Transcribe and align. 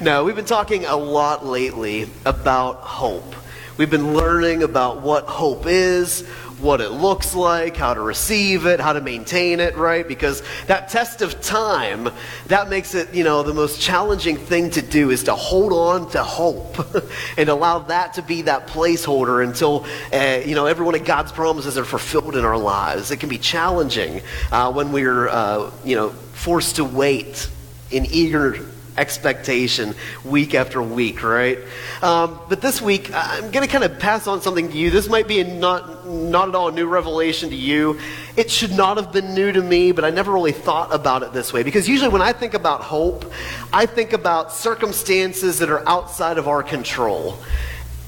no, 0.00 0.24
we've 0.24 0.36
been 0.36 0.44
talking 0.44 0.84
a 0.84 0.96
lot 0.96 1.44
lately 1.44 2.08
about 2.24 2.76
hope. 2.76 3.34
We've 3.76 3.90
been 3.90 4.14
learning 4.14 4.62
about 4.62 5.02
what 5.02 5.24
hope 5.24 5.66
is, 5.66 6.26
what 6.60 6.80
it 6.80 6.90
looks 6.90 7.34
like, 7.34 7.76
how 7.76 7.94
to 7.94 8.00
receive 8.00 8.66
it, 8.66 8.78
how 8.78 8.92
to 8.92 9.00
maintain 9.00 9.58
it, 9.58 9.76
right? 9.76 10.06
Because 10.06 10.42
that 10.66 10.88
test 10.88 11.22
of 11.22 11.40
time, 11.40 12.10
that 12.46 12.68
makes 12.68 12.94
it, 12.94 13.12
you 13.14 13.24
know, 13.24 13.42
the 13.42 13.54
most 13.54 13.80
challenging 13.80 14.36
thing 14.36 14.70
to 14.70 14.82
do 14.82 15.10
is 15.10 15.24
to 15.24 15.34
hold 15.34 15.72
on 15.72 16.10
to 16.10 16.22
hope 16.22 16.76
and 17.38 17.48
allow 17.48 17.80
that 17.80 18.14
to 18.14 18.22
be 18.22 18.42
that 18.42 18.68
placeholder 18.68 19.42
until, 19.42 19.84
uh, 20.12 20.40
you 20.44 20.54
know, 20.54 20.66
every 20.66 20.84
one 20.84 20.94
of 20.94 21.04
God's 21.04 21.32
promises 21.32 21.78
are 21.78 21.84
fulfilled 21.84 22.36
in 22.36 22.44
our 22.44 22.58
lives. 22.58 23.10
It 23.10 23.18
can 23.18 23.28
be 23.28 23.38
challenging 23.38 24.22
uh, 24.52 24.72
when 24.72 24.92
we're, 24.92 25.28
uh, 25.28 25.70
you 25.84 25.96
know, 25.96 26.10
forced 26.10 26.76
to 26.76 26.84
wait 26.84 27.48
in 27.90 28.06
eager 28.06 28.67
expectation 28.98 29.94
week 30.24 30.54
after 30.54 30.82
week, 30.82 31.22
right? 31.22 31.58
Um, 32.02 32.38
but 32.48 32.60
this 32.60 32.82
week, 32.82 33.10
I'm 33.14 33.50
going 33.50 33.66
to 33.66 33.72
kind 33.72 33.84
of 33.84 33.98
pass 33.98 34.26
on 34.26 34.42
something 34.42 34.68
to 34.70 34.76
you. 34.76 34.90
This 34.90 35.08
might 35.08 35.28
be 35.28 35.42
not, 35.44 36.06
not 36.06 36.48
at 36.48 36.54
all 36.54 36.68
a 36.68 36.72
new 36.72 36.86
revelation 36.86 37.50
to 37.50 37.56
you. 37.56 37.98
It 38.36 38.50
should 38.50 38.72
not 38.72 38.96
have 38.96 39.12
been 39.12 39.34
new 39.34 39.52
to 39.52 39.62
me, 39.62 39.92
but 39.92 40.04
I 40.04 40.10
never 40.10 40.32
really 40.32 40.52
thought 40.52 40.92
about 40.92 41.22
it 41.22 41.32
this 41.32 41.52
way. 41.52 41.62
Because 41.62 41.88
usually 41.88 42.10
when 42.10 42.22
I 42.22 42.32
think 42.32 42.54
about 42.54 42.82
hope, 42.82 43.32
I 43.72 43.86
think 43.86 44.12
about 44.12 44.52
circumstances 44.52 45.58
that 45.60 45.70
are 45.70 45.88
outside 45.88 46.38
of 46.38 46.48
our 46.48 46.62
control 46.62 47.38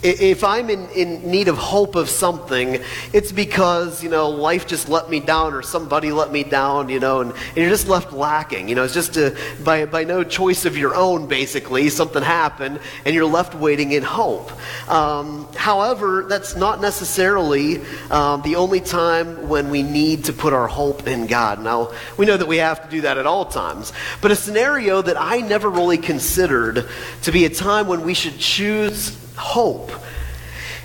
if 0.03 0.45
I'm 0.45 0.71
in, 0.71 0.89
in 0.91 1.31
need 1.31 1.49
of 1.49 1.59
hope 1.59 1.95
of 1.95 2.09
something, 2.09 2.81
it's 3.13 3.33
because, 3.33 4.03
you 4.03 4.09
know, 4.09 4.31
life 4.31 4.67
just 4.67 4.89
let 4.89 5.11
me 5.11 5.21
down 5.21 5.53
or 5.53 5.63
somebody 5.63 6.11
let 6.11 6.33
me 6.33 6.43
down, 6.43 6.89
you 6.89 6.99
know, 6.99 7.21
and, 7.21 7.33
and 7.33 7.57
you're 7.57 7.69
just 7.69 7.87
left 7.87 8.13
lacking. 8.13 8.69
You 8.69 8.77
know, 8.77 8.85
it's 8.85 8.95
just 8.95 9.17
a, 9.19 9.37
by, 9.63 9.85
by 9.85 10.05
no 10.05 10.25
choice 10.25 10.65
of 10.65 10.77
your 10.79 10.95
own, 10.95 11.27
basically, 11.27 11.91
something 11.91 12.23
happened 12.23 12.81
and 13.05 13.15
you're 13.15 13.27
left 13.27 13.55
waiting 13.55 13.93
in 13.93 14.03
hope. 14.03 14.51
Um, 14.89 15.47
however, 15.55 16.25
that's 16.27 16.57
not 16.57 16.81
necessarily 16.81 17.83
um, 18.11 18.41
the 18.43 18.57
only 18.57 18.81
time 18.81 19.49
when 19.49 19.69
we 19.69 19.83
need 19.83 20.25
to 20.25 20.33
put 20.33 20.55
our 20.55 20.67
hope 20.67 21.07
in 21.07 21.27
God. 21.27 21.63
Now, 21.63 21.93
we 22.17 22.25
know 22.25 22.39
that 22.39 22.49
we 22.49 22.57
have 22.57 22.83
to 22.85 22.89
do 22.89 23.03
that 23.03 23.19
at 23.19 23.27
all 23.27 23.45
times, 23.45 23.93
but 24.23 24.31
a 24.31 24.37
scenario 24.37 25.03
that 25.03 25.21
I 25.21 25.41
never 25.41 25.69
really 25.69 25.99
considered 25.99 26.89
to 27.23 27.33
be 27.33 27.45
a 27.45 27.51
time 27.51 27.87
when 27.87 28.03
we 28.03 28.15
should 28.15 28.39
choose 28.39 29.17
hope 29.41 29.91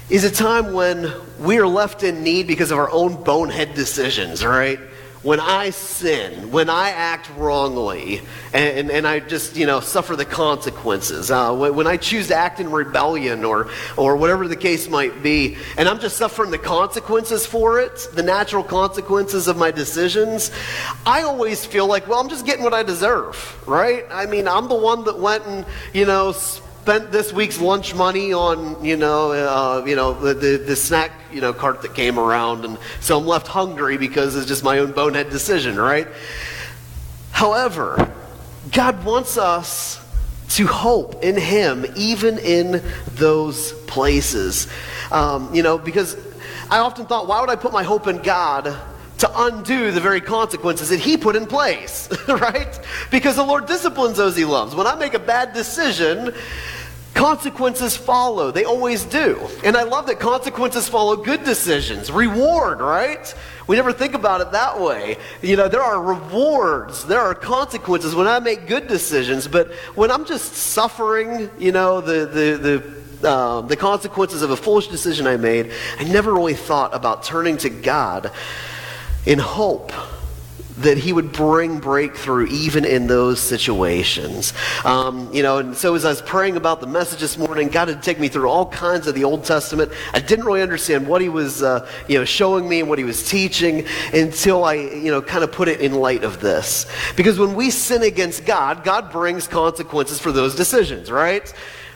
is 0.10 0.24
a 0.24 0.32
time 0.32 0.74
when 0.74 1.12
we 1.40 1.58
are 1.58 1.68
left 1.68 2.04
in 2.04 2.24
need 2.24 2.48
because 2.48 2.72
of 2.72 2.78
our 2.78 2.90
own 2.92 3.22
bonehead 3.24 3.74
decisions, 3.74 4.46
right? 4.46 4.80
When 5.24 5.40
I 5.40 5.72
sin, 5.72 6.52
when 6.52 6.70
I 6.70 6.92
act 6.92 7.32
wrongly, 7.36 8.22
and, 8.54 8.92
and 8.92 9.08
I 9.08 9.20
just, 9.20 9.56
you 9.56 9.66
know, 9.66 9.80
suffer 9.80 10.16
the 10.16 10.24
consequences, 10.24 11.32
uh, 11.32 11.56
when, 11.56 11.76
when 11.76 11.88
I 11.88 11.98
choose 11.98 12.28
to 12.28 12.36
act 12.36 12.60
in 12.60 12.72
rebellion 12.72 13.44
or, 13.44 13.72
or 13.98 14.18
whatever 14.18 14.48
the 14.48 14.56
case 14.56 14.88
might 14.88 15.24
be, 15.24 15.58
and 15.80 15.90
I'm 15.90 16.00
just 16.00 16.18
suffering 16.18 16.52
the 16.52 16.60
consequences 16.60 17.48
for 17.48 17.80
it, 17.80 18.08
the 18.14 18.22
natural 18.22 18.64
consequences 18.64 19.48
of 19.48 19.58
my 19.58 19.72
decisions, 19.72 20.52
I 21.08 21.24
always 21.24 21.66
feel 21.66 21.88
like, 21.88 22.08
well, 22.08 22.20
I'm 22.20 22.30
just 22.30 22.46
getting 22.46 22.64
what 22.64 22.76
I 22.76 22.84
deserve, 22.84 23.64
right? 23.68 24.06
I 24.12 24.28
mean, 24.28 24.48
I'm 24.48 24.68
the 24.68 24.76
one 24.76 25.06
that 25.06 25.18
went 25.18 25.44
and, 25.48 25.66
you 25.92 26.06
know, 26.06 26.34
spent 26.86 27.12
this 27.12 27.34
week's 27.34 27.60
lunch 27.60 27.96
money 27.96 28.32
on, 28.32 28.86
you 28.86 28.96
know, 28.96 29.32
uh, 29.32 29.84
you 29.88 29.96
know, 29.96 30.14
the, 30.14 30.36
the, 30.36 30.58
the, 30.58 30.76
snack, 30.76 31.12
you 31.34 31.42
know, 31.42 31.52
cart 31.52 31.82
that 31.82 31.96
came 31.96 32.20
around, 32.20 32.64
and 32.64 32.78
so 33.00 33.18
I'm 33.18 33.26
left 33.26 33.48
hungry 33.48 33.98
because 33.98 34.36
it's 34.36 34.46
just 34.46 34.64
my 34.64 34.78
own 34.78 34.92
bonehead 34.92 35.32
decision, 35.32 35.78
right? 35.78 36.08
However, 37.32 38.14
God 38.72 39.04
wants 39.04 39.36
us 39.36 40.00
to 40.50 40.68
hope 40.68 41.24
in 41.24 41.36
Him, 41.38 41.88
even 41.96 42.38
in 42.38 42.84
those 43.16 43.74
places. 43.88 44.68
Um, 45.12 45.56
you 45.56 45.64
know, 45.64 45.80
because 45.80 46.16
I 46.70 46.78
often 46.78 47.08
thought, 47.08 47.26
why 47.26 47.42
would 47.42 47.50
I 47.50 47.56
put 47.56 47.74
my 47.74 47.82
hope 47.82 48.06
in 48.06 48.20
God 48.20 48.66
to 49.18 49.32
undo 49.34 49.92
the 49.92 50.02
very 50.02 50.22
consequences 50.22 50.90
that 50.90 51.00
he 51.00 51.18
put 51.18 51.36
in 51.36 51.48
place, 51.48 52.10
right? 52.28 52.80
Because 53.10 53.38
the 53.38 53.44
Lord 53.44 53.66
disciplines 53.66 54.18
those 54.18 54.36
he 54.36 54.46
loves. 54.46 54.76
When 54.76 54.86
I 54.86 54.94
make 54.94 55.16
a 55.16 55.20
bad 55.20 55.54
decision, 55.54 56.32
Consequences 57.16 57.96
follow. 57.96 58.52
They 58.52 58.66
always 58.66 59.06
do. 59.06 59.40
And 59.64 59.78
I 59.78 59.84
love 59.84 60.06
that 60.08 60.20
consequences 60.20 60.90
follow 60.90 61.16
good 61.16 61.46
decisions. 61.46 62.12
Reward, 62.12 62.82
right? 62.82 63.34
We 63.68 63.78
never 63.78 63.94
think 63.94 64.14
about 64.14 64.42
it 64.42 64.52
that 64.52 64.82
way. 64.82 65.18
You 65.42 65.56
know, 65.56 65.70
there 65.70 65.82
are 65.82 66.04
rewards, 66.04 67.06
there 67.06 67.22
are 67.22 67.34
consequences 67.34 68.14
when 68.14 68.28
I 68.28 68.40
make 68.40 68.68
good 68.68 68.88
decisions, 68.88 69.48
but 69.48 69.72
when 69.96 70.12
I'm 70.12 70.26
just 70.26 70.56
suffering, 70.56 71.50
you 71.58 71.72
know, 71.72 72.02
the, 72.02 72.26
the, 72.26 72.94
the, 73.22 73.30
uh, 73.30 73.62
the 73.62 73.78
consequences 73.78 74.42
of 74.42 74.52
a 74.52 74.58
foolish 74.58 74.90
decision 74.90 75.26
I 75.26 75.38
made, 75.38 75.72
I 75.98 76.04
never 76.04 76.34
really 76.34 76.54
thought 76.54 76.94
about 76.94 77.24
turning 77.24 77.56
to 77.60 77.70
God 77.70 78.30
in 79.26 79.40
hope 79.40 79.94
that 80.78 80.98
he 80.98 81.14
would 81.14 81.32
bring 81.32 81.80
breakthrough 81.80 82.48
even 82.48 82.86
in 82.86 83.08
those 83.08 83.40
situations. 83.40 84.54
Um, 84.84 85.34
you 85.34 85.44
know, 85.44 85.60
and 85.60 85.76
so 85.76 85.96
as 85.96 86.06
I 86.06 86.10
was 86.10 86.22
praying 86.22 86.58
about 86.58 86.82
the 86.82 86.88
message 86.88 87.20
this 87.20 87.38
morning, 87.38 87.70
God 87.70 87.88
had 87.88 88.04
taken 88.04 88.22
me 88.22 88.28
through 88.28 88.50
all 88.50 88.68
kinds 88.68 89.08
of 89.08 89.16
the 89.16 89.24
Old 89.24 89.46
Testament. 89.46 89.92
I 90.14 90.20
didn't 90.20 90.46
really 90.46 90.62
understand 90.62 91.08
what 91.08 91.22
he 91.22 91.30
was, 91.30 91.64
uh, 91.64 91.90
you 92.08 92.18
know, 92.18 92.26
showing 92.26 92.68
me 92.68 92.82
and 92.82 92.90
what 92.90 93.00
he 93.00 93.06
was 93.06 93.28
teaching 93.30 93.86
until 94.14 94.64
I, 94.64 94.74
you 94.74 95.12
know, 95.12 95.22
kind 95.22 95.44
of 95.44 95.52
put 95.52 95.68
it 95.68 95.80
in 95.80 95.94
light 95.94 96.24
of 96.24 96.42
this. 96.42 96.86
Because 97.16 97.40
when 97.40 97.56
we 97.56 97.70
sin 97.70 98.04
against 98.04 98.46
God, 98.46 98.84
God 98.84 99.12
brings 99.12 99.48
consequences 99.48 100.20
for 100.20 100.32
those 100.32 100.56
decisions, 100.56 101.10
right? 101.10 101.54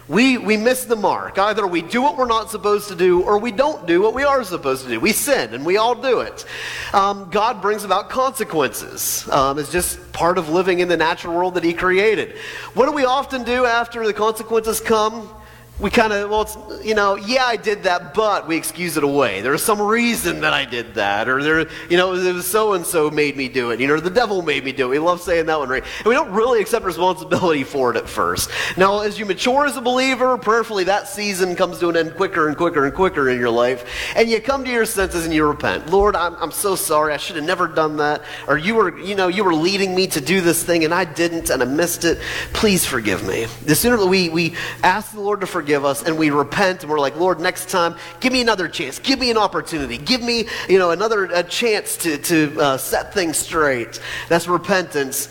We, 0.09 0.39
we 0.39 0.57
miss 0.57 0.85
the 0.85 0.95
mark. 0.95 1.37
Either 1.37 1.67
we 1.67 1.83
do 1.83 2.01
what 2.01 2.17
we're 2.17 2.25
not 2.25 2.49
supposed 2.49 2.87
to 2.89 2.95
do, 2.95 3.21
or 3.21 3.37
we 3.37 3.51
don't 3.51 3.85
do 3.85 4.01
what 4.01 4.15
we 4.15 4.23
are 4.23 4.43
supposed 4.43 4.83
to 4.83 4.89
do. 4.89 4.99
We 4.99 5.11
sin, 5.11 5.53
and 5.53 5.63
we 5.63 5.77
all 5.77 5.93
do 5.93 6.21
it. 6.21 6.45
Um, 6.93 7.29
God 7.29 7.61
brings 7.61 7.83
about 7.83 8.09
consequences. 8.09 9.29
Um, 9.29 9.59
it's 9.59 9.71
just 9.71 10.11
part 10.11 10.39
of 10.39 10.49
living 10.49 10.79
in 10.79 10.87
the 10.87 10.97
natural 10.97 11.35
world 11.35 11.53
that 11.53 11.63
He 11.63 11.73
created. 11.73 12.35
What 12.73 12.87
do 12.87 12.91
we 12.91 13.05
often 13.05 13.43
do 13.43 13.65
after 13.65 14.05
the 14.05 14.13
consequences 14.13 14.81
come? 14.81 15.29
We 15.79 15.89
kind 15.89 16.11
of, 16.11 16.29
well, 16.29 16.41
it's, 16.41 16.57
you 16.85 16.93
know, 16.93 17.15
yeah, 17.15 17.45
I 17.45 17.55
did 17.55 17.83
that, 17.83 18.13
but 18.13 18.47
we 18.47 18.57
excuse 18.57 18.97
it 18.97 19.03
away. 19.03 19.39
There 19.41 19.53
was 19.53 19.63
some 19.63 19.81
reason 19.81 20.41
that 20.41 20.51
I 20.51 20.65
did 20.65 20.95
that, 20.95 21.29
or 21.29 21.41
there, 21.41 21.69
you 21.89 21.95
know, 21.95 22.13
it 22.13 22.33
was 22.33 22.45
so 22.45 22.73
and 22.73 22.85
so 22.85 23.09
made 23.09 23.37
me 23.37 23.47
do 23.47 23.71
it, 23.71 23.79
you 23.79 23.87
know, 23.87 23.97
the 23.97 24.09
devil 24.09 24.41
made 24.41 24.65
me 24.65 24.73
do 24.73 24.87
it. 24.87 24.89
We 24.89 24.99
love 24.99 25.21
saying 25.21 25.45
that 25.45 25.57
one, 25.57 25.69
right? 25.69 25.83
And 25.99 26.05
we 26.05 26.15
don't 26.15 26.31
really 26.31 26.59
accept 26.59 26.83
responsibility 26.83 27.63
for 27.69 27.91
it 27.91 27.97
at 27.97 28.09
first. 28.09 28.49
Now, 28.75 28.99
as 28.99 29.17
you 29.17 29.25
mature 29.25 29.65
as 29.65 29.77
a 29.77 29.81
believer, 29.81 30.37
prayerfully, 30.37 30.83
that 30.85 31.07
season 31.07 31.55
comes 31.55 31.79
to 31.79 31.87
an 31.87 31.95
end 31.95 32.15
quicker 32.15 32.49
and 32.49 32.57
quicker 32.57 32.85
and 32.85 32.93
quicker 32.93 33.29
in 33.29 33.39
your 33.39 33.49
life, 33.49 34.13
and 34.17 34.29
you 34.29 34.41
come 34.41 34.65
to 34.65 34.71
your 34.71 34.85
senses 34.85 35.23
and 35.23 35.33
you 35.33 35.47
repent. 35.47 35.89
Lord, 35.89 36.15
I'm, 36.15 36.35
I'm 36.35 36.51
so 36.51 36.75
sorry. 36.75 37.13
I 37.13 37.17
should 37.17 37.37
have 37.37 37.45
never 37.45 37.67
done 37.67 37.97
that. 37.97 38.23
Or 38.49 38.57
you 38.57 38.75
were, 38.75 38.99
you 38.99 39.15
know, 39.15 39.29
you 39.29 39.45
were 39.45 39.55
leading 39.55 39.95
me 39.95 40.07
to 40.07 40.19
do 40.19 40.41
this 40.41 40.61
thing, 40.61 40.83
and 40.83 40.93
I 40.93 41.05
didn't, 41.05 41.49
and 41.49 41.61
I 41.63 41.65
missed 41.65 42.03
it. 42.03 42.19
Please 42.51 42.85
forgive 42.85 43.25
me. 43.25 43.45
The 43.63 43.75
sooner 43.75 44.05
we, 44.05 44.27
we 44.27 44.55
ask 44.83 45.13
the 45.13 45.21
Lord 45.21 45.39
to 45.39 45.47
forgive 45.47 45.68
forgive 45.69 45.85
us 45.85 46.01
and 46.01 46.17
we 46.17 46.31
repent 46.31 46.81
and 46.81 46.89
we're 46.89 46.99
like, 46.99 47.15
Lord, 47.15 47.39
next 47.39 47.69
time, 47.69 47.95
give 48.21 48.33
me 48.33 48.41
another 48.41 48.67
chance. 48.67 48.97
Give 48.97 49.19
me 49.19 49.29
an 49.29 49.37
opportunity. 49.37 49.99
Give 49.99 50.19
me, 50.19 50.47
you 50.67 50.79
know, 50.79 50.89
another 50.89 51.25
a 51.25 51.43
chance 51.43 51.95
to, 51.97 52.17
to 52.17 52.59
uh, 52.59 52.77
set 52.77 53.13
things 53.13 53.37
straight. 53.37 54.01
That's 54.29 54.47
repentance. 54.47 55.29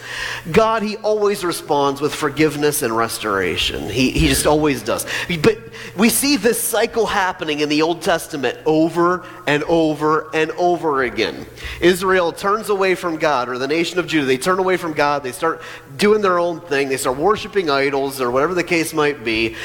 God, 0.52 0.84
He 0.84 0.96
always 0.98 1.42
responds 1.42 2.00
with 2.00 2.14
forgiveness 2.14 2.82
and 2.82 2.96
restoration. 2.96 3.88
He, 3.88 4.12
he 4.12 4.28
just 4.28 4.46
always 4.46 4.80
does. 4.80 5.06
But 5.42 5.58
we 5.96 6.08
see 6.08 6.36
this 6.36 6.62
cycle 6.62 7.06
happening 7.06 7.58
in 7.58 7.68
the 7.68 7.82
Old 7.82 8.02
Testament 8.02 8.58
over 8.64 9.26
and 9.48 9.64
over 9.64 10.30
and 10.32 10.52
over 10.52 11.02
again. 11.02 11.46
Israel 11.80 12.30
turns 12.30 12.68
away 12.68 12.94
from 12.94 13.16
God, 13.16 13.48
or 13.48 13.58
the 13.58 13.66
nation 13.66 13.98
of 13.98 14.06
Judah, 14.06 14.26
they 14.26 14.38
turn 14.38 14.60
away 14.60 14.76
from 14.76 14.92
God. 14.92 15.24
They 15.24 15.32
start 15.32 15.62
doing 15.96 16.22
their 16.22 16.38
own 16.38 16.60
thing. 16.60 16.88
They 16.88 16.96
start 16.96 17.16
worshiping 17.16 17.70
idols, 17.70 18.20
or 18.20 18.30
whatever 18.30 18.54
the 18.54 18.62
case 18.62 18.94
might 18.94 19.24
be. 19.24 19.56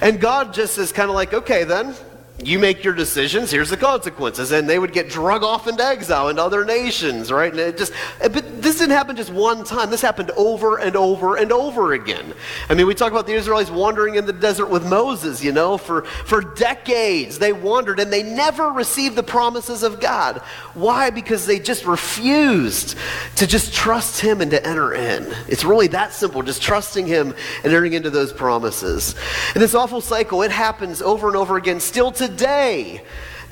And 0.00 0.19
God 0.20 0.52
just 0.52 0.76
is 0.76 0.92
kind 0.92 1.08
of 1.08 1.14
like, 1.14 1.32
okay, 1.32 1.64
then, 1.64 1.94
you 2.42 2.58
make 2.58 2.82
your 2.82 2.94
decisions, 2.94 3.50
here's 3.50 3.70
the 3.70 3.76
consequences. 3.76 4.52
And 4.52 4.68
they 4.68 4.78
would 4.78 4.92
get 4.92 5.08
drug 5.08 5.42
off 5.42 5.66
into 5.66 5.84
exile 5.84 6.28
into 6.28 6.42
other 6.42 6.64
nations, 6.64 7.30
right? 7.30 7.50
And 7.50 7.60
it 7.60 7.76
just, 7.76 7.92
but 8.18 8.62
this 8.62 8.78
didn't 8.78 8.92
happen 8.92 9.16
just 9.16 9.30
one 9.30 9.62
time. 9.64 9.90
This 9.90 10.00
happened 10.00 10.30
over 10.32 10.78
and 10.78 10.96
over 10.96 11.36
and 11.36 11.52
over 11.52 11.92
again. 11.92 12.32
I 12.68 12.74
mean, 12.74 12.86
we 12.86 12.94
talk 12.94 13.12
about 13.12 13.26
the 13.26 13.34
Israelites 13.34 13.70
wandering 13.70 14.14
in 14.14 14.26
the 14.26 14.32
desert 14.32 14.66
with 14.66 14.88
Moses, 14.88 15.44
you 15.44 15.52
know, 15.52 15.76
for, 15.76 16.02
for 16.02 16.40
decades. 16.40 17.38
They 17.38 17.52
wandered 17.52 18.00
and 18.00 18.12
they 18.12 18.22
never 18.22 18.70
received 18.70 19.16
the 19.16 19.22
promises 19.22 19.82
of 19.82 20.00
God. 20.00 20.38
Why? 20.74 21.10
Because 21.10 21.46
they 21.46 21.58
just 21.58 21.84
refused 21.84 22.96
to 23.36 23.46
just 23.46 23.74
trust 23.74 24.20
Him 24.20 24.40
and 24.40 24.50
to 24.50 24.66
enter 24.66 24.94
in. 24.94 25.26
It's 25.46 25.64
really 25.64 25.88
that 25.88 26.14
simple, 26.14 26.42
just 26.42 26.62
trusting 26.62 27.06
Him 27.06 27.34
and 27.58 27.66
entering 27.66 27.92
into 27.92 28.10
those 28.10 28.32
promises. 28.32 29.14
And 29.54 29.62
this 29.62 29.74
awful 29.74 30.00
cycle, 30.00 30.42
it 30.42 30.50
happens 30.50 31.02
over 31.02 31.28
and 31.28 31.36
over 31.36 31.56
again 31.56 31.80
still 31.80 32.10
today 32.10 32.29
today. 32.30 33.02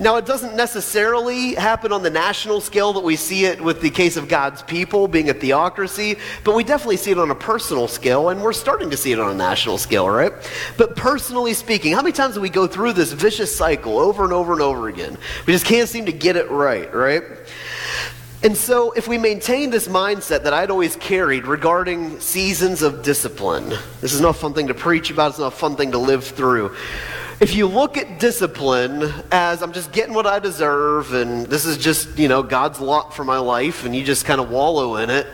Now, 0.00 0.14
it 0.14 0.26
doesn't 0.26 0.54
necessarily 0.54 1.54
happen 1.54 1.92
on 1.92 2.04
the 2.04 2.10
national 2.10 2.60
scale 2.60 2.92
that 2.92 3.02
we 3.02 3.16
see 3.16 3.46
it 3.46 3.60
with 3.60 3.80
the 3.80 3.90
case 3.90 4.16
of 4.16 4.28
God's 4.28 4.62
people 4.62 5.08
being 5.08 5.28
a 5.28 5.34
theocracy, 5.34 6.16
but 6.44 6.54
we 6.54 6.62
definitely 6.62 6.98
see 6.98 7.10
it 7.10 7.18
on 7.18 7.32
a 7.32 7.34
personal 7.34 7.88
scale, 7.88 8.28
and 8.28 8.40
we're 8.40 8.52
starting 8.52 8.90
to 8.90 8.96
see 8.96 9.10
it 9.10 9.18
on 9.18 9.32
a 9.32 9.34
national 9.34 9.76
scale, 9.76 10.08
right? 10.08 10.32
But 10.76 10.94
personally 10.94 11.52
speaking, 11.52 11.94
how 11.94 12.02
many 12.02 12.12
times 12.12 12.36
do 12.36 12.40
we 12.40 12.48
go 12.48 12.68
through 12.68 12.92
this 12.92 13.10
vicious 13.10 13.54
cycle 13.54 13.98
over 13.98 14.22
and 14.22 14.32
over 14.32 14.52
and 14.52 14.62
over 14.62 14.86
again? 14.86 15.18
We 15.46 15.52
just 15.52 15.66
can't 15.66 15.88
seem 15.88 16.06
to 16.06 16.12
get 16.12 16.36
it 16.36 16.48
right, 16.48 16.94
right? 16.94 17.24
And 18.44 18.56
so, 18.56 18.92
if 18.92 19.08
we 19.08 19.18
maintain 19.18 19.70
this 19.70 19.88
mindset 19.88 20.44
that 20.44 20.54
I'd 20.54 20.70
always 20.70 20.94
carried 20.94 21.48
regarding 21.48 22.20
seasons 22.20 22.82
of 22.82 23.02
discipline, 23.02 23.70
this 24.00 24.12
is 24.12 24.20
not 24.20 24.36
a 24.36 24.38
fun 24.38 24.54
thing 24.54 24.68
to 24.68 24.74
preach 24.74 25.10
about, 25.10 25.30
it's 25.30 25.40
not 25.40 25.52
a 25.52 25.56
fun 25.56 25.74
thing 25.74 25.90
to 25.90 25.98
live 25.98 26.22
through. 26.22 26.76
If 27.40 27.54
you 27.54 27.68
look 27.68 27.96
at 27.96 28.18
discipline 28.18 29.12
as 29.30 29.62
I'm 29.62 29.72
just 29.72 29.92
getting 29.92 30.12
what 30.12 30.26
I 30.26 30.40
deserve 30.40 31.14
and 31.14 31.46
this 31.46 31.66
is 31.66 31.78
just, 31.78 32.18
you 32.18 32.26
know, 32.26 32.42
God's 32.42 32.80
lot 32.80 33.14
for 33.14 33.22
my 33.24 33.38
life 33.38 33.84
and 33.84 33.94
you 33.94 34.02
just 34.02 34.24
kind 34.24 34.40
of 34.40 34.50
wallow 34.50 34.96
in 34.96 35.08
it, 35.08 35.24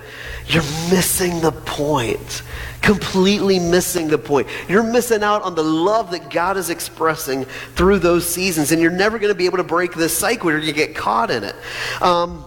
you're 0.46 0.62
missing 0.90 1.40
the 1.40 1.50
point. 1.50 2.42
Completely 2.82 3.58
missing 3.58 4.08
the 4.08 4.18
point. 4.18 4.48
You're 4.68 4.82
missing 4.82 5.22
out 5.22 5.40
on 5.44 5.54
the 5.54 5.64
love 5.64 6.10
that 6.10 6.28
God 6.28 6.58
is 6.58 6.68
expressing 6.68 7.46
through 7.74 8.00
those 8.00 8.28
seasons, 8.28 8.70
and 8.70 8.82
you're 8.82 8.90
never 8.90 9.18
going 9.18 9.32
to 9.32 9.38
be 9.38 9.46
able 9.46 9.56
to 9.56 9.64
break 9.64 9.94
this 9.94 10.14
cycle 10.14 10.46
where 10.46 10.58
you 10.58 10.74
get 10.74 10.94
caught 10.94 11.30
in 11.30 11.44
it. 11.44 11.56
Um, 12.02 12.44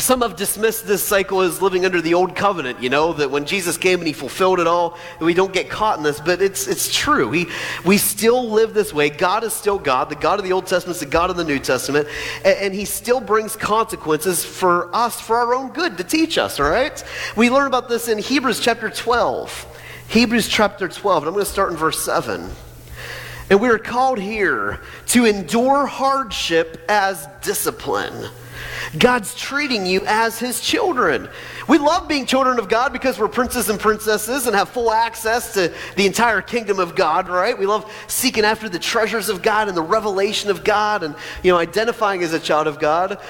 some 0.00 0.22
have 0.22 0.36
dismissed 0.36 0.86
this 0.86 1.02
cycle 1.02 1.40
as 1.40 1.60
living 1.60 1.84
under 1.84 2.00
the 2.00 2.14
old 2.14 2.34
covenant, 2.36 2.82
you 2.82 2.88
know, 2.88 3.12
that 3.14 3.30
when 3.30 3.44
Jesus 3.44 3.76
came 3.76 3.98
and 3.98 4.06
he 4.06 4.12
fulfilled 4.12 4.60
it 4.60 4.66
all, 4.66 4.96
we 5.20 5.34
don't 5.34 5.52
get 5.52 5.68
caught 5.68 5.98
in 5.98 6.04
this, 6.04 6.20
but 6.20 6.40
it's, 6.40 6.66
it's 6.66 6.94
true. 6.94 7.28
We, 7.28 7.46
we 7.84 7.98
still 7.98 8.50
live 8.50 8.74
this 8.74 8.92
way. 8.92 9.10
God 9.10 9.44
is 9.44 9.52
still 9.52 9.78
God. 9.78 10.08
The 10.08 10.16
God 10.16 10.38
of 10.38 10.44
the 10.44 10.52
Old 10.52 10.66
Testament 10.66 10.96
is 10.96 11.00
the 11.00 11.06
God 11.06 11.30
of 11.30 11.36
the 11.36 11.44
New 11.44 11.58
Testament, 11.58 12.08
and, 12.44 12.58
and 12.58 12.74
he 12.74 12.84
still 12.84 13.20
brings 13.20 13.56
consequences 13.56 14.44
for 14.44 14.94
us, 14.94 15.20
for 15.20 15.36
our 15.36 15.54
own 15.54 15.72
good, 15.72 15.98
to 15.98 16.04
teach 16.04 16.38
us, 16.38 16.60
all 16.60 16.70
right? 16.70 17.02
We 17.36 17.50
learn 17.50 17.66
about 17.66 17.88
this 17.88 18.08
in 18.08 18.18
Hebrews 18.18 18.60
chapter 18.60 18.90
12. 18.90 19.78
Hebrews 20.08 20.48
chapter 20.48 20.88
12, 20.88 21.22
and 21.22 21.28
I'm 21.28 21.34
going 21.34 21.44
to 21.44 21.50
start 21.50 21.70
in 21.70 21.76
verse 21.76 22.04
7. 22.04 22.50
And 23.50 23.60
we 23.60 23.68
are 23.68 23.78
called 23.78 24.18
here 24.20 24.80
to 25.06 25.24
endure 25.24 25.86
hardship 25.86 26.84
as 26.88 27.28
discipline. 27.42 28.28
God's 28.98 29.34
treating 29.34 29.86
you 29.86 30.02
as 30.06 30.38
his 30.38 30.60
children. 30.60 31.28
We 31.68 31.78
love 31.78 32.08
being 32.08 32.26
children 32.26 32.58
of 32.58 32.68
God 32.68 32.92
because 32.92 33.18
we're 33.18 33.28
princes 33.28 33.68
and 33.68 33.78
princesses 33.78 34.46
and 34.46 34.56
have 34.56 34.68
full 34.68 34.92
access 34.92 35.54
to 35.54 35.72
the 35.96 36.06
entire 36.06 36.42
kingdom 36.42 36.78
of 36.78 36.94
God, 36.94 37.28
right? 37.28 37.56
We 37.58 37.66
love 37.66 37.90
seeking 38.08 38.44
after 38.44 38.68
the 38.68 38.78
treasures 38.78 39.28
of 39.28 39.42
God 39.42 39.68
and 39.68 39.76
the 39.76 39.82
revelation 39.82 40.50
of 40.50 40.64
God 40.64 41.02
and, 41.02 41.14
you 41.42 41.52
know, 41.52 41.58
identifying 41.58 42.22
as 42.22 42.32
a 42.32 42.40
child 42.40 42.66
of 42.66 42.78
God. 42.78 43.20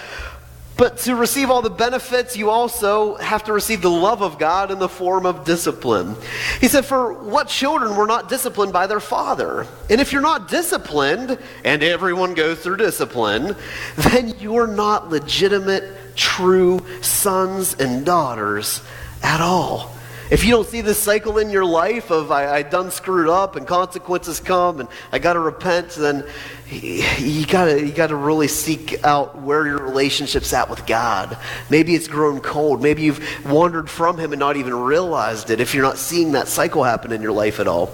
But 0.80 0.96
to 1.00 1.14
receive 1.14 1.50
all 1.50 1.60
the 1.60 1.68
benefits, 1.68 2.38
you 2.38 2.48
also 2.48 3.16
have 3.16 3.44
to 3.44 3.52
receive 3.52 3.82
the 3.82 3.90
love 3.90 4.22
of 4.22 4.38
God 4.38 4.70
in 4.70 4.78
the 4.78 4.88
form 4.88 5.26
of 5.26 5.44
discipline. 5.44 6.16
He 6.58 6.68
said, 6.68 6.86
For 6.86 7.12
what 7.12 7.48
children 7.48 7.96
were 7.96 8.06
not 8.06 8.30
disciplined 8.30 8.72
by 8.72 8.86
their 8.86 8.98
father? 8.98 9.66
And 9.90 10.00
if 10.00 10.10
you're 10.10 10.22
not 10.22 10.48
disciplined, 10.48 11.38
and 11.66 11.82
everyone 11.82 12.32
goes 12.32 12.60
through 12.60 12.78
discipline, 12.78 13.56
then 13.96 14.34
you're 14.38 14.66
not 14.66 15.10
legitimate, 15.10 16.16
true 16.16 16.80
sons 17.02 17.74
and 17.74 18.06
daughters 18.06 18.80
at 19.22 19.42
all. 19.42 19.94
If 20.30 20.44
you 20.44 20.52
don't 20.52 20.66
see 20.66 20.80
this 20.80 20.98
cycle 20.98 21.38
in 21.38 21.50
your 21.50 21.64
life 21.64 22.12
of 22.12 22.30
I, 22.30 22.58
I 22.58 22.62
done 22.62 22.92
screwed 22.92 23.28
up 23.28 23.56
and 23.56 23.66
consequences 23.66 24.38
come 24.38 24.78
and 24.78 24.88
I 25.10 25.18
got 25.18 25.32
to 25.32 25.40
repent, 25.40 25.90
then 25.90 26.24
you 26.70 27.46
gotta 27.46 27.84
you 27.84 27.90
gotta 27.90 28.14
really 28.14 28.46
seek 28.46 29.04
out 29.04 29.40
where 29.42 29.66
your 29.66 29.78
relationship's 29.78 30.52
at 30.52 30.70
with 30.70 30.86
God. 30.86 31.36
Maybe 31.68 31.96
it's 31.96 32.06
grown 32.06 32.40
cold. 32.40 32.80
Maybe 32.80 33.02
you've 33.02 33.44
wandered 33.44 33.90
from 33.90 34.18
Him 34.18 34.32
and 34.32 34.38
not 34.38 34.56
even 34.56 34.74
realized 34.74 35.50
it. 35.50 35.60
If 35.60 35.74
you're 35.74 35.82
not 35.82 35.98
seeing 35.98 36.32
that 36.32 36.46
cycle 36.46 36.84
happen 36.84 37.10
in 37.10 37.22
your 37.22 37.32
life 37.32 37.58
at 37.58 37.66
all, 37.66 37.90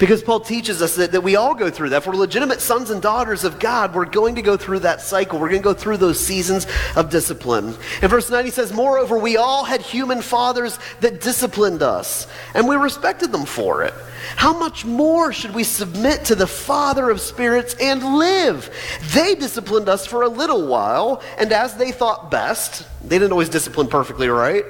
because 0.00 0.22
Paul 0.22 0.40
teaches 0.40 0.80
us 0.80 0.96
that, 0.96 1.12
that 1.12 1.20
we 1.20 1.36
all 1.36 1.54
go 1.54 1.68
through 1.68 1.90
that. 1.90 1.98
If 1.98 2.06
we're 2.06 2.14
legitimate 2.14 2.62
sons 2.62 2.88
and 2.90 3.02
daughters 3.02 3.44
of 3.44 3.58
God, 3.58 3.94
we're 3.94 4.06
going 4.06 4.36
to 4.36 4.42
go 4.42 4.56
through 4.56 4.80
that 4.80 5.02
cycle. 5.02 5.38
We're 5.38 5.50
going 5.50 5.62
to 5.62 5.68
go 5.68 5.74
through 5.74 5.98
those 5.98 6.18
seasons 6.18 6.66
of 6.96 7.10
discipline. 7.10 7.76
In 8.00 8.08
verse 8.08 8.30
9, 8.30 8.44
he 8.46 8.50
says, 8.50 8.72
"Moreover, 8.72 9.18
we 9.18 9.36
all 9.36 9.64
had 9.64 9.82
human 9.82 10.22
fathers 10.22 10.78
that 11.00 11.20
disciplined 11.20 11.82
us, 11.82 12.26
and 12.54 12.66
we 12.66 12.76
respected 12.76 13.30
them 13.30 13.44
for 13.44 13.82
it." 13.82 13.92
How 14.34 14.58
much 14.58 14.84
more 14.84 15.32
should 15.32 15.54
we 15.54 15.62
submit 15.62 16.24
to 16.26 16.34
the 16.34 16.46
Father 16.46 17.08
of 17.10 17.20
spirits 17.20 17.74
and 17.80 18.18
live? 18.18 18.70
They 19.14 19.34
disciplined 19.34 19.88
us 19.88 20.06
for 20.06 20.22
a 20.22 20.28
little 20.28 20.66
while, 20.66 21.22
and 21.38 21.52
as 21.52 21.76
they 21.76 21.92
thought 21.92 22.30
best, 22.30 22.86
they 23.02 23.18
didn't 23.18 23.32
always 23.32 23.48
discipline 23.48 23.86
perfectly, 23.86 24.28
right? 24.28 24.64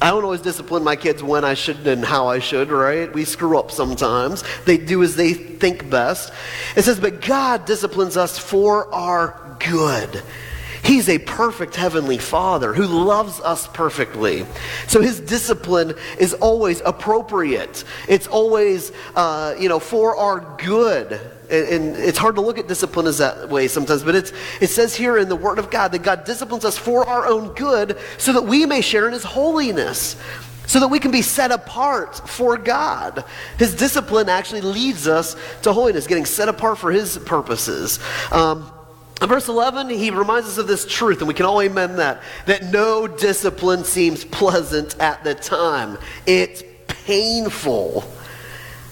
I 0.00 0.10
don't 0.10 0.24
always 0.24 0.40
discipline 0.40 0.84
my 0.84 0.96
kids 0.96 1.22
when 1.22 1.44
I 1.44 1.54
should 1.54 1.86
and 1.86 2.04
how 2.04 2.28
I 2.28 2.38
should, 2.38 2.70
right? 2.70 3.12
We 3.12 3.24
screw 3.24 3.58
up 3.58 3.70
sometimes. 3.70 4.44
They 4.64 4.78
do 4.78 5.02
as 5.02 5.16
they 5.16 5.34
think 5.34 5.90
best. 5.90 6.32
It 6.76 6.82
says, 6.82 7.00
But 7.00 7.20
God 7.20 7.64
disciplines 7.64 8.16
us 8.16 8.38
for 8.38 8.92
our 8.94 9.56
good 9.58 10.22
He's 10.82 11.08
a 11.08 11.18
perfect 11.18 11.74
heavenly 11.74 12.18
father 12.18 12.72
who 12.74 12.86
loves 12.86 13.40
us 13.40 13.66
perfectly. 13.68 14.46
So 14.86 15.00
his 15.00 15.20
discipline 15.20 15.94
is 16.18 16.34
always 16.34 16.80
appropriate. 16.84 17.84
It's 18.08 18.26
always, 18.26 18.92
uh, 19.14 19.54
you 19.58 19.68
know, 19.68 19.78
for 19.78 20.16
our 20.16 20.56
good. 20.58 21.12
And, 21.50 21.68
and, 21.68 21.96
it's 21.96 22.18
hard 22.18 22.34
to 22.34 22.42
look 22.42 22.58
at 22.58 22.68
discipline 22.68 23.06
as 23.06 23.18
that 23.18 23.48
way 23.48 23.68
sometimes, 23.68 24.02
but 24.02 24.14
it's, 24.14 24.32
it 24.60 24.66
says 24.68 24.94
here 24.94 25.16
in 25.16 25.30
the 25.30 25.36
Word 25.36 25.58
of 25.58 25.70
God 25.70 25.92
that 25.92 26.02
God 26.02 26.24
disciplines 26.24 26.64
us 26.64 26.76
for 26.76 27.06
our 27.06 27.26
own 27.26 27.54
good 27.54 27.98
so 28.18 28.34
that 28.34 28.42
we 28.42 28.66
may 28.66 28.82
share 28.82 29.06
in 29.06 29.14
his 29.14 29.24
holiness 29.24 30.16
so 30.66 30.80
that 30.80 30.88
we 30.88 31.00
can 31.00 31.10
be 31.10 31.22
set 31.22 31.50
apart 31.50 32.28
for 32.28 32.58
God. 32.58 33.24
His 33.58 33.74
discipline 33.74 34.28
actually 34.28 34.60
leads 34.60 35.08
us 35.08 35.34
to 35.62 35.72
holiness, 35.72 36.06
getting 36.06 36.26
set 36.26 36.50
apart 36.50 36.76
for 36.76 36.92
His 36.92 37.16
purposes. 37.16 37.98
Um, 38.30 38.70
in 39.20 39.28
verse 39.28 39.48
11, 39.48 39.88
he 39.90 40.10
reminds 40.10 40.48
us 40.48 40.58
of 40.58 40.68
this 40.68 40.86
truth, 40.86 41.18
and 41.18 41.28
we 41.28 41.34
can 41.34 41.46
all 41.46 41.60
amen 41.60 41.96
that, 41.96 42.22
that 42.46 42.64
no 42.64 43.08
discipline 43.08 43.84
seems 43.84 44.24
pleasant 44.24 44.98
at 45.00 45.24
the 45.24 45.34
time. 45.34 45.98
It's 46.24 46.62
painful. 46.86 48.04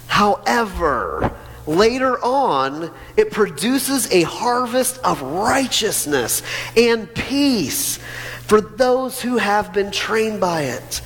However, 0.09 1.33
later 1.67 2.19
on, 2.25 2.91
it 3.17 3.31
produces 3.31 4.11
a 4.11 4.23
harvest 4.23 4.99
of 5.05 5.23
righteousness 5.23 6.43
and 6.77 7.13
peace 7.15 7.99
for 8.47 8.61
those 8.61 9.21
who 9.21 9.37
have 9.37 9.73
been 9.73 9.91
trained 9.93 10.41
by 10.41 10.63
it. 10.63 11.03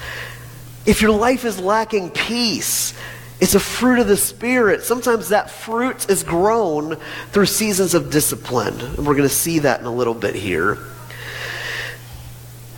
If 0.87 1.02
your 1.02 1.11
life 1.11 1.44
is 1.44 1.61
lacking 1.61 2.11
peace, 2.11 2.94
it's 3.41 3.55
a 3.55 3.61
fruit 3.61 3.99
of 3.99 4.07
the 4.07 4.17
Spirit. 4.17 4.83
Sometimes 4.83 5.31
that 5.31 5.51
fruit 5.51 6.11
is 6.11 6.23
grown 6.23 6.97
through 7.32 7.47
seasons 7.47 7.94
of 7.94 8.11
discipline. 8.11 8.79
And 8.79 8.99
we're 8.99 9.15
going 9.15 9.29
to 9.29 9.35
see 9.35 9.61
that 9.61 9.81
in 9.81 9.87
a 9.87 9.94
little 9.94 10.15
bit 10.15 10.35
here. 10.35 10.79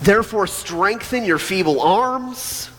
Therefore, 0.03 0.47
strengthen 0.47 1.25
your 1.25 1.39
feeble 1.39 1.81
arms, 1.81 2.71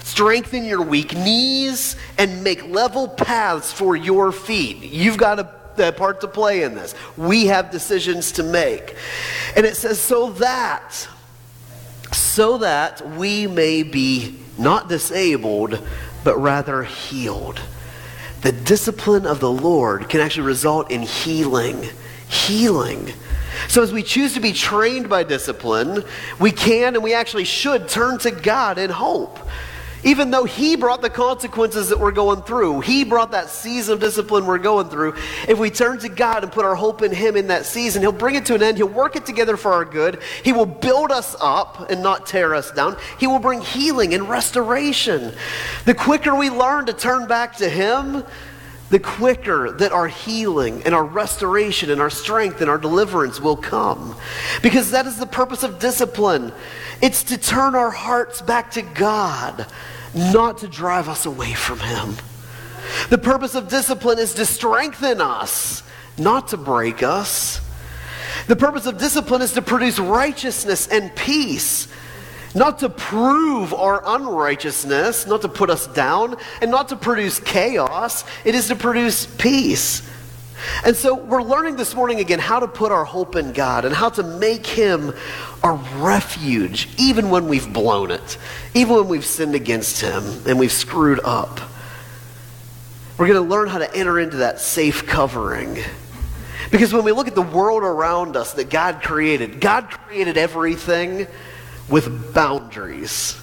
strengthen 0.00 0.64
your 0.64 0.82
weak 0.82 1.14
knees, 1.14 1.96
and 2.18 2.44
make 2.44 2.68
level 2.68 3.08
paths 3.08 3.72
for 3.72 3.96
your 3.96 4.30
feet. 4.32 4.78
You've 4.78 5.16
got 5.16 5.38
a, 5.38 5.92
part 5.92 6.20
to 6.20 6.28
play 6.28 6.64
in 6.64 6.74
this. 6.74 6.94
We 7.16 7.46
have 7.46 7.70
decisions 7.70 8.32
to 8.32 8.42
make. 8.42 8.94
And 9.56 9.64
it 9.64 9.76
says, 9.76 10.00
so 10.00 10.32
that, 10.32 11.08
so 12.12 12.58
that 12.58 13.16
we 13.16 13.46
may 13.46 13.82
be 13.82 14.38
not 14.58 14.88
disabled, 14.88 15.80
but 16.24 16.36
rather 16.38 16.82
healed. 16.84 17.60
The 18.42 18.52
discipline 18.52 19.26
of 19.26 19.40
the 19.40 19.50
Lord 19.50 20.08
can 20.08 20.20
actually 20.20 20.46
result 20.46 20.90
in 20.90 21.02
healing. 21.02 21.88
Healing. 22.28 23.12
So, 23.68 23.82
as 23.82 23.92
we 23.92 24.02
choose 24.02 24.34
to 24.34 24.40
be 24.40 24.52
trained 24.52 25.08
by 25.08 25.22
discipline, 25.22 26.04
we 26.40 26.50
can 26.50 26.94
and 26.94 27.04
we 27.04 27.14
actually 27.14 27.44
should 27.44 27.88
turn 27.88 28.18
to 28.18 28.30
God 28.30 28.78
in 28.78 28.90
hope. 28.90 29.38
Even 30.04 30.30
though 30.30 30.44
He 30.44 30.76
brought 30.76 31.02
the 31.02 31.10
consequences 31.10 31.88
that 31.88 31.98
we're 31.98 32.12
going 32.12 32.42
through, 32.42 32.80
He 32.80 33.04
brought 33.04 33.30
that 33.32 33.48
season 33.48 33.94
of 33.94 34.00
discipline 34.00 34.46
we're 34.46 34.58
going 34.58 34.88
through. 34.88 35.14
If 35.48 35.58
we 35.58 35.70
turn 35.70 35.98
to 36.00 36.08
God 36.08 36.42
and 36.42 36.52
put 36.52 36.64
our 36.64 36.74
hope 36.74 37.02
in 37.02 37.12
Him 37.12 37.36
in 37.36 37.48
that 37.48 37.66
season, 37.66 38.02
He'll 38.02 38.12
bring 38.12 38.34
it 38.34 38.46
to 38.46 38.54
an 38.54 38.62
end. 38.62 38.76
He'll 38.76 38.88
work 38.88 39.16
it 39.16 39.26
together 39.26 39.56
for 39.56 39.72
our 39.72 39.84
good. 39.84 40.22
He 40.44 40.52
will 40.52 40.66
build 40.66 41.12
us 41.12 41.36
up 41.40 41.90
and 41.90 42.02
not 42.02 42.26
tear 42.26 42.54
us 42.54 42.70
down. 42.70 42.96
He 43.18 43.26
will 43.26 43.38
bring 43.38 43.60
healing 43.60 44.14
and 44.14 44.28
restoration. 44.28 45.32
The 45.84 45.94
quicker 45.94 46.34
we 46.34 46.50
learn 46.50 46.86
to 46.86 46.92
turn 46.92 47.26
back 47.26 47.56
to 47.56 47.68
Him, 47.68 48.24
the 48.92 49.00
quicker 49.00 49.72
that 49.72 49.90
our 49.90 50.06
healing 50.06 50.82
and 50.84 50.94
our 50.94 51.02
restoration 51.02 51.90
and 51.90 51.98
our 51.98 52.10
strength 52.10 52.60
and 52.60 52.68
our 52.68 52.76
deliverance 52.76 53.40
will 53.40 53.56
come. 53.56 54.14
Because 54.62 54.90
that 54.90 55.06
is 55.06 55.18
the 55.18 55.24
purpose 55.24 55.62
of 55.62 55.78
discipline. 55.78 56.52
It's 57.00 57.24
to 57.24 57.38
turn 57.38 57.74
our 57.74 57.90
hearts 57.90 58.42
back 58.42 58.70
to 58.72 58.82
God 58.82 59.66
not 60.14 60.58
to 60.58 60.68
drive 60.68 61.08
us 61.08 61.24
away 61.24 61.54
from 61.54 61.78
Him. 61.78 62.16
The 63.08 63.16
purpose 63.16 63.54
of 63.54 63.68
discipline 63.68 64.18
is 64.18 64.34
to 64.34 64.44
strengthen 64.44 65.22
us, 65.22 65.82
not 66.18 66.48
to 66.48 66.58
break 66.58 67.02
us. 67.02 67.62
The 68.46 68.56
purpose 68.56 68.84
of 68.84 68.98
discipline 68.98 69.40
is 69.40 69.54
to 69.54 69.62
produce 69.62 69.98
righteousness 69.98 70.86
and 70.86 71.16
peace, 71.16 71.88
not 72.54 72.80
to 72.80 72.88
prove 72.88 73.72
our 73.72 74.02
unrighteousness, 74.04 75.26
not 75.26 75.42
to 75.42 75.48
put 75.48 75.70
us 75.70 75.86
down, 75.86 76.36
and 76.60 76.70
not 76.70 76.88
to 76.90 76.96
produce 76.96 77.40
chaos. 77.40 78.24
It 78.44 78.54
is 78.54 78.68
to 78.68 78.76
produce 78.76 79.26
peace. 79.26 80.02
And 80.84 80.94
so 80.94 81.14
we're 81.14 81.42
learning 81.42 81.76
this 81.76 81.94
morning 81.94 82.20
again 82.20 82.38
how 82.38 82.60
to 82.60 82.68
put 82.68 82.92
our 82.92 83.04
hope 83.04 83.36
in 83.36 83.52
God 83.52 83.84
and 83.84 83.94
how 83.94 84.10
to 84.10 84.22
make 84.22 84.66
Him 84.66 85.12
our 85.62 85.74
refuge, 85.96 86.88
even 86.98 87.30
when 87.30 87.48
we've 87.48 87.72
blown 87.72 88.10
it, 88.10 88.38
even 88.74 88.94
when 88.94 89.08
we've 89.08 89.24
sinned 89.24 89.54
against 89.54 90.00
Him 90.00 90.22
and 90.46 90.58
we've 90.58 90.72
screwed 90.72 91.20
up. 91.24 91.60
We're 93.18 93.28
going 93.28 93.42
to 93.42 93.48
learn 93.48 93.68
how 93.68 93.78
to 93.78 93.94
enter 93.94 94.18
into 94.18 94.38
that 94.38 94.60
safe 94.60 95.06
covering. 95.06 95.78
Because 96.70 96.92
when 96.92 97.04
we 97.04 97.12
look 97.12 97.28
at 97.28 97.34
the 97.34 97.42
world 97.42 97.82
around 97.82 98.36
us 98.36 98.54
that 98.54 98.70
God 98.70 99.02
created, 99.02 99.60
God 99.60 99.90
created 99.90 100.38
everything 100.38 101.26
with 101.92 102.34
boundaries. 102.34 103.38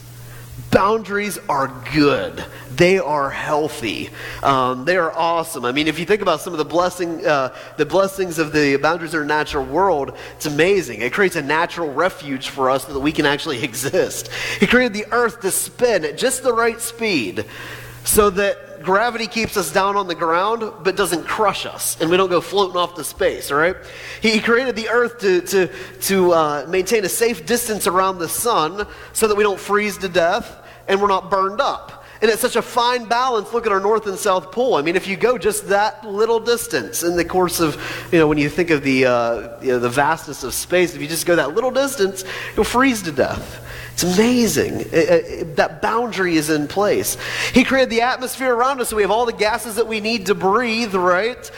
Boundaries 0.71 1.37
are 1.47 1.67
good. 1.93 2.43
They 2.75 2.97
are 2.97 3.29
healthy. 3.29 4.09
Um, 4.43 4.85
they 4.85 4.97
are 4.97 5.11
awesome. 5.11 5.65
I 5.65 5.71
mean, 5.71 5.87
if 5.87 5.99
you 5.99 6.05
think 6.05 6.21
about 6.21 6.41
some 6.41 6.53
of 6.53 6.57
the 6.57 6.65
blessing, 6.65 7.25
uh, 7.25 7.55
the 7.77 7.85
blessings 7.85 8.39
of 8.39 8.51
the 8.51 8.75
boundaries 8.77 9.13
of 9.13 9.19
our 9.21 9.25
natural 9.25 9.65
world, 9.65 10.17
it's 10.35 10.47
amazing. 10.47 11.01
It 11.01 11.13
creates 11.13 11.35
a 11.35 11.41
natural 11.41 11.93
refuge 11.93 12.49
for 12.49 12.69
us 12.69 12.85
so 12.85 12.93
that 12.93 12.99
we 12.99 13.11
can 13.11 13.25
actually 13.25 13.63
exist. 13.63 14.29
He 14.59 14.67
created 14.67 14.93
the 14.93 15.05
earth 15.11 15.41
to 15.41 15.51
spin 15.51 16.03
at 16.03 16.17
just 16.17 16.43
the 16.43 16.53
right 16.53 16.81
speed, 16.81 17.45
so 18.03 18.29
that 18.31 18.68
gravity 18.83 19.27
keeps 19.27 19.57
us 19.57 19.71
down 19.71 19.95
on 19.95 20.07
the 20.07 20.15
ground 20.15 20.71
but 20.83 20.95
doesn't 20.95 21.25
crush 21.25 21.65
us 21.65 21.99
and 21.99 22.09
we 22.09 22.17
don't 22.17 22.29
go 22.29 22.41
floating 22.41 22.77
off 22.77 22.95
to 22.95 23.03
space 23.03 23.51
all 23.51 23.57
right 23.57 23.75
he 24.21 24.39
created 24.39 24.75
the 24.75 24.89
earth 24.89 25.19
to, 25.19 25.41
to, 25.41 25.69
to 26.01 26.31
uh, 26.31 26.65
maintain 26.67 27.03
a 27.05 27.09
safe 27.09 27.45
distance 27.45 27.87
around 27.87 28.19
the 28.19 28.29
sun 28.29 28.87
so 29.13 29.27
that 29.27 29.35
we 29.35 29.43
don't 29.43 29.59
freeze 29.59 29.97
to 29.97 30.09
death 30.09 30.59
and 30.89 30.99
we're 30.99 31.07
not 31.07 31.29
burned 31.29 31.61
up. 31.61 32.03
And 32.21 32.29
it's 32.29 32.41
such 32.41 32.57
a 32.57 32.61
fine 32.61 33.05
balance. 33.05 33.53
Look 33.53 33.65
at 33.65 33.71
our 33.71 33.79
North 33.79 34.05
and 34.05 34.17
South 34.17 34.51
Pole. 34.51 34.75
I 34.75 34.81
mean, 34.81 34.97
if 34.97 35.07
you 35.07 35.15
go 35.15 35.37
just 35.37 35.69
that 35.69 36.05
little 36.05 36.41
distance 36.41 37.01
in 37.01 37.15
the 37.15 37.23
course 37.23 37.61
of, 37.61 37.81
you 38.11 38.19
know, 38.19 38.27
when 38.27 38.37
you 38.37 38.49
think 38.49 38.71
of 38.71 38.83
the, 38.83 39.05
uh, 39.05 39.61
you 39.61 39.69
know, 39.69 39.79
the 39.79 39.89
vastness 39.89 40.43
of 40.43 40.53
space, 40.53 40.95
if 40.95 41.01
you 41.01 41.07
just 41.07 41.25
go 41.25 41.37
that 41.37 41.55
little 41.55 41.71
distance, 41.71 42.25
you'll 42.57 42.65
freeze 42.65 43.01
to 43.03 43.13
death. 43.13 43.65
It's 44.01 44.17
amazing. 44.17 44.79
It, 44.79 44.93
it, 44.93 45.55
that 45.57 45.81
boundary 45.81 46.37
is 46.37 46.49
in 46.49 46.69
place. 46.69 47.17
He 47.53 47.65
created 47.65 47.89
the 47.89 48.01
atmosphere 48.01 48.53
around 48.53 48.79
us 48.79 48.89
so 48.89 48.95
we 48.95 49.01
have 49.01 49.11
all 49.11 49.25
the 49.25 49.33
gases 49.33 49.75
that 49.75 49.87
we 49.87 49.99
need 49.99 50.27
to 50.27 50.35
breathe, 50.35 50.95
right? 50.95 51.51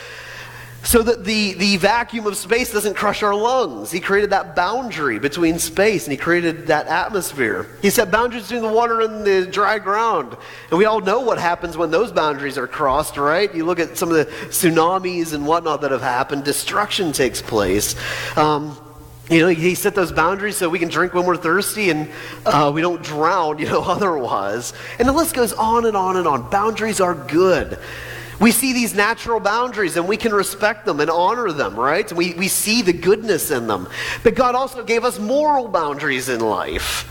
so 0.84 1.00
that 1.02 1.24
the, 1.24 1.52
the 1.54 1.76
vacuum 1.76 2.26
of 2.26 2.36
space 2.36 2.72
doesn't 2.72 2.94
crush 2.94 3.22
our 3.22 3.34
lungs. 3.34 3.92
He 3.92 4.00
created 4.00 4.30
that 4.30 4.56
boundary 4.56 5.18
between 5.20 5.58
space 5.60 6.04
and 6.04 6.10
he 6.10 6.16
created 6.16 6.66
that 6.66 6.88
atmosphere. 6.88 7.68
He 7.80 7.90
set 7.90 8.10
boundaries 8.10 8.48
between 8.48 8.62
the 8.62 8.72
water 8.72 9.00
and 9.00 9.24
the 9.24 9.46
dry 9.46 9.78
ground. 9.78 10.36
And 10.70 10.78
we 10.78 10.84
all 10.84 11.00
know 11.00 11.20
what 11.20 11.38
happens 11.38 11.76
when 11.76 11.92
those 11.92 12.10
boundaries 12.10 12.58
are 12.58 12.66
crossed, 12.66 13.16
right? 13.16 13.54
You 13.54 13.64
look 13.64 13.78
at 13.78 13.96
some 13.96 14.10
of 14.10 14.16
the 14.16 14.24
tsunamis 14.48 15.32
and 15.32 15.46
whatnot 15.46 15.82
that 15.82 15.92
have 15.92 16.02
happened, 16.02 16.44
destruction 16.44 17.12
takes 17.12 17.40
place. 17.40 17.94
Um, 18.36 18.76
you 19.30 19.40
know, 19.40 19.48
he 19.48 19.74
set 19.74 19.94
those 19.94 20.12
boundaries 20.12 20.56
so 20.56 20.68
we 20.68 20.78
can 20.78 20.88
drink 20.88 21.14
when 21.14 21.24
we're 21.24 21.36
thirsty 21.36 21.90
and 21.90 22.08
uh, 22.44 22.70
we 22.74 22.80
don't 22.80 23.02
drown, 23.02 23.58
you 23.58 23.66
know, 23.66 23.82
otherwise. 23.86 24.72
And 24.98 25.08
the 25.08 25.12
list 25.12 25.34
goes 25.34 25.52
on 25.52 25.86
and 25.86 25.96
on 25.96 26.16
and 26.16 26.26
on. 26.26 26.50
Boundaries 26.50 27.00
are 27.00 27.14
good. 27.14 27.78
We 28.40 28.50
see 28.50 28.72
these 28.72 28.94
natural 28.94 29.38
boundaries 29.38 29.96
and 29.96 30.08
we 30.08 30.16
can 30.16 30.34
respect 30.34 30.84
them 30.84 30.98
and 30.98 31.08
honor 31.08 31.52
them, 31.52 31.76
right? 31.76 32.12
We, 32.12 32.34
we 32.34 32.48
see 32.48 32.82
the 32.82 32.92
goodness 32.92 33.52
in 33.52 33.68
them. 33.68 33.88
But 34.24 34.34
God 34.34 34.56
also 34.56 34.82
gave 34.82 35.04
us 35.04 35.18
moral 35.18 35.68
boundaries 35.68 36.28
in 36.28 36.40
life. 36.40 37.08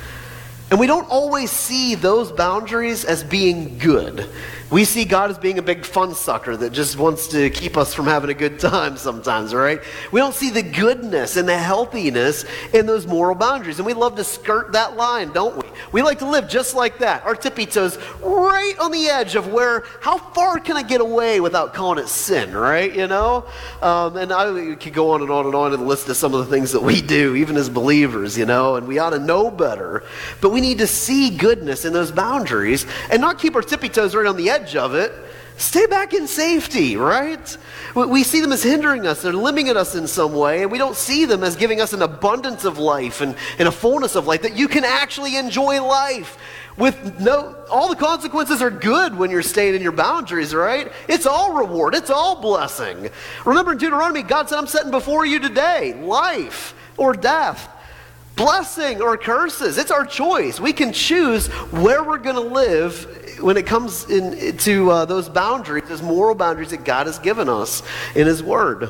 And 0.70 0.80
we 0.80 0.88
don't 0.88 1.10
always 1.10 1.50
see 1.52 1.96
those 1.96 2.32
boundaries 2.32 3.06
as 3.06 3.24
being 3.24 3.78
good. 3.78 4.30
We 4.72 4.86
see 4.86 5.04
God 5.04 5.30
as 5.30 5.38
being 5.38 5.60
a 5.60 5.62
big 5.62 5.86
fun 5.86 6.16
sucker 6.16 6.56
that 6.56 6.72
just 6.72 6.98
wants 6.98 7.28
to 7.28 7.50
keep 7.50 7.76
us 7.76 7.94
from 7.94 8.06
having 8.06 8.30
a 8.30 8.34
good 8.34 8.58
time 8.58 8.96
sometimes, 8.96 9.54
right? 9.54 9.82
We 10.14 10.22
don't 10.22 10.34
see 10.34 10.50
the 10.50 10.64
goodness 10.64 11.36
and 11.36 11.46
the 11.46 11.58
healthiness 11.58 12.46
in 12.74 12.86
those 12.86 13.06
moral 13.06 13.36
boundaries. 13.36 13.80
And 13.80 13.86
we 13.86 13.92
love 13.92 14.16
to 14.16 14.24
skirt 14.24 14.72
that 14.72 14.96
line, 14.96 15.34
don't 15.34 15.58
we? 15.58 15.70
We 15.92 16.02
like 16.02 16.20
to 16.20 16.26
live 16.26 16.48
just 16.48 16.74
like 16.74 17.00
that. 17.00 17.26
Our 17.26 17.36
tippy 17.36 17.66
toes 17.66 17.98
right 18.22 18.74
on 18.80 18.94
the 18.94 19.10
edge 19.10 19.36
of 19.36 19.52
where, 19.52 19.84
how 20.00 20.18
far 20.18 20.58
can 20.58 20.78
I 20.78 20.84
get 20.84 21.02
away 21.02 21.42
without 21.42 21.74
calling 21.74 22.02
it 22.02 22.08
sin, 22.08 22.56
right? 22.56 22.96
You 22.96 23.08
know? 23.08 23.46
Um, 23.82 24.16
and 24.16 24.32
I 24.32 24.76
could 24.76 24.94
go 24.94 25.12
on 25.12 25.22
and 25.22 25.30
on 25.30 25.48
and 25.48 25.56
on 25.56 25.74
and 25.74 25.86
list 25.86 26.08
of 26.08 26.16
some 26.16 26.34
of 26.34 26.48
the 26.48 26.50
things 26.50 26.72
that 26.72 26.82
we 26.82 27.02
do, 27.02 27.36
even 27.36 27.58
as 27.58 27.70
believers, 27.70 28.38
you 28.38 28.46
know, 28.46 28.78
and 28.78 28.88
we 28.88 29.00
ought 29.00 29.10
to 29.10 29.20
know 29.20 29.52
better. 29.52 30.04
But 30.40 30.52
we 30.52 30.62
need 30.62 30.78
to 30.78 30.88
see 30.88 31.30
goodness 31.30 31.84
in 31.84 31.92
those 31.92 32.12
boundaries 32.12 32.86
and 33.12 33.20
not 33.20 33.38
keep 33.38 33.54
our 33.56 33.62
tippy 33.62 33.90
toes 33.90 34.16
right 34.16 34.26
on 34.26 34.38
the 34.38 34.50
edge 34.50 34.61
edge 34.62 34.76
of 34.76 34.94
it, 34.94 35.12
stay 35.58 35.86
back 35.88 36.14
in 36.14 36.28
safety, 36.28 36.96
right? 36.96 37.58
We 37.96 38.24
see 38.24 38.42
them 38.42 38.52
as 38.52 38.64
hindering 38.64 39.08
us, 39.08 39.22
they're 39.22 39.34
limiting 39.34 39.76
us 39.76 39.96
in 39.96 40.08
some 40.08 40.34
way, 40.34 40.62
and 40.64 40.72
we 40.72 40.78
don't 40.78 40.96
see 40.96 41.26
them 41.26 41.44
as 41.44 41.56
giving 41.56 41.82
us 41.82 41.94
an 41.94 42.02
abundance 42.02 42.64
of 42.64 42.78
life 42.78 43.22
and, 43.22 43.36
and 43.58 43.68
a 43.68 43.72
fullness 43.72 44.16
of 44.16 44.28
life 44.28 44.44
that 44.44 44.56
you 44.56 44.68
can 44.68 44.86
actually 44.86 45.36
enjoy 45.36 45.84
life 45.84 46.38
with 46.78 47.20
no 47.20 47.54
all 47.70 47.90
the 47.90 47.98
consequences 47.98 48.62
are 48.62 48.72
good 48.72 49.14
when 49.18 49.30
you're 49.30 49.42
staying 49.42 49.76
in 49.76 49.82
your 49.82 49.92
boundaries 49.92 50.56
right? 50.56 50.90
It's 51.10 51.26
all 51.26 51.54
reward. 51.54 51.96
It's 51.96 52.10
all 52.10 52.40
blessing. 52.40 53.10
Remember 53.44 53.74
in 53.74 53.78
deuteronomy 53.78 54.24
god 54.24 54.48
said 54.48 54.58
i'm 54.58 54.68
setting 54.68 54.90
before 54.90 55.26
you 55.26 55.40
today 55.40 55.94
life 56.02 56.74
or 56.96 57.12
death 57.12 57.68
blessing 58.38 59.02
or 59.02 59.18
curses. 59.18 59.78
It's 59.78 59.92
our 59.92 60.06
choice. 60.06 60.60
We 60.60 60.74
can 60.74 60.94
choose 60.94 61.48
where 61.48 62.04
we're 62.04 62.18
going 62.18 62.36
to 62.36 62.42
live 62.42 63.31
when 63.42 63.58
it 63.58 63.66
comes 63.66 64.10
in, 64.10 64.58
to 64.58 64.92
uh, 64.92 65.06
those 65.06 65.30
boundaries, 65.30 65.84
those 65.88 66.02
moral 66.02 66.36
boundaries 66.36 66.70
that 66.70 66.86
God 66.86 67.08
has 67.08 67.20
given 67.20 67.50
us 67.50 67.84
in 68.16 68.28
His 68.28 68.42
Word. 68.42 68.90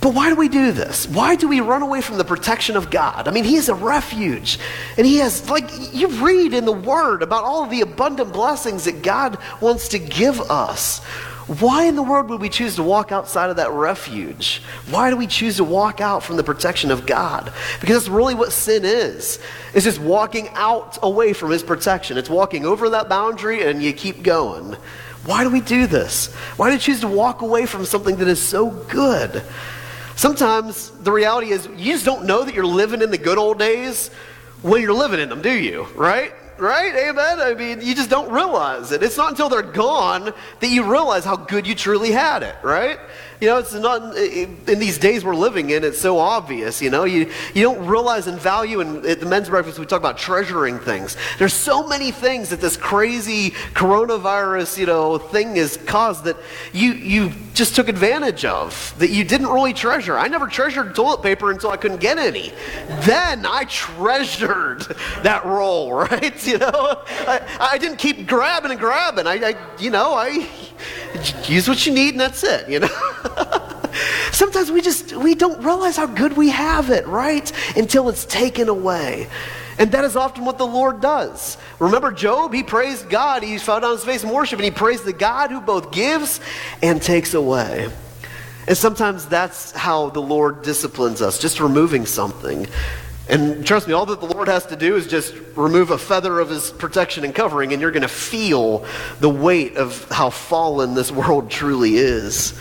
But 0.00 0.12
why 0.12 0.28
do 0.28 0.36
we 0.36 0.50
do 0.50 0.70
this? 0.70 1.08
Why 1.08 1.34
do 1.34 1.48
we 1.48 1.60
run 1.60 1.80
away 1.80 2.02
from 2.02 2.18
the 2.18 2.24
protection 2.24 2.76
of 2.76 2.90
God? 2.90 3.26
I 3.26 3.30
mean, 3.30 3.44
He 3.44 3.56
is 3.56 3.70
a 3.70 3.74
refuge. 3.74 4.58
And 4.98 5.06
He 5.06 5.16
has, 5.16 5.48
like, 5.48 5.70
you 5.94 6.08
read 6.08 6.52
in 6.52 6.66
the 6.66 6.72
Word 6.72 7.22
about 7.22 7.44
all 7.44 7.64
of 7.64 7.70
the 7.70 7.80
abundant 7.80 8.32
blessings 8.32 8.84
that 8.84 9.02
God 9.02 9.38
wants 9.62 9.88
to 9.88 9.98
give 9.98 10.40
us. 10.42 11.00
Why 11.46 11.84
in 11.84 11.94
the 11.94 12.02
world 12.02 12.30
would 12.30 12.40
we 12.40 12.48
choose 12.48 12.76
to 12.76 12.82
walk 12.82 13.12
outside 13.12 13.50
of 13.50 13.56
that 13.56 13.70
refuge? 13.70 14.62
Why 14.88 15.10
do 15.10 15.16
we 15.16 15.26
choose 15.26 15.56
to 15.58 15.64
walk 15.64 16.00
out 16.00 16.22
from 16.22 16.36
the 16.36 16.42
protection 16.42 16.90
of 16.90 17.04
God? 17.04 17.52
Because 17.80 17.96
that's 17.96 18.08
really 18.08 18.34
what 18.34 18.50
sin 18.50 18.84
is. 18.84 19.38
It's 19.74 19.84
just 19.84 20.00
walking 20.00 20.48
out 20.54 20.98
away 21.02 21.34
from 21.34 21.50
his 21.50 21.62
protection. 21.62 22.16
It's 22.16 22.30
walking 22.30 22.64
over 22.64 22.88
that 22.90 23.10
boundary 23.10 23.62
and 23.62 23.82
you 23.82 23.92
keep 23.92 24.22
going. 24.22 24.74
Why 25.26 25.44
do 25.44 25.50
we 25.50 25.60
do 25.60 25.86
this? 25.86 26.32
Why 26.56 26.70
do 26.70 26.76
we 26.76 26.80
choose 26.80 27.00
to 27.00 27.08
walk 27.08 27.42
away 27.42 27.66
from 27.66 27.84
something 27.84 28.16
that 28.16 28.28
is 28.28 28.40
so 28.40 28.70
good? 28.70 29.42
Sometimes 30.16 30.90
the 30.90 31.12
reality 31.12 31.50
is 31.50 31.66
you 31.76 31.92
just 31.92 32.06
don't 32.06 32.24
know 32.24 32.44
that 32.44 32.54
you're 32.54 32.64
living 32.64 33.02
in 33.02 33.10
the 33.10 33.18
good 33.18 33.36
old 33.36 33.58
days 33.58 34.08
when 34.62 34.80
you're 34.80 34.94
living 34.94 35.20
in 35.20 35.28
them, 35.28 35.42
do 35.42 35.52
you? 35.52 35.86
Right? 35.94 36.32
Right? 36.64 36.94
Amen. 36.94 37.40
I 37.40 37.54
mean, 37.54 37.80
you 37.80 37.94
just 37.94 38.10
don't 38.10 38.32
realize 38.32 38.90
it. 38.90 39.02
It's 39.02 39.16
not 39.16 39.30
until 39.30 39.48
they're 39.48 39.62
gone 39.62 40.32
that 40.60 40.68
you 40.68 40.90
realize 40.90 41.24
how 41.24 41.36
good 41.36 41.66
you 41.66 41.74
truly 41.74 42.10
had 42.10 42.42
it, 42.42 42.56
right? 42.62 42.98
You 43.40 43.48
know, 43.48 43.58
it's 43.58 43.74
not 43.74 44.16
in 44.16 44.78
these 44.78 44.98
days 44.98 45.24
we're 45.24 45.34
living 45.34 45.70
in. 45.70 45.84
It's 45.84 46.00
so 46.00 46.18
obvious. 46.18 46.80
You 46.80 46.90
know, 46.90 47.04
you 47.04 47.30
you 47.54 47.62
don't 47.62 47.86
realize 47.86 48.26
in 48.26 48.36
value. 48.36 48.80
And 48.80 49.04
at 49.04 49.20
the 49.20 49.26
men's 49.26 49.48
breakfast, 49.48 49.78
we 49.78 49.86
talk 49.86 50.00
about 50.00 50.18
treasuring 50.18 50.78
things. 50.78 51.16
There's 51.38 51.54
so 51.54 51.86
many 51.86 52.10
things 52.10 52.50
that 52.50 52.60
this 52.60 52.76
crazy 52.76 53.50
coronavirus, 53.74 54.78
you 54.78 54.86
know, 54.86 55.18
thing 55.18 55.56
has 55.56 55.76
caused 55.76 56.24
that 56.24 56.36
you 56.72 56.92
you 56.92 57.32
just 57.54 57.76
took 57.76 57.88
advantage 57.88 58.44
of 58.44 58.94
that 58.98 59.10
you 59.10 59.24
didn't 59.24 59.48
really 59.48 59.72
treasure. 59.72 60.16
I 60.18 60.28
never 60.28 60.46
treasured 60.46 60.94
toilet 60.94 61.22
paper 61.22 61.50
until 61.50 61.70
I 61.70 61.76
couldn't 61.76 62.00
get 62.00 62.18
any. 62.18 62.52
Then 63.02 63.46
I 63.46 63.64
treasured 63.64 64.80
that 65.22 65.44
roll, 65.44 65.92
right? 65.92 66.46
You 66.46 66.58
know, 66.58 67.02
I, 67.26 67.68
I 67.72 67.78
didn't 67.78 67.98
keep 67.98 68.26
grabbing 68.26 68.70
and 68.70 68.80
grabbing. 68.80 69.26
I, 69.26 69.34
I 69.34 69.56
you 69.78 69.90
know, 69.90 70.14
I 70.14 70.48
use 71.48 71.68
what 71.68 71.86
you 71.86 71.92
need 71.92 72.10
and 72.10 72.20
that's 72.20 72.42
it, 72.44 72.68
you 72.68 72.80
know? 72.80 72.88
Sometimes 74.32 74.70
we 74.70 74.80
just 74.80 75.12
we 75.12 75.34
don't 75.34 75.62
realize 75.62 75.96
how 75.96 76.06
good 76.06 76.36
we 76.36 76.50
have 76.50 76.90
it, 76.90 77.06
right? 77.06 77.50
Until 77.76 78.08
it's 78.08 78.24
taken 78.24 78.68
away. 78.68 79.28
And 79.78 79.90
that 79.92 80.04
is 80.04 80.16
often 80.16 80.44
what 80.44 80.58
the 80.58 80.66
Lord 80.66 81.00
does. 81.00 81.56
Remember 81.80 82.12
Job? 82.12 82.52
He 82.52 82.62
praised 82.62 83.08
God. 83.10 83.42
He 83.42 83.58
fell 83.58 83.80
down 83.80 83.90
on 83.90 83.96
his 83.96 84.04
face 84.04 84.22
in 84.22 84.30
worship 84.30 84.58
and 84.58 84.64
he 84.64 84.70
praised 84.70 85.04
the 85.04 85.12
God 85.12 85.50
who 85.50 85.60
both 85.60 85.90
gives 85.90 86.40
and 86.82 87.02
takes 87.02 87.34
away. 87.34 87.88
And 88.66 88.76
sometimes 88.76 89.26
that's 89.26 89.72
how 89.72 90.10
the 90.10 90.22
Lord 90.22 90.62
disciplines 90.62 91.20
us, 91.20 91.38
just 91.38 91.60
removing 91.60 92.06
something. 92.06 92.66
And 93.28 93.66
trust 93.66 93.88
me, 93.88 93.94
all 93.94 94.04
that 94.06 94.20
the 94.20 94.26
Lord 94.26 94.48
has 94.48 94.66
to 94.66 94.76
do 94.76 94.96
is 94.96 95.06
just 95.06 95.34
remove 95.56 95.90
a 95.90 95.98
feather 95.98 96.40
of 96.40 96.50
his 96.50 96.70
protection 96.72 97.24
and 97.24 97.34
covering, 97.34 97.72
and 97.72 97.80
you're 97.80 97.90
going 97.90 98.02
to 98.02 98.08
feel 98.08 98.84
the 99.20 99.30
weight 99.30 99.76
of 99.76 100.06
how 100.10 100.28
fallen 100.30 100.94
this 100.94 101.10
world 101.10 101.50
truly 101.50 101.96
is. 101.96 102.58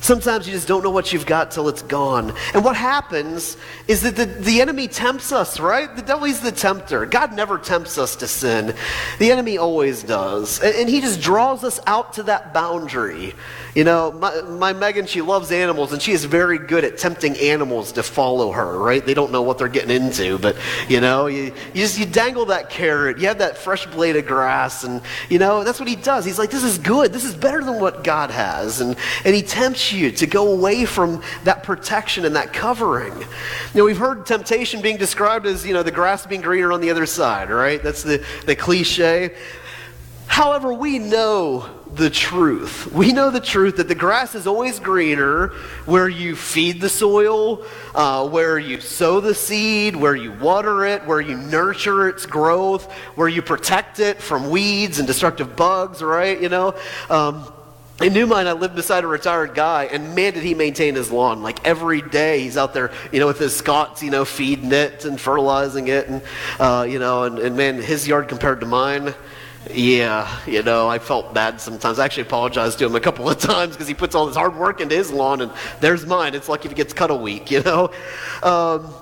Sometimes 0.00 0.46
you 0.46 0.54
just 0.54 0.66
don't 0.66 0.82
know 0.82 0.90
what 0.90 1.12
you've 1.12 1.26
got 1.26 1.50
till 1.50 1.68
it's 1.68 1.82
gone. 1.82 2.32
And 2.54 2.64
what 2.64 2.74
happens 2.74 3.58
is 3.86 4.00
that 4.02 4.16
the, 4.16 4.24
the 4.24 4.62
enemy 4.62 4.88
tempts 4.88 5.30
us, 5.30 5.60
right? 5.60 5.94
The 5.94 6.02
devil 6.02 6.24
is 6.24 6.40
the 6.40 6.52
tempter. 6.52 7.04
God 7.04 7.34
never 7.34 7.58
tempts 7.58 7.98
us 7.98 8.16
to 8.16 8.26
sin. 8.26 8.74
The 9.18 9.30
enemy 9.30 9.58
always 9.58 10.02
does. 10.02 10.60
And, 10.60 10.74
and 10.74 10.88
he 10.88 11.02
just 11.02 11.20
draws 11.20 11.64
us 11.64 11.80
out 11.86 12.14
to 12.14 12.22
that 12.24 12.54
boundary. 12.54 13.34
You 13.74 13.84
know, 13.84 14.10
my, 14.12 14.40
my 14.42 14.72
Megan, 14.72 15.06
she 15.06 15.22
loves 15.22 15.52
animals, 15.52 15.92
and 15.92 16.02
she 16.02 16.12
is 16.12 16.24
very 16.24 16.58
good 16.58 16.84
at 16.84 16.98
tempting 16.98 17.36
animals 17.36 17.92
to 17.92 18.02
follow 18.02 18.50
her, 18.50 18.78
right? 18.78 19.04
They 19.04 19.14
don't 19.14 19.30
know 19.30 19.42
what 19.42 19.58
they're 19.58 19.68
getting 19.68 19.94
into, 19.94 20.38
but, 20.38 20.56
you 20.88 21.00
know, 21.00 21.26
you, 21.26 21.44
you 21.72 21.82
just, 21.82 21.98
you 21.98 22.06
dangle 22.06 22.46
that 22.46 22.68
carrot, 22.68 23.18
you 23.18 23.28
have 23.28 23.38
that 23.38 23.56
fresh 23.56 23.86
blade 23.86 24.16
of 24.16 24.26
grass, 24.26 24.82
and, 24.82 25.00
you 25.28 25.38
know, 25.38 25.62
that's 25.62 25.78
what 25.78 25.88
he 25.88 25.94
does. 25.94 26.24
He's 26.24 26.38
like, 26.38 26.50
this 26.50 26.64
is 26.64 26.78
good. 26.78 27.12
This 27.12 27.24
is 27.24 27.34
better 27.34 27.62
than 27.62 27.80
what 27.80 28.02
God 28.02 28.30
has. 28.30 28.80
And, 28.80 28.96
and 29.24 29.34
he 29.34 29.42
tempts 29.42 29.92
you 29.92 30.10
to 30.12 30.26
go 30.26 30.52
away 30.52 30.84
from 30.84 31.22
that 31.44 31.62
protection 31.62 32.24
and 32.24 32.34
that 32.34 32.52
covering. 32.52 33.16
You 33.16 33.26
know, 33.74 33.84
we've 33.84 33.96
heard 33.96 34.26
temptation 34.26 34.82
being 34.82 34.96
described 34.96 35.46
as, 35.46 35.64
you 35.64 35.74
know, 35.74 35.84
the 35.84 35.92
grass 35.92 36.26
being 36.26 36.40
greener 36.40 36.72
on 36.72 36.80
the 36.80 36.90
other 36.90 37.06
side, 37.06 37.50
right? 37.50 37.82
That's 37.82 38.02
the, 38.02 38.24
the 38.46 38.56
cliche. 38.56 39.36
However, 40.26 40.72
we 40.72 40.98
know 40.98 41.68
the 41.94 42.10
truth. 42.10 42.90
We 42.92 43.12
know 43.12 43.30
the 43.30 43.40
truth 43.40 43.76
that 43.76 43.88
the 43.88 43.94
grass 43.94 44.34
is 44.34 44.46
always 44.46 44.78
greener 44.78 45.48
where 45.86 46.08
you 46.08 46.36
feed 46.36 46.80
the 46.80 46.88
soil, 46.88 47.64
uh, 47.94 48.28
where 48.28 48.58
you 48.58 48.80
sow 48.80 49.20
the 49.20 49.34
seed, 49.34 49.96
where 49.96 50.14
you 50.14 50.32
water 50.32 50.84
it, 50.84 51.04
where 51.06 51.20
you 51.20 51.36
nurture 51.36 52.08
its 52.08 52.26
growth, 52.26 52.90
where 53.16 53.28
you 53.28 53.42
protect 53.42 53.98
it 53.98 54.22
from 54.22 54.50
weeds 54.50 54.98
and 54.98 55.06
destructive 55.06 55.56
bugs, 55.56 56.02
right? 56.02 56.40
You 56.40 56.48
know? 56.48 56.74
Um, 57.08 57.52
in 58.00 58.14
Newmine, 58.14 58.46
I 58.46 58.52
lived 58.52 58.76
beside 58.76 59.04
a 59.04 59.06
retired 59.06 59.54
guy, 59.54 59.84
and 59.84 60.14
man, 60.14 60.32
did 60.32 60.42
he 60.42 60.54
maintain 60.54 60.94
his 60.94 61.10
lawn. 61.10 61.42
Like 61.42 61.66
every 61.66 62.00
day, 62.00 62.40
he's 62.40 62.56
out 62.56 62.72
there, 62.72 62.92
you 63.12 63.20
know, 63.20 63.26
with 63.26 63.38
his 63.38 63.54
Scotts, 63.54 64.02
you 64.02 64.10
know, 64.10 64.24
feeding 64.24 64.72
it 64.72 65.04
and 65.04 65.20
fertilizing 65.20 65.88
it, 65.88 66.08
and, 66.08 66.22
uh, 66.58 66.86
you 66.88 66.98
know, 66.98 67.24
and, 67.24 67.38
and 67.38 67.58
man, 67.58 67.76
his 67.76 68.08
yard 68.08 68.28
compared 68.28 68.60
to 68.60 68.66
mine, 68.66 69.12
yeah, 69.68 70.38
you 70.46 70.62
know, 70.62 70.88
I 70.88 70.98
felt 70.98 71.34
bad 71.34 71.60
sometimes. 71.60 71.98
I 71.98 72.04
actually 72.06 72.22
apologized 72.22 72.78
to 72.78 72.86
him 72.86 72.94
a 72.94 73.00
couple 73.00 73.28
of 73.28 73.38
times 73.40 73.74
because 73.74 73.88
he 73.88 73.94
puts 73.94 74.14
all 74.14 74.26
this 74.26 74.36
hard 74.36 74.56
work 74.56 74.80
into 74.80 74.94
his 74.94 75.10
lawn, 75.10 75.42
and 75.42 75.52
there's 75.80 76.06
mine. 76.06 76.34
It's 76.34 76.48
like 76.48 76.64
if 76.64 76.70
he 76.70 76.74
gets 76.74 76.92
cut 76.92 77.10
a 77.10 77.14
week, 77.14 77.50
you 77.50 77.62
know? 77.62 77.90
Um, 78.42 78.92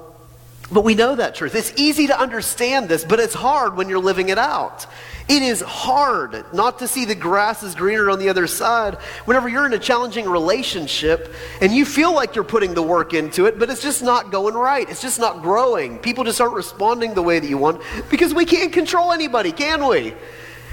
but 0.71 0.85
we 0.85 0.95
know 0.95 1.15
that 1.15 1.35
truth. 1.35 1.55
It's 1.55 1.73
easy 1.77 2.09
to 2.09 2.21
understand 2.21 2.89
this, 2.89 3.05
but 3.05 3.21
it's 3.21 3.33
hard 3.33 3.77
when 3.77 3.89
you're 3.89 4.01
living 4.01 4.29
it 4.29 4.37
out. 4.37 4.87
It 5.27 5.43
is 5.43 5.61
hard 5.61 6.45
not 6.53 6.81
to 6.81 6.89
see 6.89 7.05
the 7.05 7.15
grass 7.15 7.63
is 7.63 7.75
greener 7.75 8.11
on 8.11 8.19
the 8.19 8.29
other 8.29 8.47
side 8.47 8.95
whenever 9.25 9.49
you're 9.49 9.65
in 9.65 9.73
a 9.73 9.79
challenging 9.79 10.29
relationship 10.29 11.33
and 11.63 11.73
you 11.73 11.85
feel 11.85 12.15
like 12.15 12.35
you're 12.35 12.45
putting 12.45 12.75
the 12.75 12.83
work 12.83 13.15
into 13.15 13.47
it, 13.47 13.59
but 13.59 13.71
it's 13.71 13.83
just 13.83 14.03
not 14.03 14.31
going 14.31 14.55
right. 14.55 14.89
It's 14.91 15.03
just 15.03 15.19
not 15.19 15.43
growing. 15.43 15.99
People 15.99 16.25
just 16.25 16.41
aren't 16.41 16.55
responding 16.55 17.15
the 17.15 17.23
way 17.23 17.39
that 17.39 17.49
you 17.49 17.59
want 17.59 17.81
because 18.11 18.35
we 18.35 18.45
can't 18.45 18.73
control 18.73 19.13
anybody, 19.13 19.53
can 19.53 19.87
we? 19.87 20.15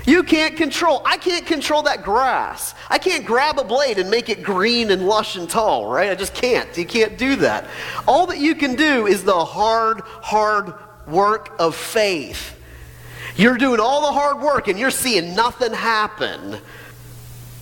You 0.06 0.22
can't 0.22 0.56
control. 0.56 1.02
I 1.04 1.18
can't 1.18 1.46
control 1.46 1.84
that 1.84 2.04
grass. 2.04 2.76
I 2.90 3.00
can't 3.00 3.26
grab 3.26 3.58
a 3.58 3.64
blade 3.64 3.98
and 3.98 4.10
make 4.10 4.30
it 4.30 4.44
green 4.44 4.92
and 4.92 5.08
lush 5.08 5.36
and 5.36 5.50
tall, 5.50 5.88
right? 5.88 6.12
I 6.12 6.16
just 6.16 6.36
can't. 6.36 6.76
You 6.78 6.86
can't 6.86 7.18
do 7.18 7.36
that. 7.38 7.66
All 8.08 8.28
that 8.28 8.38
you 8.38 8.54
can 8.54 8.76
do 8.76 9.08
is 9.08 9.24
the 9.24 9.46
hard, 9.46 10.02
hard 10.02 10.74
work 11.08 11.56
of 11.60 11.76
faith. 11.76 12.60
You're 13.36 13.58
doing 13.58 13.80
all 13.80 14.02
the 14.02 14.12
hard 14.12 14.40
work 14.40 14.68
and 14.68 14.78
you're 14.78 14.92
seeing 14.92 15.36
nothing 15.36 15.74
happen, 15.74 16.60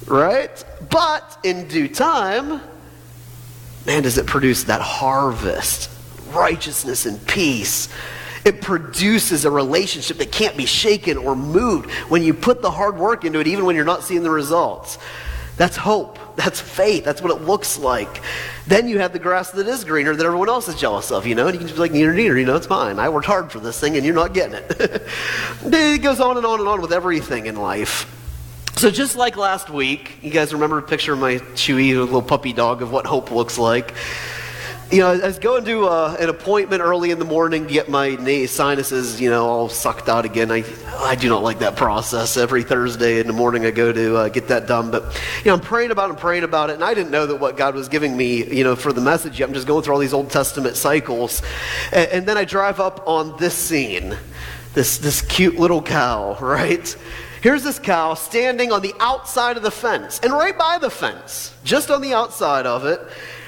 right? 0.05 0.63
But 0.89 1.37
in 1.43 1.67
due 1.67 1.87
time, 1.87 2.61
man, 3.85 4.03
does 4.03 4.17
it 4.17 4.27
produce 4.27 4.65
that 4.65 4.81
harvest, 4.81 5.89
righteousness 6.33 7.05
and 7.05 7.25
peace 7.25 7.87
it 8.45 8.61
produces 8.61 9.45
a 9.45 9.51
relationship 9.51 10.17
that 10.17 10.31
can't 10.31 10.57
be 10.57 10.65
shaken 10.65 11.17
or 11.17 11.35
moved 11.35 11.89
when 12.09 12.23
you 12.23 12.33
put 12.33 12.61
the 12.61 12.71
hard 12.71 12.97
work 12.97 13.23
into 13.23 13.39
it, 13.39 13.47
even 13.47 13.65
when 13.65 13.75
you're 13.75 13.85
not 13.85 14.03
seeing 14.03 14.23
the 14.23 14.29
results. 14.29 14.97
That's 15.55 15.77
hope. 15.77 16.17
That's 16.35 16.59
faith. 16.59 17.05
That's 17.05 17.21
what 17.21 17.31
it 17.31 17.43
looks 17.43 17.77
like. 17.77 18.21
Then 18.65 18.87
you 18.87 18.99
have 18.99 19.13
the 19.13 19.19
grass 19.19 19.51
that 19.51 19.67
is 19.67 19.83
greener 19.83 20.15
that 20.15 20.25
everyone 20.25 20.49
else 20.49 20.67
is 20.67 20.75
jealous 20.75 21.11
of, 21.11 21.27
you 21.27 21.35
know, 21.35 21.45
and 21.45 21.53
you 21.53 21.59
can 21.59 21.67
just 21.67 21.77
be 21.77 21.81
like, 21.81 21.91
neater, 21.91 22.13
neater, 22.13 22.37
you 22.37 22.45
know, 22.45 22.55
it's 22.55 22.69
mine. 22.69 22.97
I 22.97 23.09
worked 23.09 23.27
hard 23.27 23.51
for 23.51 23.59
this 23.59 23.79
thing 23.79 23.95
and 23.95 24.03
you're 24.03 24.15
not 24.15 24.33
getting 24.33 24.55
it. 24.55 24.65
it 25.65 26.01
goes 26.01 26.19
on 26.19 26.37
and 26.37 26.45
on 26.45 26.59
and 26.59 26.67
on 26.67 26.81
with 26.81 26.91
everything 26.91 27.45
in 27.45 27.55
life. 27.55 28.09
So 28.77 28.89
just 28.89 29.15
like 29.15 29.37
last 29.37 29.69
week, 29.69 30.17
you 30.23 30.31
guys 30.31 30.51
remember 30.53 30.79
a 30.79 30.81
picture 30.81 31.13
of 31.13 31.19
my 31.19 31.35
Chewy, 31.35 31.93
little 31.93 32.23
puppy 32.23 32.51
dog, 32.51 32.81
of 32.81 32.91
what 32.91 33.05
hope 33.05 33.29
looks 33.29 33.59
like 33.59 33.93
you 34.93 34.99
know, 34.99 35.09
I 35.09 35.25
was 35.25 35.39
going 35.39 35.65
to 35.65 35.85
uh, 35.85 36.15
an 36.19 36.29
appointment 36.29 36.83
early 36.83 37.09
in 37.09 37.17
the 37.17 37.25
morning 37.25 37.65
to 37.65 37.73
get 37.73 37.89
my 37.89 38.15
sinuses, 38.45 39.19
you 39.19 39.27
know, 39.27 39.47
all 39.47 39.67
sucked 39.67 40.07
out 40.07 40.23
again. 40.23 40.51
I, 40.51 40.63
I 40.99 41.15
do 41.15 41.29
not 41.29 41.41
like 41.41 41.59
that 41.59 41.75
process. 41.75 42.37
Every 42.37 42.61
Thursday 42.61 43.19
in 43.19 43.25
the 43.25 43.33
morning 43.33 43.65
I 43.65 43.71
go 43.71 43.91
to 43.91 44.17
uh, 44.17 44.29
get 44.29 44.49
that 44.49 44.67
done. 44.67 44.91
But, 44.91 45.19
you 45.39 45.45
know, 45.45 45.55
I'm 45.55 45.61
praying 45.61 45.89
about 45.89 46.09
it 46.09 46.09
and 46.11 46.19
praying 46.19 46.43
about 46.43 46.69
it, 46.69 46.73
and 46.73 46.83
I 46.83 46.93
didn't 46.93 47.09
know 47.09 47.25
that 47.25 47.37
what 47.37 47.57
God 47.57 47.73
was 47.73 47.89
giving 47.89 48.15
me, 48.15 48.45
you 48.45 48.63
know, 48.63 48.75
for 48.75 48.93
the 48.93 49.01
message. 49.01 49.39
Yet. 49.39 49.47
I'm 49.47 49.55
just 49.55 49.65
going 49.65 49.83
through 49.83 49.95
all 49.95 49.99
these 49.99 50.13
Old 50.13 50.29
Testament 50.29 50.75
cycles. 50.75 51.41
And, 51.91 52.11
and 52.11 52.25
then 52.27 52.37
I 52.37 52.45
drive 52.45 52.79
up 52.79 53.01
on 53.07 53.35
this 53.39 53.55
scene, 53.55 54.15
this, 54.75 54.99
this 54.99 55.23
cute 55.23 55.55
little 55.55 55.81
cow, 55.81 56.37
right? 56.39 56.95
Here's 57.41 57.63
this 57.63 57.79
cow 57.79 58.13
standing 58.13 58.71
on 58.71 58.83
the 58.83 58.93
outside 58.99 59.57
of 59.57 59.63
the 59.63 59.71
fence, 59.71 60.19
and 60.21 60.31
right 60.31 60.55
by 60.55 60.77
the 60.77 60.91
fence, 60.91 61.51
just 61.63 61.89
on 61.89 62.01
the 62.01 62.13
outside 62.13 62.67
of 62.67 62.85
it, 62.85 63.01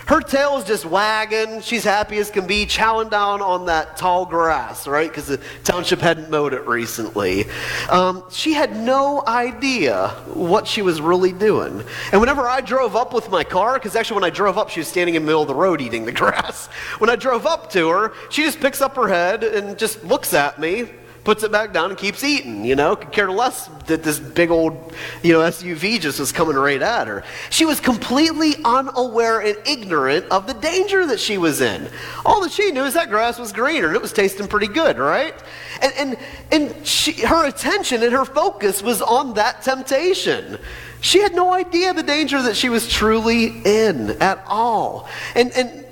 her 0.05 0.21
tail 0.21 0.57
is 0.57 0.63
just 0.63 0.85
wagging. 0.85 1.61
She's 1.61 1.83
happy 1.83 2.17
as 2.17 2.29
can 2.29 2.45
be, 2.45 2.65
chowing 2.65 3.09
down 3.09 3.41
on 3.41 3.65
that 3.65 3.97
tall 3.97 4.25
grass, 4.25 4.87
right? 4.87 5.09
Because 5.09 5.27
the 5.27 5.39
township 5.63 5.99
hadn't 5.99 6.29
mowed 6.29 6.53
it 6.53 6.65
recently. 6.67 7.45
Um, 7.89 8.23
she 8.29 8.53
had 8.53 8.75
no 8.75 9.23
idea 9.27 10.09
what 10.33 10.67
she 10.67 10.81
was 10.81 11.01
really 11.01 11.31
doing. 11.31 11.83
And 12.11 12.21
whenever 12.21 12.47
I 12.47 12.61
drove 12.61 12.95
up 12.95 13.13
with 13.13 13.29
my 13.29 13.43
car, 13.43 13.73
because 13.75 13.95
actually 13.95 14.15
when 14.15 14.23
I 14.25 14.29
drove 14.29 14.57
up, 14.57 14.69
she 14.69 14.79
was 14.79 14.87
standing 14.87 15.15
in 15.15 15.23
the 15.23 15.25
middle 15.25 15.41
of 15.41 15.47
the 15.47 15.55
road 15.55 15.81
eating 15.81 16.05
the 16.05 16.11
grass. 16.25 16.67
When 16.99 17.09
I 17.09 17.15
drove 17.15 17.45
up 17.45 17.71
to 17.71 17.89
her, 17.89 18.13
she 18.29 18.43
just 18.43 18.59
picks 18.59 18.81
up 18.81 18.95
her 18.95 19.07
head 19.07 19.43
and 19.43 19.77
just 19.77 20.03
looks 20.03 20.33
at 20.33 20.59
me 20.59 20.89
puts 21.25 21.43
it 21.43 21.51
back 21.51 21.73
down 21.73 21.89
and 21.89 21.97
keeps 21.97 22.23
eating, 22.23 22.63
you 22.63 22.75
know, 22.75 22.95
could 22.95 23.11
care 23.11 23.31
less 23.31 23.67
that 23.87 24.03
this 24.03 24.19
big 24.19 24.51
old, 24.51 24.93
you 25.23 25.33
know, 25.33 25.39
SUV 25.39 25.99
just 25.99 26.19
was 26.19 26.31
coming 26.31 26.55
right 26.55 26.81
at 26.81 27.07
her. 27.07 27.23
She 27.49 27.65
was 27.65 27.79
completely 27.79 28.53
unaware 28.63 29.41
and 29.41 29.57
ignorant 29.67 30.25
of 30.29 30.45
the 30.45 30.53
danger 30.53 31.05
that 31.07 31.19
she 31.19 31.37
was 31.37 31.61
in. 31.61 31.89
All 32.25 32.41
that 32.41 32.51
she 32.51 32.71
knew 32.71 32.83
is 32.83 32.93
that 32.93 33.09
grass 33.09 33.39
was 33.39 33.51
greener 33.51 33.87
and 33.87 33.95
it 33.95 34.01
was 34.01 34.13
tasting 34.13 34.47
pretty 34.47 34.67
good, 34.67 34.99
right? 34.99 35.33
And, 35.81 35.93
and, 35.97 36.17
and 36.51 36.87
she, 36.87 37.13
her 37.25 37.47
attention 37.47 38.03
and 38.03 38.13
her 38.13 38.25
focus 38.25 38.83
was 38.83 39.01
on 39.01 39.33
that 39.33 39.63
temptation. 39.63 40.59
She 41.01 41.21
had 41.21 41.33
no 41.33 41.53
idea 41.53 41.93
the 41.93 42.03
danger 42.03 42.41
that 42.43 42.55
she 42.55 42.69
was 42.69 42.87
truly 42.87 43.61
in 43.63 44.11
at 44.21 44.43
all. 44.47 45.07
And, 45.35 45.51
and 45.53 45.84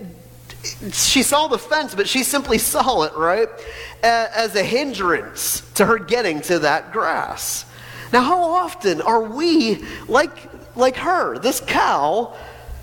she 0.91 1.23
saw 1.23 1.47
the 1.47 1.57
fence, 1.57 1.93
but 1.95 2.07
she 2.07 2.23
simply 2.23 2.57
saw 2.57 3.03
it, 3.03 3.15
right, 3.15 3.49
as 4.01 4.55
a 4.55 4.63
hindrance 4.63 5.61
to 5.75 5.85
her 5.85 5.97
getting 5.97 6.41
to 6.41 6.59
that 6.59 6.91
grass. 6.91 7.65
Now, 8.11 8.21
how 8.21 8.41
often 8.41 9.01
are 9.01 9.23
we 9.23 9.83
like, 10.07 10.49
like 10.75 10.95
her, 10.97 11.37
this 11.39 11.59
cow, 11.59 12.35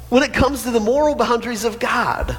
when 0.09 0.23
it 0.23 0.33
comes 0.33 0.65
to 0.65 0.71
the 0.71 0.81
moral 0.81 1.15
boundaries 1.15 1.65
of 1.65 1.79
God? 1.79 2.37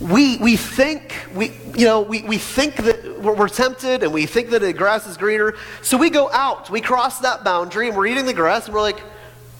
We, 0.00 0.36
we 0.38 0.56
think 0.56 1.14
we 1.32 1.52
you 1.76 1.84
know 1.84 2.00
we, 2.00 2.22
we 2.22 2.36
think 2.36 2.76
that 2.76 3.20
we're 3.20 3.48
tempted 3.48 4.02
and 4.02 4.12
we 4.12 4.26
think 4.26 4.50
that 4.50 4.60
the 4.60 4.72
grass 4.72 5.06
is 5.06 5.16
greener 5.16 5.54
so 5.80 5.96
we 5.96 6.10
go 6.10 6.28
out 6.32 6.68
we 6.70 6.80
cross 6.80 7.20
that 7.20 7.44
boundary 7.44 7.86
and 7.86 7.96
we're 7.96 8.06
eating 8.06 8.26
the 8.26 8.34
grass 8.34 8.66
and 8.66 8.74
we're 8.74 8.80
like 8.80 9.00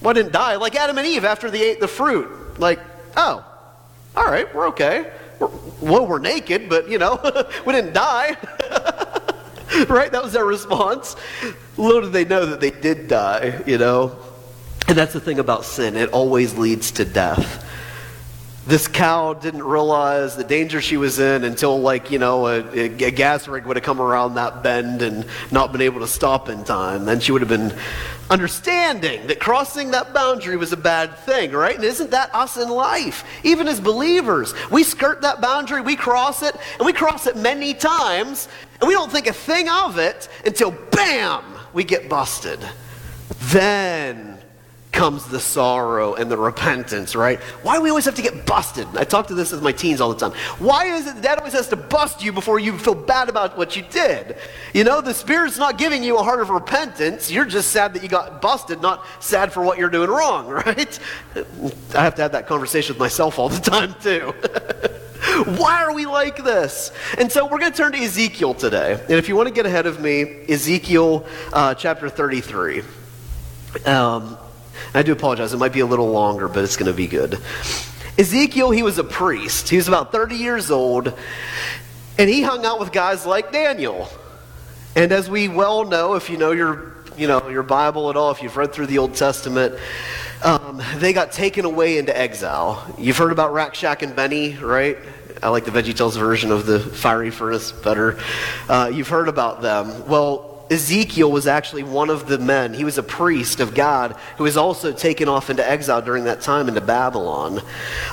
well 0.01 0.13
didn't 0.15 0.33
die 0.33 0.57
like 0.57 0.75
adam 0.75 0.99
and 0.99 1.07
eve 1.07 1.25
after 1.25 1.49
they 1.49 1.63
ate 1.63 1.79
the 1.79 1.87
fruit 1.87 2.59
like 2.59 2.81
oh 3.17 3.45
all 4.17 4.27
right, 4.27 4.53
we're 4.55 4.69
okay. 4.69 5.11
We're, 5.39 5.51
well, 5.81 6.07
we're 6.07 6.19
naked, 6.19 6.69
but 6.69 6.89
you 6.89 6.99
know, 6.99 7.21
we 7.67 7.73
didn't 7.73 7.93
die. 7.93 8.37
right? 9.89 10.13
That 10.13 10.23
was 10.23 10.33
their 10.33 10.45
response. 10.45 11.17
Little 11.77 12.03
did 12.03 12.13
they 12.13 12.25
know 12.25 12.47
that 12.47 12.61
they 12.61 12.71
did 12.71 13.09
die, 13.09 13.63
you 13.67 13.79
know. 13.79 14.19
And 14.89 14.97
that's 14.97 15.13
the 15.13 15.21
thing 15.21 15.39
about 15.39 15.65
sin, 15.65 15.97
it 15.97 16.11
always 16.11 16.57
leads 16.57 16.91
to 16.93 17.05
death. 17.05 17.69
This 18.65 18.87
cow 18.87 19.35
didn't 19.35 19.65
realize 19.65 20.37
the 20.37 20.45
danger 20.45 20.81
she 20.81 20.97
was 20.97 21.19
in 21.19 21.43
until, 21.43 21.81
like, 21.81 22.13
you 22.13 22.21
know, 22.21 22.47
a, 22.47 22.61
a, 22.77 23.11
gas 23.11 23.49
rig 23.49 23.67
would 23.67 23.77
have 23.77 23.85
come 23.85 24.01
around 24.01 24.35
that 24.35 24.63
bend 24.63 25.03
and 25.03 25.27
not 25.51 25.73
been 25.73 25.81
able 25.81 25.99
to 25.99 26.07
stop 26.07 26.49
in 26.49 26.63
time. 26.63 27.05
Then 27.05 27.19
she 27.19 27.33
would 27.33 27.43
have 27.43 27.49
been 27.49 27.77
understanding 28.31 29.27
that 29.27 29.41
crossing 29.41 29.91
that 29.91 30.15
boundary 30.15 30.57
was 30.57 30.73
a 30.73 30.77
bad 30.77 31.19
thing, 31.19 31.51
right? 31.51 31.75
And 31.75 31.85
isn't 31.85 32.13
that 32.13 32.33
us 32.33 32.57
in 32.57 32.69
life? 32.69 33.25
Even 33.43 33.67
as 33.67 33.81
believers, 33.81 34.55
we 34.71 34.85
skirt 34.85 35.23
that 35.23 35.41
boundary, 35.41 35.81
we 35.81 35.97
cross 35.97 36.45
it, 36.45 36.55
and 36.79 36.87
we 36.87 36.93
cross 36.93 37.27
it 37.27 37.37
many 37.37 37.75
times, 37.75 38.49
and 38.81 38.87
we 38.87 38.95
don't 38.95 39.11
think 39.11 39.27
a 39.27 39.33
thing 39.33 39.69
of 39.69 39.99
it 39.99 40.29
until, 40.47 40.71
bam, 40.71 41.43
we 41.73 41.83
get 41.83 42.09
busted. 42.09 42.61
Then 43.41 44.32
comes 44.93 45.27
the 45.27 45.41
sorrow 45.41 46.15
and 46.15 46.31
the 46.31 46.37
repentance, 46.37 47.17
right? 47.17 47.41
Why 47.63 47.77
do 47.77 47.83
we 47.83 47.89
always 47.89 48.05
have 48.05 48.15
to 48.17 48.23
get 48.23 48.45
busted? 48.47 48.87
I 48.95 49.05
talk 49.05 49.29
to 49.29 49.35
this 49.35 49.51
with 49.51 49.63
my 49.63 49.73
teens 49.73 50.01
all 50.01 50.13
the 50.13 50.29
time. 50.29 50.39
Why 50.59 50.85
is 50.85 51.07
it 51.07 51.23
that 51.23 51.39
always 51.39 51.55
has 51.55 51.69
to 51.69 51.77
bust 51.77 52.23
you 52.23 52.31
before 52.31 52.59
you 52.59 52.79
feel 52.79 52.95
bad 52.95 53.31
about 53.31 53.57
what 53.57 53.75
you 53.75 53.83
did? 53.83 54.37
You 54.75 54.85
know, 54.85 55.01
the 55.01 55.15
Spirit's 55.15 55.57
not 55.57 55.79
giving 55.79 56.03
you 56.03 56.19
a 56.19 56.23
heart 56.23 56.41
of 56.41 56.51
repentance. 56.51 57.31
You're 57.31 57.47
just 57.47 57.71
sad 57.71 57.95
that 57.95 58.03
you 58.03 58.09
got 58.09 58.43
busted, 58.43 58.83
not 58.83 59.05
sad 59.21 59.53
for 59.53 59.63
what 59.63 59.79
you're 59.79 59.91
doing 59.91 60.11
wrong, 60.11 60.47
right? 60.67 60.99
I 61.35 62.03
have 62.03 62.15
to 62.17 62.23
have 62.23 62.33
that 62.33 62.47
conversation 62.47 62.95
with 62.95 63.01
myself 63.01 63.39
all 63.39 63.49
the 63.49 63.61
time, 63.61 63.95
too. 64.01 64.35
Why 65.57 65.83
are 65.85 65.95
we 65.95 66.05
like 66.05 66.45
this? 66.45 66.93
And 67.17 67.33
so 67.33 67.47
we're 67.47 67.59
going 67.59 67.73
to 67.73 67.77
turn 67.77 67.93
to 67.93 67.99
Ezekiel 67.99 68.55
today. 68.55 69.01
And 69.01 69.13
if 69.13 69.29
you 69.29 69.37
want 69.37 69.49
to 69.49 69.55
get 69.55 69.65
ahead 69.65 69.87
of 69.87 70.01
me, 70.01 70.45
Ezekiel 70.49 71.25
uh, 71.53 71.75
chapter 71.75 72.11
33. 72.11 72.83
Um, 73.87 74.37
I 74.95 75.03
do 75.03 75.13
apologize. 75.13 75.53
It 75.53 75.59
might 75.59 75.73
be 75.73 75.81
a 75.81 75.87
little 75.87 76.11
longer, 76.11 76.49
but 76.49 76.65
it's 76.65 76.77
going 76.77 76.91
to 76.91 76.97
be 76.97 77.07
good. 77.07 77.39
Ezekiel, 78.19 78.71
he 78.71 78.83
was 78.83 78.99
a 78.99 79.05
priest. 79.05 79.71
He 79.71 79.77
was 79.77 79.89
about 79.89 80.13
30 80.13 80.37
years 80.37 80.71
old, 80.71 81.15
and 82.19 82.29
he 82.29 82.43
hung 82.43 82.67
out 82.67 82.79
with 82.79 82.93
guys 82.93 83.25
like 83.25 83.53
Daniel. 83.53 84.09
And 84.95 85.11
as 85.13 85.31
we 85.31 85.49
well 85.49 85.85
know, 85.85 86.15
if 86.15 86.29
you 86.29 86.37
know 86.37 86.53
your, 86.53 86.95
you 87.17 87.27
know, 87.27 87.49
your 87.49 87.63
Bible 87.63 88.11
at 88.11 88.17
all, 88.17 88.31
if 88.31 88.43
you've 88.43 88.57
read 88.57 88.73
through 88.75 88.87
the 88.87 88.99
Old 88.99 89.15
Testament, 89.15 89.79
um, 90.45 90.83
they 90.97 91.15
got 91.15 91.33
taken 91.33 91.65
away 91.65 91.97
into 91.97 92.17
exile. 92.17 92.95
You've 92.99 93.17
heard 93.17 93.33
about 93.33 93.53
Rakshak 93.53 94.03
and 94.03 94.15
Benny, 94.15 94.57
right? 94.57 94.99
I 95.43 95.49
like 95.49 95.65
the 95.65 95.71
VeggieTales 95.71 96.19
version 96.19 96.53
of 96.53 96.67
the 96.67 96.81
fiery 96.81 97.31
furnace 97.31 97.73
better. 97.73 98.19
Uh, 98.69 98.91
you've 98.93 99.09
heard 99.09 99.29
about 99.29 99.63
them. 99.63 100.07
Well, 100.07 100.52
Ezekiel 100.73 101.31
was 101.31 101.47
actually 101.47 101.83
one 101.83 102.09
of 102.09 102.27
the 102.27 102.39
men. 102.39 102.73
He 102.73 102.83
was 102.83 102.97
a 102.97 103.03
priest 103.03 103.61
of 103.61 103.75
God 103.75 104.17
who 104.39 104.45
was 104.45 104.57
also 104.57 104.91
taken 104.91 105.29
off 105.29 105.51
into 105.51 105.69
exile 105.69 106.01
during 106.01 106.25
that 106.25 106.41
time 106.41 106.67
into 106.67 106.81
Babylon. 106.81 107.61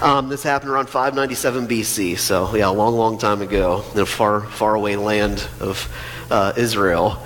Um, 0.02 0.28
this 0.28 0.43
happened 0.43 0.69
around 0.69 0.89
597 0.89 1.69
BC, 1.69 2.17
so 2.17 2.54
yeah, 2.54 2.69
a 2.69 2.72
long, 2.72 2.95
long 2.95 3.17
time 3.17 3.41
ago 3.41 3.86
in 3.93 4.02
a 4.02 4.06
far, 4.06 4.41
far 4.41 4.76
away 4.76 4.98
land 4.98 5.48
of 5.62 5.88
uh, 6.30 6.52
Israel. 6.58 7.24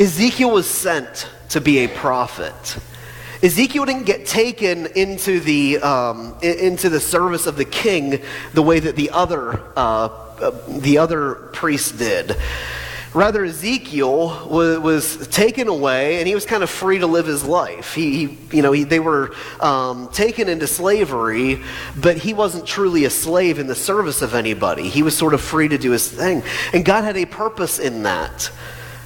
Ezekiel 0.00 0.50
was 0.50 0.68
sent 0.68 1.30
to 1.50 1.60
be 1.60 1.84
a 1.84 1.88
prophet. 1.88 2.78
Ezekiel 3.44 3.84
didn't 3.84 4.06
get 4.06 4.26
taken 4.26 4.86
into 4.96 5.38
the, 5.38 5.78
um, 5.78 6.36
into 6.42 6.88
the 6.88 6.98
service 6.98 7.46
of 7.46 7.56
the 7.56 7.64
king 7.64 8.20
the 8.54 8.62
way 8.62 8.80
that 8.80 8.96
the 8.96 9.10
other, 9.10 9.62
uh, 9.76 10.08
uh, 10.40 10.50
the 10.66 10.98
other 10.98 11.34
priests 11.52 11.92
did. 11.92 12.36
Rather, 13.16 13.46
Ezekiel 13.46 14.46
was, 14.46 14.78
was, 14.78 15.28
taken 15.28 15.68
away 15.68 16.18
and 16.18 16.28
he 16.28 16.34
was 16.34 16.44
kind 16.44 16.62
of 16.62 16.68
free 16.68 16.98
to 16.98 17.06
live 17.06 17.24
his 17.24 17.42
life. 17.46 17.94
He, 17.94 18.26
he 18.26 18.38
you 18.58 18.62
know, 18.62 18.72
he, 18.72 18.84
they 18.84 19.00
were 19.00 19.34
um, 19.58 20.08
taken 20.08 20.50
into 20.50 20.66
slavery, 20.66 21.62
but 21.96 22.18
he 22.18 22.34
wasn't 22.34 22.66
truly 22.66 23.06
a 23.06 23.10
slave 23.10 23.58
in 23.58 23.68
the 23.68 23.74
service 23.74 24.20
of 24.20 24.34
anybody. 24.34 24.90
He 24.90 25.02
was 25.02 25.16
sort 25.16 25.32
of 25.32 25.40
free 25.40 25.66
to 25.68 25.78
do 25.78 25.92
his 25.92 26.10
thing. 26.10 26.42
And 26.74 26.84
God 26.84 27.04
had 27.04 27.16
a 27.16 27.24
purpose 27.24 27.78
in 27.78 28.02
that. 28.02 28.50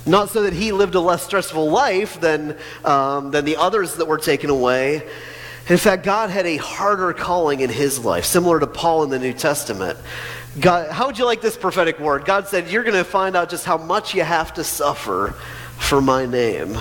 Not 0.04 0.30
so 0.30 0.42
that 0.42 0.54
he 0.54 0.72
lived 0.72 0.96
a 0.96 1.00
less 1.00 1.22
stressful 1.22 1.70
life 1.70 2.20
than, 2.20 2.56
um, 2.84 3.30
than 3.30 3.44
the 3.44 3.58
others 3.58 3.94
that 3.94 4.06
were 4.06 4.18
taken 4.18 4.50
away. 4.50 5.08
In 5.68 5.76
fact, 5.76 6.02
God 6.02 6.30
had 6.30 6.46
a 6.46 6.56
harder 6.56 7.12
calling 7.12 7.60
in 7.60 7.70
his 7.70 8.04
life, 8.04 8.24
similar 8.24 8.58
to 8.58 8.66
Paul 8.66 9.04
in 9.04 9.10
the 9.10 9.20
New 9.20 9.32
Testament. 9.32 9.96
God, 10.60 10.90
how 10.90 11.06
would 11.06 11.16
you 11.16 11.24
like 11.24 11.40
this 11.40 11.56
prophetic 11.56 11.98
word? 11.98 12.26
God 12.26 12.46
said, 12.46 12.68
You're 12.68 12.82
going 12.82 12.96
to 12.96 13.04
find 13.04 13.34
out 13.34 13.48
just 13.48 13.64
how 13.64 13.78
much 13.78 14.14
you 14.14 14.22
have 14.22 14.52
to 14.54 14.64
suffer 14.64 15.34
for 15.78 16.02
my 16.02 16.26
name. 16.26 16.76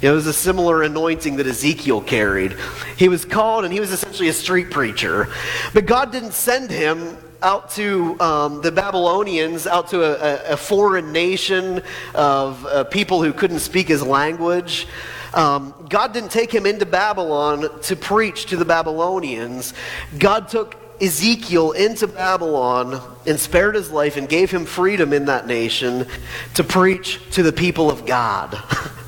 It 0.00 0.10
was 0.10 0.28
a 0.28 0.32
similar 0.32 0.84
anointing 0.84 1.36
that 1.36 1.46
Ezekiel 1.46 2.00
carried. 2.00 2.56
He 2.96 3.08
was 3.08 3.24
called, 3.24 3.64
and 3.64 3.74
he 3.74 3.80
was 3.80 3.90
essentially 3.90 4.28
a 4.28 4.32
street 4.32 4.70
preacher. 4.70 5.26
But 5.74 5.86
God 5.86 6.12
didn't 6.12 6.32
send 6.32 6.70
him 6.70 7.16
out 7.42 7.70
to 7.70 8.20
um, 8.20 8.62
the 8.62 8.70
Babylonians, 8.70 9.66
out 9.66 9.88
to 9.88 10.02
a, 10.04 10.52
a 10.52 10.56
foreign 10.56 11.12
nation 11.12 11.82
of 12.14 12.64
uh, 12.66 12.84
people 12.84 13.22
who 13.22 13.32
couldn't 13.32 13.60
speak 13.60 13.88
his 13.88 14.02
language. 14.02 14.86
Um, 15.34 15.74
God 15.88 16.12
didn't 16.12 16.30
take 16.30 16.54
him 16.54 16.66
into 16.66 16.86
Babylon 16.86 17.80
to 17.82 17.96
preach 17.96 18.46
to 18.46 18.56
the 18.56 18.64
Babylonians. 18.64 19.74
God 20.18 20.48
took 20.48 20.87
Ezekiel 21.00 21.72
into 21.72 22.06
Babylon 22.06 23.00
and 23.26 23.38
spared 23.38 23.74
his 23.74 23.90
life 23.90 24.16
and 24.16 24.28
gave 24.28 24.50
him 24.50 24.64
freedom 24.64 25.12
in 25.12 25.26
that 25.26 25.46
nation 25.46 26.06
to 26.54 26.64
preach 26.64 27.20
to 27.32 27.42
the 27.42 27.52
people 27.52 27.90
of 27.90 28.04
God. 28.06 28.60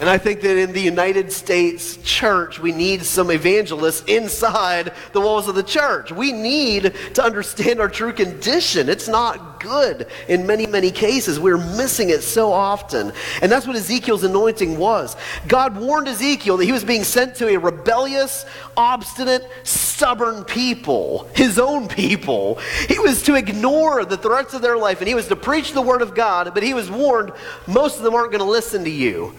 And 0.00 0.08
I 0.08 0.16
think 0.16 0.40
that 0.40 0.56
in 0.56 0.72
the 0.72 0.80
United 0.80 1.30
States 1.30 1.98
church, 2.02 2.58
we 2.58 2.72
need 2.72 3.02
some 3.02 3.30
evangelists 3.30 4.02
inside 4.06 4.94
the 5.12 5.20
walls 5.20 5.46
of 5.46 5.54
the 5.54 5.62
church. 5.62 6.10
We 6.10 6.32
need 6.32 6.94
to 7.14 7.22
understand 7.22 7.80
our 7.80 7.88
true 7.88 8.14
condition. 8.14 8.88
It's 8.88 9.08
not 9.08 9.60
good 9.60 10.06
in 10.26 10.46
many, 10.46 10.66
many 10.66 10.90
cases. 10.90 11.38
We're 11.38 11.58
missing 11.58 12.08
it 12.08 12.22
so 12.22 12.50
often. 12.50 13.12
And 13.42 13.52
that's 13.52 13.66
what 13.66 13.76
Ezekiel's 13.76 14.24
anointing 14.24 14.78
was. 14.78 15.16
God 15.46 15.76
warned 15.76 16.08
Ezekiel 16.08 16.56
that 16.56 16.64
he 16.64 16.72
was 16.72 16.82
being 16.82 17.04
sent 17.04 17.34
to 17.36 17.48
a 17.48 17.58
rebellious, 17.58 18.46
obstinate, 18.78 19.46
stubborn 19.64 20.44
people, 20.44 21.28
his 21.34 21.58
own 21.58 21.88
people. 21.88 22.58
He 22.88 22.98
was 22.98 23.22
to 23.24 23.34
ignore 23.34 24.06
the 24.06 24.16
threats 24.16 24.54
of 24.54 24.62
their 24.62 24.78
life 24.78 25.00
and 25.00 25.08
he 25.08 25.14
was 25.14 25.28
to 25.28 25.36
preach 25.36 25.74
the 25.74 25.82
word 25.82 26.00
of 26.00 26.14
God, 26.14 26.54
but 26.54 26.62
he 26.62 26.72
was 26.72 26.90
warned 26.90 27.32
most 27.66 27.98
of 27.98 28.02
them 28.02 28.14
aren't 28.14 28.32
going 28.32 28.42
to 28.42 28.50
listen 28.50 28.84
to 28.84 28.90
you. 28.90 29.34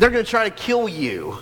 They're 0.00 0.08
going 0.08 0.24
to 0.24 0.30
try 0.30 0.48
to 0.48 0.50
kill 0.50 0.88
you. 0.88 1.36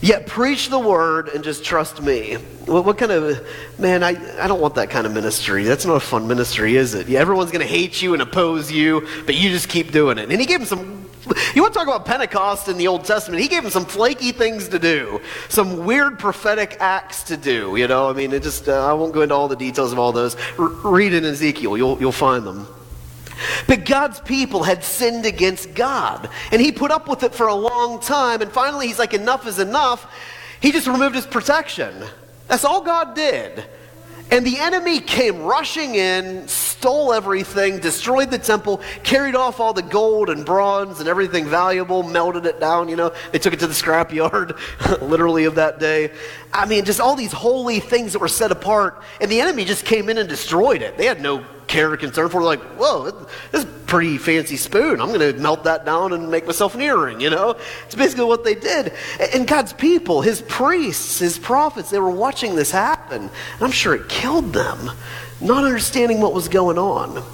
Yet 0.00 0.26
preach 0.26 0.70
the 0.70 0.78
word 0.78 1.28
and 1.28 1.44
just 1.44 1.64
trust 1.64 2.02
me. 2.02 2.34
What, 2.66 2.84
what, 2.84 2.98
kind 2.98 3.12
of, 3.12 3.46
man, 3.78 4.02
I, 4.02 4.16
I 4.42 4.48
don't 4.48 4.60
want 4.60 4.74
that 4.74 4.90
kind 4.90 5.06
of 5.06 5.14
ministry. 5.14 5.62
That's 5.62 5.86
not 5.86 5.94
a 5.94 6.00
fun 6.00 6.26
ministry, 6.26 6.76
is 6.76 6.94
it? 6.94 7.06
Yeah, 7.06 7.20
everyone's 7.20 7.52
going 7.52 7.64
to 7.64 7.72
hate 7.72 8.02
you 8.02 8.12
and 8.12 8.20
oppose 8.20 8.72
you, 8.72 9.06
but 9.24 9.36
you 9.36 9.50
just 9.50 9.68
keep 9.68 9.92
doing 9.92 10.18
it. 10.18 10.30
And 10.30 10.40
he 10.40 10.46
gave 10.48 10.60
him 10.60 10.66
some, 10.66 11.08
you 11.54 11.62
want 11.62 11.72
to 11.72 11.78
talk 11.78 11.86
about 11.86 12.04
Pentecost 12.04 12.68
in 12.68 12.76
the 12.76 12.88
Old 12.88 13.04
Testament? 13.04 13.40
He 13.40 13.48
gave 13.48 13.64
him 13.64 13.70
some 13.70 13.84
flaky 13.84 14.32
things 14.32 14.68
to 14.70 14.80
do, 14.80 15.20
some 15.48 15.84
weird 15.84 16.18
prophetic 16.18 16.76
acts 16.80 17.22
to 17.22 17.36
do, 17.36 17.76
you 17.76 17.86
know? 17.86 18.10
I 18.10 18.14
mean, 18.14 18.32
it 18.32 18.42
just, 18.42 18.68
uh, 18.68 18.84
I 18.84 18.92
won't 18.94 19.14
go 19.14 19.22
into 19.22 19.36
all 19.36 19.46
the 19.46 19.56
details 19.56 19.92
of 19.92 20.00
all 20.00 20.10
those. 20.10 20.36
R- 20.58 20.66
read 20.66 21.14
in 21.14 21.24
Ezekiel, 21.24 21.76
you'll, 21.76 22.00
you'll 22.00 22.10
find 22.10 22.44
them. 22.44 22.66
But 23.66 23.84
God's 23.84 24.20
people 24.20 24.62
had 24.62 24.84
sinned 24.84 25.26
against 25.26 25.74
God. 25.74 26.28
And 26.52 26.60
he 26.60 26.72
put 26.72 26.90
up 26.90 27.08
with 27.08 27.22
it 27.22 27.34
for 27.34 27.48
a 27.48 27.54
long 27.54 28.00
time. 28.00 28.42
And 28.42 28.50
finally, 28.50 28.86
he's 28.86 28.98
like, 28.98 29.14
enough 29.14 29.46
is 29.46 29.58
enough. 29.58 30.12
He 30.60 30.72
just 30.72 30.86
removed 30.86 31.14
his 31.14 31.26
protection. 31.26 31.94
That's 32.48 32.64
all 32.64 32.82
God 32.82 33.14
did. 33.14 33.64
And 34.30 34.44
the 34.44 34.58
enemy 34.58 35.00
came 35.00 35.42
rushing 35.42 35.94
in, 35.94 36.48
stole 36.48 37.12
everything, 37.12 37.78
destroyed 37.78 38.30
the 38.30 38.38
temple, 38.38 38.80
carried 39.02 39.34
off 39.34 39.60
all 39.60 39.74
the 39.74 39.82
gold 39.82 40.30
and 40.30 40.44
bronze 40.46 40.98
and 40.98 41.08
everything 41.08 41.44
valuable, 41.44 42.02
melted 42.02 42.46
it 42.46 42.58
down. 42.58 42.88
You 42.88 42.96
know, 42.96 43.12
they 43.32 43.38
took 43.38 43.52
it 43.52 43.60
to 43.60 43.66
the 43.66 43.74
scrapyard, 43.74 44.58
literally, 45.08 45.44
of 45.44 45.56
that 45.56 45.78
day. 45.78 46.10
I 46.52 46.66
mean, 46.66 46.84
just 46.84 47.00
all 47.00 47.16
these 47.16 47.32
holy 47.32 47.80
things 47.80 48.14
that 48.14 48.18
were 48.18 48.28
set 48.28 48.50
apart. 48.50 49.02
And 49.20 49.30
the 49.30 49.40
enemy 49.40 49.64
just 49.64 49.84
came 49.84 50.08
in 50.08 50.16
and 50.16 50.28
destroyed 50.28 50.82
it. 50.82 50.96
They 50.96 51.06
had 51.06 51.20
no 51.20 51.44
care 51.74 51.92
or 51.92 51.96
concern 51.96 52.28
for. 52.28 52.42
Like, 52.42 52.60
whoa, 52.78 53.10
this 53.50 53.64
is 53.64 53.70
pretty 53.86 54.16
fancy 54.16 54.56
spoon. 54.56 55.00
I'm 55.00 55.08
going 55.08 55.34
to 55.34 55.40
melt 55.40 55.64
that 55.64 55.84
down 55.84 56.12
and 56.12 56.30
make 56.30 56.46
myself 56.46 56.74
an 56.74 56.80
earring, 56.80 57.20
you 57.20 57.30
know? 57.30 57.56
It's 57.84 57.96
basically 57.96 58.26
what 58.26 58.44
they 58.44 58.54
did. 58.54 58.92
And 59.34 59.46
God's 59.46 59.72
people, 59.72 60.22
his 60.22 60.40
priests, 60.42 61.18
his 61.18 61.38
prophets, 61.38 61.90
they 61.90 61.98
were 61.98 62.10
watching 62.10 62.54
this 62.54 62.70
happen. 62.70 63.22
And 63.22 63.62
I'm 63.62 63.72
sure 63.72 63.94
it 63.94 64.08
killed 64.08 64.52
them, 64.52 64.90
not 65.40 65.64
understanding 65.64 66.20
what 66.20 66.32
was 66.32 66.48
going 66.48 66.78
on. 66.78 67.24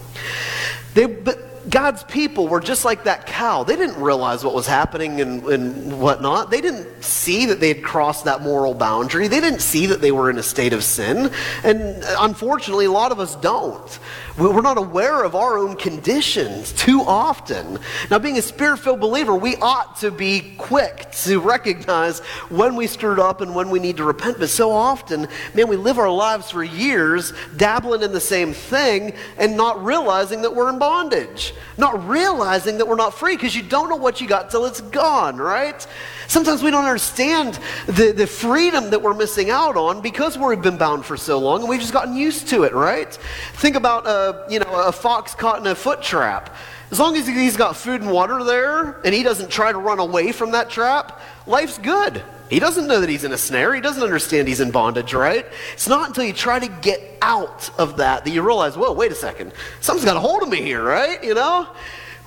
They, 0.95 1.07
but 1.07 1.51
God's 1.69 2.03
people 2.05 2.49
were 2.49 2.61
just 2.61 2.85
like 2.85 3.05
that 3.05 3.27
cow. 3.27 3.65
They 3.65 3.77
didn't 3.77 4.01
realize 4.01 4.43
what 4.43 4.55
was 4.55 4.67
happening 4.67 5.21
and, 5.21 5.45
and 5.45 6.01
whatnot. 6.01 6.51
They 6.51 6.61
didn't 6.61 7.05
see 7.05 7.47
that 7.47 7.61
they 7.61 7.69
had 7.69 7.83
crossed 7.83 8.25
that 8.25 8.41
moral 8.41 8.73
boundary. 8.73 9.29
They 9.29 9.41
didn't 9.41 9.61
see 9.61 9.87
that 9.87 10.01
they 10.01 10.11
were 10.11 10.31
in 10.31 10.39
a 10.39 10.43
state 10.43 10.73
of 10.73 10.83
sin. 10.83 11.31
And 11.63 12.03
uh, 12.03 12.17
unfortunately, 12.21 12.87
a 12.87 12.91
lot 12.91 13.13
of 13.13 13.21
us 13.21 13.37
don't. 13.37 13.99
We're 14.39 14.61
not 14.63 14.79
aware 14.79 15.25
of 15.25 15.35
our 15.35 15.59
own 15.59 15.77
conditions 15.77 16.73
too 16.73 17.03
often. 17.03 17.79
Now, 18.11 18.19
being 18.19 18.39
a 18.39 18.43
spirit 18.43 18.79
filled 18.79 19.01
believer, 19.01 19.35
we 19.35 19.57
ought 19.57 19.97
to 19.97 20.11
be 20.11 20.55
quick 20.57 21.11
to 21.25 21.41
recognize 21.41 22.21
when 22.49 22.77
we 22.77 22.87
screwed 22.87 23.19
up 23.19 23.41
and 23.41 23.55
when 23.55 23.71
we 23.71 23.79
need 23.79 23.97
to 23.99 24.05
repent. 24.05 24.39
But 24.39 24.49
so 24.49 24.71
often, 24.71 25.29
man, 25.55 25.69
we 25.69 25.77
live 25.77 25.99
our 25.99 26.11
lives 26.11 26.51
for 26.51 26.63
years 26.63 27.33
dabbling 27.57 28.03
in 28.03 28.13
the 28.13 28.21
same 28.21 28.53
thing 28.53 29.15
and 29.37 29.57
not 29.57 29.85
realizing 29.85 30.43
that 30.43 30.55
we're 30.55 30.71
in 30.71 30.79
bondage, 30.79 31.53
not 31.77 32.09
realizing 32.09 32.79
that 32.79 32.87
we're 32.87 32.97
not 32.97 33.15
free 33.15 33.37
because 33.37 33.55
you 33.55 33.63
don't 33.63 33.89
know 33.89 33.97
what 33.97 34.21
you 34.21 34.29
got 34.29 34.51
till 34.51 34.65
it's 34.67 34.81
gone, 34.81 35.37
right? 35.37 35.87
Sometimes 36.31 36.63
we 36.63 36.71
don't 36.71 36.85
understand 36.85 37.59
the, 37.87 38.13
the 38.13 38.25
freedom 38.25 38.91
that 38.91 39.03
we're 39.03 39.15
missing 39.15 39.51
out 39.51 39.77
on 39.77 40.01
because 40.01 40.39
we've 40.39 40.63
been 40.63 40.77
bound 40.77 41.05
for 41.05 41.17
so 41.17 41.41
long 41.41 41.63
and 41.63 41.69
we've 41.69 41.81
just 41.81 41.93
gotten 41.93 42.15
used 42.15 42.47
to 42.51 42.63
it, 42.63 42.73
right? 42.73 43.13
Think 43.55 43.75
about 43.75 44.07
a, 44.07 44.47
you 44.49 44.61
know, 44.61 44.73
a 44.87 44.93
fox 44.93 45.35
caught 45.35 45.59
in 45.59 45.67
a 45.67 45.75
foot 45.75 46.03
trap. 46.03 46.55
As 46.93 47.01
long 47.01 47.17
as 47.17 47.27
he's 47.27 47.57
got 47.57 47.75
food 47.75 48.01
and 48.01 48.13
water 48.13 48.45
there 48.45 49.01
and 49.05 49.13
he 49.13 49.25
doesn't 49.25 49.51
try 49.51 49.73
to 49.73 49.79
run 49.79 49.99
away 49.99 50.31
from 50.31 50.53
that 50.53 50.71
trap, 50.71 51.21
life's 51.49 51.79
good. 51.79 52.23
He 52.49 52.61
doesn't 52.61 52.87
know 52.87 53.01
that 53.01 53.09
he's 53.09 53.25
in 53.25 53.33
a 53.33 53.39
snare. 53.39 53.75
He 53.75 53.81
doesn't 53.81 54.03
understand 54.03 54.47
he's 54.47 54.61
in 54.61 54.71
bondage, 54.71 55.13
right? 55.13 55.45
It's 55.73 55.89
not 55.89 56.07
until 56.07 56.23
you 56.23 56.33
try 56.33 56.61
to 56.61 56.69
get 56.81 57.19
out 57.21 57.77
of 57.77 57.97
that 57.97 58.25
that 58.25 58.31
you 58.31 58.43
realize, 58.43 58.77
whoa, 58.77 58.93
wait 58.93 59.11
a 59.11 59.17
second. 59.17 59.53
Something's 59.81 60.05
got 60.05 60.17
a 60.17 60.21
hold 60.21 60.45
of 60.45 60.49
me 60.49 60.63
here, 60.63 60.85
right? 60.85 61.25
You 61.25 61.35
know? 61.35 61.67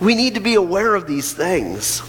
We 0.01 0.13
need 0.13 0.33
to 0.33 0.41
be 0.41 0.55
aware 0.55 0.93
of 0.93 1.07
these 1.07 1.31
things. 1.31 2.01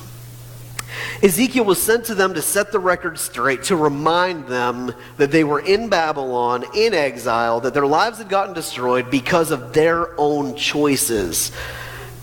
Ezekiel 1.22 1.64
was 1.64 1.82
sent 1.82 2.04
to 2.06 2.14
them 2.14 2.34
to 2.34 2.42
set 2.42 2.72
the 2.72 2.78
record 2.78 3.18
straight, 3.18 3.64
to 3.64 3.76
remind 3.76 4.46
them 4.46 4.94
that 5.16 5.30
they 5.30 5.44
were 5.44 5.60
in 5.60 5.88
Babylon, 5.88 6.64
in 6.74 6.94
exile, 6.94 7.60
that 7.60 7.74
their 7.74 7.86
lives 7.86 8.18
had 8.18 8.28
gotten 8.28 8.54
destroyed 8.54 9.10
because 9.10 9.50
of 9.50 9.72
their 9.72 10.18
own 10.18 10.56
choices 10.56 11.52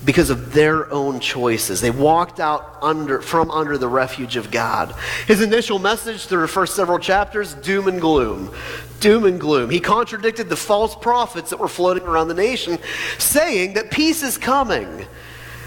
because 0.04 0.30
of 0.30 0.52
their 0.52 0.92
own 0.92 1.20
choices. 1.20 1.80
They 1.80 1.90
walked 1.90 2.40
out 2.40 2.78
under, 2.82 3.20
from 3.20 3.50
under 3.50 3.78
the 3.78 3.88
refuge 3.88 4.36
of 4.36 4.50
God. 4.50 4.94
His 5.26 5.40
initial 5.40 5.78
message 5.78 6.26
through 6.26 6.42
the 6.42 6.48
first 6.48 6.74
several 6.74 6.98
chapters 6.98 7.54
doom 7.54 7.88
and 7.88 8.00
gloom. 8.00 8.52
Doom 9.00 9.24
and 9.24 9.40
gloom. 9.40 9.70
He 9.70 9.80
contradicted 9.80 10.48
the 10.48 10.56
false 10.56 10.94
prophets 10.94 11.50
that 11.50 11.58
were 11.58 11.68
floating 11.68 12.04
around 12.04 12.28
the 12.28 12.34
nation, 12.34 12.78
saying 13.18 13.74
that 13.74 13.90
peace 13.90 14.22
is 14.22 14.38
coming. 14.38 15.06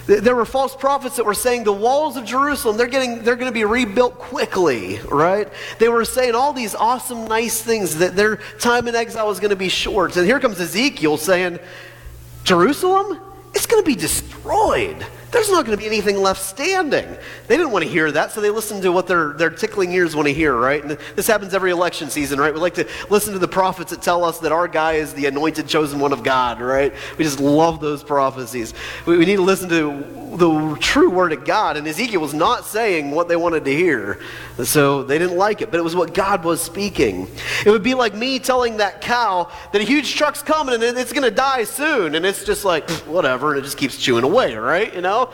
There 0.08 0.36
were 0.36 0.46
false 0.46 0.76
prophets 0.76 1.15
that 1.15 1.26
were 1.26 1.34
saying 1.34 1.63
the 1.63 1.74
walls 1.74 2.15
of 2.15 2.26
Jerusalem, 2.26 2.78
they're, 2.78 2.88
getting, 2.88 3.24
they're 3.24 3.36
going 3.36 3.52
to 3.52 3.54
be 3.54 3.65
rebuilt 3.65 4.20
quickly, 4.20 5.00
right? 5.00 5.48
They 5.80 5.89
were 5.89 6.06
saying 6.06 6.36
all 6.36 6.54
these 6.54 6.76
awesome, 6.76 7.26
nice 7.26 7.62
things 7.62 7.98
that 7.98 8.15
their 8.15 8.38
time 8.60 8.88
in 8.88 8.96
exile 8.96 9.28
was 9.28 9.39
going 9.39 9.50
to 9.50 9.56
be 9.56 9.70
short. 9.70 10.15
And 10.15 10.26
here 10.26 10.39
comes 10.39 10.60
Ezekiel 10.60 11.18
saying, 11.18 11.60
Jerusalem? 12.44 13.20
it's 13.56 13.65
going 13.65 13.82
to 13.82 13.88
be 13.88 13.96
destroyed. 13.96 15.06
There's 15.36 15.52
not 15.52 15.65
going 15.65 15.78
to 15.78 15.82
be 15.82 15.86
anything 15.86 16.15
left 16.15 16.41
standing. 16.41 17.06
They 17.48 17.58
didn't 17.58 17.74
want 17.74 17.84
to 17.84 17.91
hear 17.91 18.10
that, 18.10 18.32
so 18.32 18.39
they 18.39 18.50
listened 18.50 18.84
to 18.84 18.93
what 18.93 19.06
their, 19.06 19.34
their 19.34 19.50
tickling 19.50 19.91
ears 19.91 20.15
want 20.15 20.30
to 20.30 20.34
hear, 20.34 20.56
right? 20.56 20.82
And 20.82 20.91
this 21.17 21.28
happens 21.28 21.54
every 21.54 21.71
election 21.71 22.10
season, 22.10 22.39
right? 22.39 22.54
We 22.54 22.62
like 22.62 22.76
to 22.76 22.88
listen 23.10 23.34
to 23.34 23.39
the 23.39 23.48
prophets 23.48 23.91
that 23.91 24.02
tell 24.02 24.24
us 24.24 24.39
that 24.39 24.54
our 24.54 24.69
guy 24.69 24.93
is 24.93 25.13
the 25.13 25.26
anointed, 25.26 25.67
chosen 25.67 26.00
one 26.00 26.13
of 26.13 26.24
God, 26.24 26.62
right? 26.62 26.93
We 27.17 27.26
just 27.26 27.41
love 27.41 27.82
those 27.82 28.02
prophecies. 28.02 28.74
We, 29.06 29.17
we 29.17 29.26
need 29.26 29.36
to 29.36 29.41
listen 29.41 29.67
to 29.67 30.38
the 30.38 30.78
true 30.80 31.10
word 31.10 31.34
of 31.34 31.43
God, 31.43 31.76
and 31.76 31.86
Ezekiel 31.86 32.21
was 32.21 32.34
not 32.34 32.63
saying 32.65 33.12
what 33.12 33.28
they 33.28 33.36
wanted 33.36 33.65
to 33.65 33.74
hear. 33.74 34.21
So 34.63 35.04
they 35.04 35.19
didn't 35.19 35.38
like 35.38 35.62
it, 35.62 35.69
but 35.69 35.82
it 35.82 35.84
was 35.84 35.98
what 35.98 36.13
God 36.13 36.45
was 36.45 36.62
speaking. 36.62 37.28
It 37.65 37.71
would 37.71 37.84
be 37.84 37.93
like 37.93 38.13
me 38.15 38.39
telling 38.39 38.78
that 38.78 39.02
cow 39.02 39.52
that 39.74 39.82
a 39.82 39.86
huge 39.86 40.15
truck's 40.15 40.41
coming 40.41 40.76
and 40.76 40.98
it's 40.98 41.12
going 41.12 41.24
to 41.24 41.32
die 41.32 41.65
soon, 41.65 42.15
and 42.15 42.26
it's 42.26 42.45
just 42.45 42.63
like, 42.63 42.89
whatever, 43.02 43.52
and 43.52 43.60
it 43.60 43.63
just 43.63 43.78
keeps 43.78 43.98
chewing 43.98 44.24
away, 44.24 44.56
right? 44.56 44.93
You 44.93 45.02
know? 45.02 45.25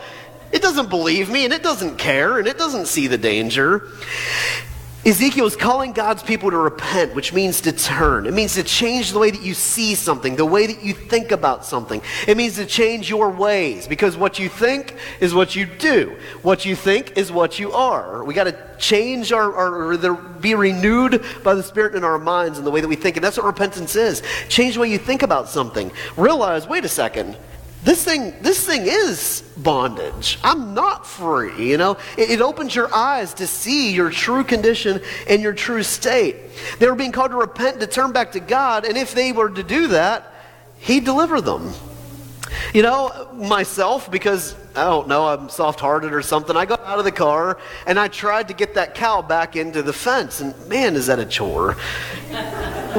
It 0.52 0.60
doesn't 0.60 0.90
believe 0.90 1.30
me 1.30 1.44
and 1.44 1.52
it 1.52 1.62
doesn't 1.62 1.96
care 1.96 2.38
and 2.38 2.46
it 2.46 2.58
doesn't 2.58 2.86
see 2.86 3.06
the 3.06 3.18
danger. 3.18 3.88
Ezekiel 5.04 5.46
is 5.46 5.56
calling 5.56 5.92
God's 5.92 6.22
people 6.22 6.52
to 6.52 6.56
repent, 6.56 7.16
which 7.16 7.32
means 7.32 7.62
to 7.62 7.72
turn. 7.72 8.24
It 8.24 8.34
means 8.34 8.54
to 8.54 8.62
change 8.62 9.10
the 9.10 9.18
way 9.18 9.32
that 9.32 9.42
you 9.42 9.52
see 9.52 9.96
something, 9.96 10.36
the 10.36 10.46
way 10.46 10.68
that 10.68 10.84
you 10.84 10.94
think 10.94 11.32
about 11.32 11.64
something. 11.64 12.00
It 12.28 12.36
means 12.36 12.54
to 12.54 12.66
change 12.66 13.10
your 13.10 13.30
ways 13.30 13.88
because 13.88 14.16
what 14.16 14.38
you 14.38 14.48
think 14.48 14.94
is 15.18 15.34
what 15.34 15.56
you 15.56 15.66
do. 15.66 16.16
What 16.42 16.64
you 16.64 16.76
think 16.76 17.16
is 17.16 17.32
what 17.32 17.58
you 17.58 17.72
are. 17.72 18.22
We 18.22 18.32
got 18.32 18.44
to 18.44 18.56
change 18.78 19.32
our, 19.32 19.52
our, 19.52 20.14
be 20.14 20.54
renewed 20.54 21.24
by 21.42 21.54
the 21.54 21.64
Spirit 21.64 21.96
in 21.96 22.04
our 22.04 22.18
minds 22.18 22.58
and 22.58 22.66
the 22.66 22.70
way 22.70 22.80
that 22.80 22.88
we 22.88 22.94
think. 22.94 23.16
And 23.16 23.24
that's 23.24 23.36
what 23.36 23.46
repentance 23.46 23.96
is. 23.96 24.22
Change 24.48 24.74
the 24.74 24.82
way 24.82 24.90
you 24.92 24.98
think 24.98 25.22
about 25.22 25.48
something. 25.48 25.90
Realize, 26.16 26.68
wait 26.68 26.84
a 26.84 26.88
second 26.88 27.36
this 27.82 28.04
thing 28.04 28.34
this 28.42 28.64
thing 28.64 28.82
is 28.84 29.42
bondage. 29.56 30.38
I'm 30.42 30.74
not 30.74 31.06
free 31.06 31.70
you 31.70 31.76
know? 31.76 31.96
It, 32.16 32.30
it, 32.30 32.40
opens 32.40 32.74
your 32.74 32.94
eyes 32.94 33.34
to 33.34 33.46
see 33.46 33.92
your 33.92 34.10
true 34.10 34.44
condition 34.44 35.00
and 35.28 35.42
your 35.42 35.52
true 35.52 35.82
state. 35.82 36.36
They 36.78 36.86
were 36.86 36.94
being 36.94 37.12
called 37.12 37.32
to 37.32 37.36
repent 37.36 37.80
to 37.80 37.86
turn 37.86 38.12
back 38.12 38.32
to 38.32 38.40
god 38.40 38.84
and 38.84 38.96
if 38.96 39.14
they 39.14 39.32
were 39.32 39.50
to 39.50 39.62
do 39.62 39.88
that 39.88 40.32
he'd 40.78 41.04
deliver 41.04 41.40
them. 41.40 41.72
You 42.74 42.82
know 42.82 43.28
myself 43.34 44.10
because 44.10 44.54
i 44.74 44.84
don't 44.84 45.08
know 45.08 45.26
i'm 45.26 45.48
soft-hearted 45.48 46.12
or 46.12 46.22
something 46.22 46.56
i 46.56 46.64
got 46.64 46.80
out 46.80 46.98
of 46.98 47.04
the 47.04 47.12
car 47.12 47.58
and 47.86 47.98
i 47.98 48.08
tried 48.08 48.48
to 48.48 48.54
get 48.54 48.74
that 48.74 48.94
cow 48.94 49.20
back 49.20 49.56
into 49.56 49.82
the 49.82 49.92
fence 49.92 50.40
and 50.40 50.54
man 50.68 50.96
is 50.96 51.06
that 51.08 51.18
a 51.18 51.26
chore 51.26 51.76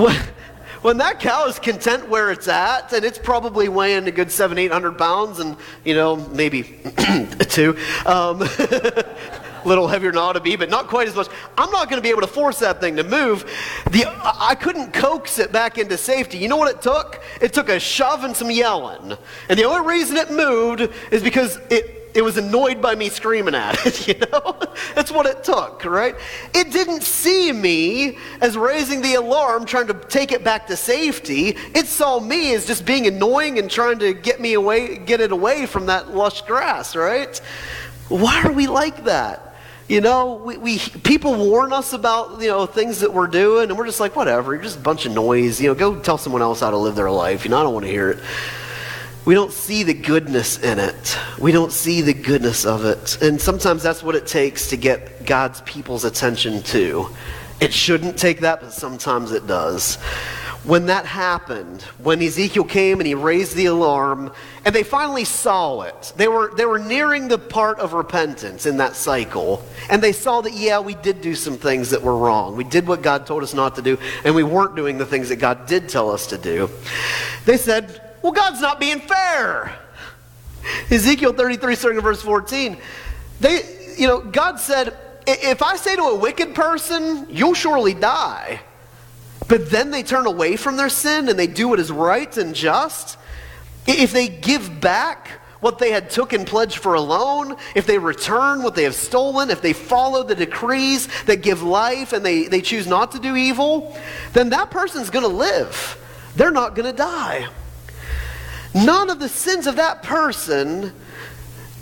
when 0.83 0.97
that 0.97 1.19
cow 1.19 1.47
is 1.47 1.57
content 1.59 2.09
where 2.09 2.29
it's 2.29 2.47
at, 2.47 2.91
and 2.93 3.03
it's 3.03 3.17
probably 3.17 3.69
weighing 3.69 4.05
a 4.07 4.11
good 4.11 4.29
seven, 4.29 4.57
eight 4.57 4.71
hundred 4.71 4.97
pounds, 4.97 5.39
and 5.39 5.57
you 5.83 5.95
know 5.95 6.17
maybe 6.17 6.63
two, 7.49 7.77
um, 8.05 8.39
little 9.65 9.87
heavier 9.87 10.11
than 10.11 10.19
ought 10.19 10.33
to 10.33 10.41
be, 10.41 10.55
but 10.57 10.69
not 10.69 10.87
quite 10.87 11.07
as 11.07 11.15
much. 11.15 11.27
I'm 11.57 11.71
not 11.71 11.89
going 11.89 12.01
to 12.01 12.03
be 12.03 12.09
able 12.09 12.21
to 12.21 12.27
force 12.27 12.59
that 12.59 12.81
thing 12.81 12.97
to 12.97 13.03
move. 13.03 13.49
The, 13.91 14.05
I 14.23 14.55
couldn't 14.55 14.93
coax 14.93 15.39
it 15.39 15.51
back 15.53 15.77
into 15.77 15.97
safety. 15.97 16.37
You 16.37 16.49
know 16.49 16.57
what 16.57 16.69
it 16.69 16.81
took? 16.81 17.23
It 17.41 17.53
took 17.53 17.69
a 17.69 17.79
shove 17.79 18.25
and 18.25 18.35
some 18.35 18.51
yelling, 18.51 19.17
and 19.49 19.57
the 19.57 19.63
only 19.63 19.87
reason 19.87 20.17
it 20.17 20.31
moved 20.31 20.89
is 21.11 21.23
because 21.23 21.59
it 21.69 22.02
it 22.13 22.21
was 22.21 22.37
annoyed 22.37 22.81
by 22.81 22.95
me 22.95 23.09
screaming 23.09 23.55
at 23.55 23.85
it, 23.85 24.07
you 24.07 24.15
know? 24.31 24.57
That's 24.95 25.11
what 25.11 25.25
it 25.25 25.43
took, 25.43 25.83
right? 25.85 26.15
It 26.53 26.71
didn't 26.71 27.01
see 27.01 27.51
me 27.51 28.17
as 28.41 28.55
raising 28.55 29.01
the 29.01 29.15
alarm, 29.15 29.65
trying 29.65 29.87
to 29.87 29.93
take 29.93 30.31
it 30.31 30.43
back 30.43 30.67
to 30.67 30.75
safety. 30.75 31.57
It 31.73 31.87
saw 31.87 32.19
me 32.19 32.53
as 32.53 32.65
just 32.65 32.85
being 32.85 33.07
annoying 33.07 33.57
and 33.57 33.69
trying 33.69 33.99
to 33.99 34.13
get 34.13 34.39
me 34.39 34.53
away, 34.53 34.97
get 34.97 35.21
it 35.21 35.31
away 35.31 35.65
from 35.65 35.87
that 35.87 36.13
lush 36.13 36.41
grass, 36.43 36.95
right? 36.95 37.35
Why 38.09 38.43
are 38.43 38.51
we 38.51 38.67
like 38.67 39.05
that? 39.05 39.55
You 39.89 39.99
know, 39.99 40.35
we, 40.35 40.57
we 40.57 40.79
people 40.79 41.35
warn 41.35 41.73
us 41.73 41.91
about 41.91 42.41
you 42.41 42.47
know 42.47 42.65
things 42.65 43.01
that 43.01 43.13
we're 43.13 43.27
doing, 43.27 43.69
and 43.69 43.77
we're 43.77 43.85
just 43.85 43.99
like, 43.99 44.15
whatever, 44.15 44.53
you're 44.53 44.63
just 44.63 44.77
a 44.77 44.81
bunch 44.81 45.05
of 45.05 45.11
noise. 45.11 45.59
You 45.59 45.67
know, 45.67 45.75
go 45.75 45.99
tell 45.99 46.17
someone 46.17 46.41
else 46.41 46.61
how 46.61 46.71
to 46.71 46.77
live 46.77 46.95
their 46.95 47.11
life. 47.11 47.43
You 47.43 47.51
know, 47.51 47.59
I 47.59 47.63
don't 47.63 47.73
want 47.73 47.85
to 47.85 47.91
hear 47.91 48.11
it 48.11 48.19
we 49.25 49.33
don't 49.33 49.53
see 49.53 49.83
the 49.83 49.93
goodness 49.93 50.59
in 50.59 50.79
it. 50.79 51.17
We 51.39 51.51
don't 51.51 51.71
see 51.71 52.01
the 52.01 52.13
goodness 52.13 52.65
of 52.65 52.83
it. 52.83 53.21
And 53.21 53.39
sometimes 53.39 53.81
that's 53.81 54.03
what 54.03 54.15
it 54.15 54.27
takes 54.27 54.69
to 54.69 54.77
get 54.77 55.25
God's 55.25 55.61
people's 55.61 56.03
attention 56.03 56.61
too. 56.61 57.07
It 57.61 57.73
shouldn't 57.73 58.17
take 58.17 58.41
that, 58.41 58.59
but 58.59 58.73
sometimes 58.73 59.31
it 59.31 59.47
does. 59.47 59.95
When 60.65 60.85
that 60.85 61.05
happened, 61.05 61.81
when 62.01 62.21
Ezekiel 62.21 62.63
came 62.63 62.99
and 62.99 63.07
he 63.07 63.15
raised 63.15 63.55
the 63.55 63.65
alarm, 63.65 64.31
and 64.65 64.73
they 64.73 64.83
finally 64.83 65.25
saw 65.25 65.81
it, 65.81 66.13
they 66.15 66.29
were, 66.29 66.53
they 66.55 66.65
were 66.65 66.79
nearing 66.79 67.27
the 67.27 67.37
part 67.37 67.79
of 67.79 67.93
repentance 67.93 68.65
in 68.65 68.77
that 68.77 68.95
cycle. 68.95 69.63
And 69.89 70.01
they 70.01 70.13
saw 70.13 70.39
that, 70.41 70.53
yeah, 70.53 70.79
we 70.79 70.95
did 70.95 71.21
do 71.21 71.35
some 71.35 71.57
things 71.57 71.89
that 71.89 72.01
were 72.01 72.17
wrong. 72.17 72.55
We 72.55 72.63
did 72.63 72.87
what 72.87 73.01
God 73.01 73.25
told 73.25 73.43
us 73.43 73.53
not 73.53 73.75
to 73.75 73.81
do, 73.81 73.97
and 74.23 74.35
we 74.35 74.43
weren't 74.43 74.75
doing 74.75 74.97
the 74.97 75.05
things 75.05 75.29
that 75.29 75.37
God 75.37 75.65
did 75.65 75.89
tell 75.89 76.09
us 76.11 76.27
to 76.27 76.37
do. 76.37 76.69
They 77.45 77.57
said, 77.57 78.01
well, 78.23 78.31
God's 78.31 78.61
not 78.61 78.79
being 78.79 79.01
fair. 79.01 79.77
Ezekiel 80.89 81.33
33, 81.33 81.75
starting 81.75 81.97
in 81.97 82.03
verse 82.03 82.21
14. 82.21 82.77
They, 83.41 83.95
you 83.97 84.07
know, 84.07 84.21
God 84.21 84.59
said, 84.59 84.97
if 85.27 85.61
I 85.61 85.75
say 85.75 85.95
to 85.97 86.03
a 86.03 86.15
wicked 86.15 86.55
person, 86.55 87.27
you'll 87.29 87.53
surely 87.53 87.93
die, 87.93 88.61
but 89.47 89.69
then 89.69 89.91
they 89.91 90.03
turn 90.03 90.25
away 90.25 90.55
from 90.55 90.77
their 90.77 90.89
sin 90.89 91.27
and 91.27 91.37
they 91.37 91.47
do 91.47 91.67
what 91.67 91.79
is 91.79 91.91
right 91.91 92.35
and 92.37 92.55
just, 92.55 93.17
if 93.85 94.13
they 94.13 94.29
give 94.29 94.79
back 94.79 95.41
what 95.59 95.79
they 95.79 95.91
had 95.91 96.09
took 96.09 96.33
and 96.33 96.47
pledged 96.47 96.77
for 96.77 96.93
a 96.93 97.01
loan, 97.01 97.55
if 97.75 97.85
they 97.85 97.97
return 97.97 98.63
what 98.63 98.75
they 98.75 98.83
have 98.83 98.95
stolen, 98.95 99.49
if 99.49 99.61
they 99.61 99.73
follow 99.73 100.23
the 100.23 100.35
decrees 100.35 101.07
that 101.23 101.41
give 101.41 101.61
life 101.61 102.13
and 102.13 102.25
they, 102.25 102.47
they 102.47 102.61
choose 102.61 102.87
not 102.87 103.11
to 103.11 103.19
do 103.19 103.35
evil, 103.35 103.97
then 104.31 104.49
that 104.49 104.71
person's 104.71 105.09
going 105.09 105.23
to 105.23 105.35
live. 105.35 105.97
They're 106.35 106.51
not 106.51 106.75
going 106.75 106.89
to 106.89 106.97
die. 106.97 107.47
None 108.73 109.09
of 109.09 109.19
the 109.19 109.29
sins 109.29 109.67
of 109.67 109.75
that 109.75 110.03
person, 110.03 110.93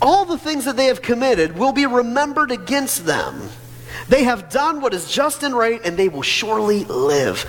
all 0.00 0.24
the 0.24 0.38
things 0.38 0.64
that 0.66 0.76
they 0.76 0.86
have 0.86 1.02
committed, 1.02 1.58
will 1.58 1.72
be 1.72 1.86
remembered 1.86 2.50
against 2.50 3.06
them. 3.06 3.48
They 4.08 4.24
have 4.24 4.50
done 4.50 4.80
what 4.80 4.94
is 4.94 5.10
just 5.10 5.42
and 5.42 5.56
right, 5.56 5.80
and 5.84 5.96
they 5.96 6.08
will 6.08 6.22
surely 6.22 6.84
live. 6.84 7.46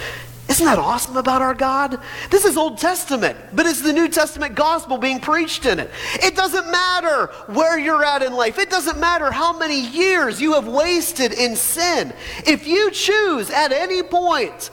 Isn't 0.50 0.66
that 0.66 0.78
awesome 0.78 1.18
about 1.18 1.42
our 1.42 1.54
God? 1.54 2.00
This 2.30 2.46
is 2.46 2.58
Old 2.58 2.78
Testament, 2.78 3.38
but 3.54 3.66
it's 3.66 3.82
the 3.82 3.94
New 3.94 4.10
Testament 4.10 4.56
gospel 4.56 4.98
being 4.98 5.20
preached 5.20 5.66
in 5.66 5.80
it. 5.80 5.90
It 6.16 6.36
doesn't 6.36 6.70
matter 6.70 7.28
where 7.48 7.80
you're 7.80 8.04
at 8.04 8.22
in 8.22 8.34
life, 8.34 8.60
it 8.60 8.70
doesn't 8.70 9.00
matter 9.00 9.32
how 9.32 9.58
many 9.58 9.80
years 9.80 10.42
you 10.42 10.54
have 10.54 10.68
wasted 10.68 11.34
in 11.34 11.56
sin. 11.56 12.14
If 12.46 12.68
you 12.68 12.92
choose 12.92 13.50
at 13.50 13.72
any 13.72 14.04
point 14.04 14.70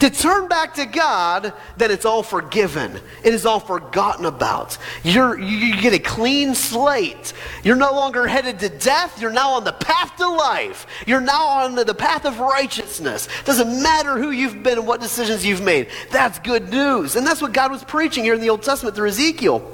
to 0.00 0.10
turn 0.10 0.48
back 0.48 0.74
to 0.74 0.86
God, 0.86 1.52
then 1.76 1.90
it's 1.90 2.04
all 2.04 2.22
forgiven. 2.22 2.98
It 3.22 3.34
is 3.34 3.46
all 3.46 3.60
forgotten 3.60 4.24
about. 4.24 4.78
You're, 5.04 5.38
you 5.38 5.80
get 5.80 5.92
a 5.92 5.98
clean 5.98 6.54
slate. 6.54 7.32
You're 7.62 7.76
no 7.76 7.92
longer 7.92 8.26
headed 8.26 8.58
to 8.60 8.68
death. 8.68 9.20
You're 9.20 9.32
now 9.32 9.50
on 9.50 9.64
the 9.64 9.72
path 9.72 10.16
to 10.16 10.28
life. 10.28 10.86
You're 11.06 11.20
now 11.20 11.46
on 11.46 11.74
the 11.74 11.94
path 11.94 12.24
of 12.24 12.40
righteousness. 12.40 13.28
Doesn't 13.44 13.82
matter 13.82 14.18
who 14.18 14.30
you've 14.30 14.62
been 14.62 14.78
and 14.78 14.86
what 14.86 15.00
decisions 15.00 15.44
you've 15.44 15.62
made. 15.62 15.88
That's 16.10 16.38
good 16.38 16.70
news. 16.70 17.16
And 17.16 17.26
that's 17.26 17.42
what 17.42 17.52
God 17.52 17.70
was 17.70 17.84
preaching 17.84 18.24
here 18.24 18.34
in 18.34 18.40
the 18.40 18.50
Old 18.50 18.62
Testament 18.62 18.96
through 18.96 19.08
Ezekiel. 19.08 19.70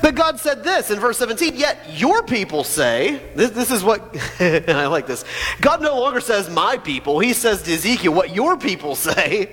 But 0.00 0.14
God 0.14 0.38
said 0.38 0.62
this 0.62 0.90
in 0.90 1.00
verse 1.00 1.18
17 1.18 1.56
Yet 1.56 1.78
your 1.98 2.22
people 2.22 2.62
say, 2.62 3.20
this, 3.34 3.50
this 3.50 3.70
is 3.70 3.82
what, 3.82 4.16
And 4.40 4.70
I 4.78 4.86
like 4.86 5.06
this. 5.06 5.24
God 5.60 5.82
no 5.82 5.98
longer 5.98 6.20
says 6.20 6.48
my 6.48 6.76
people. 6.76 7.18
He 7.18 7.32
says 7.32 7.62
to 7.62 7.72
Ezekiel, 7.72 8.14
What 8.14 8.34
your 8.34 8.56
people 8.56 8.94
say 8.94 9.47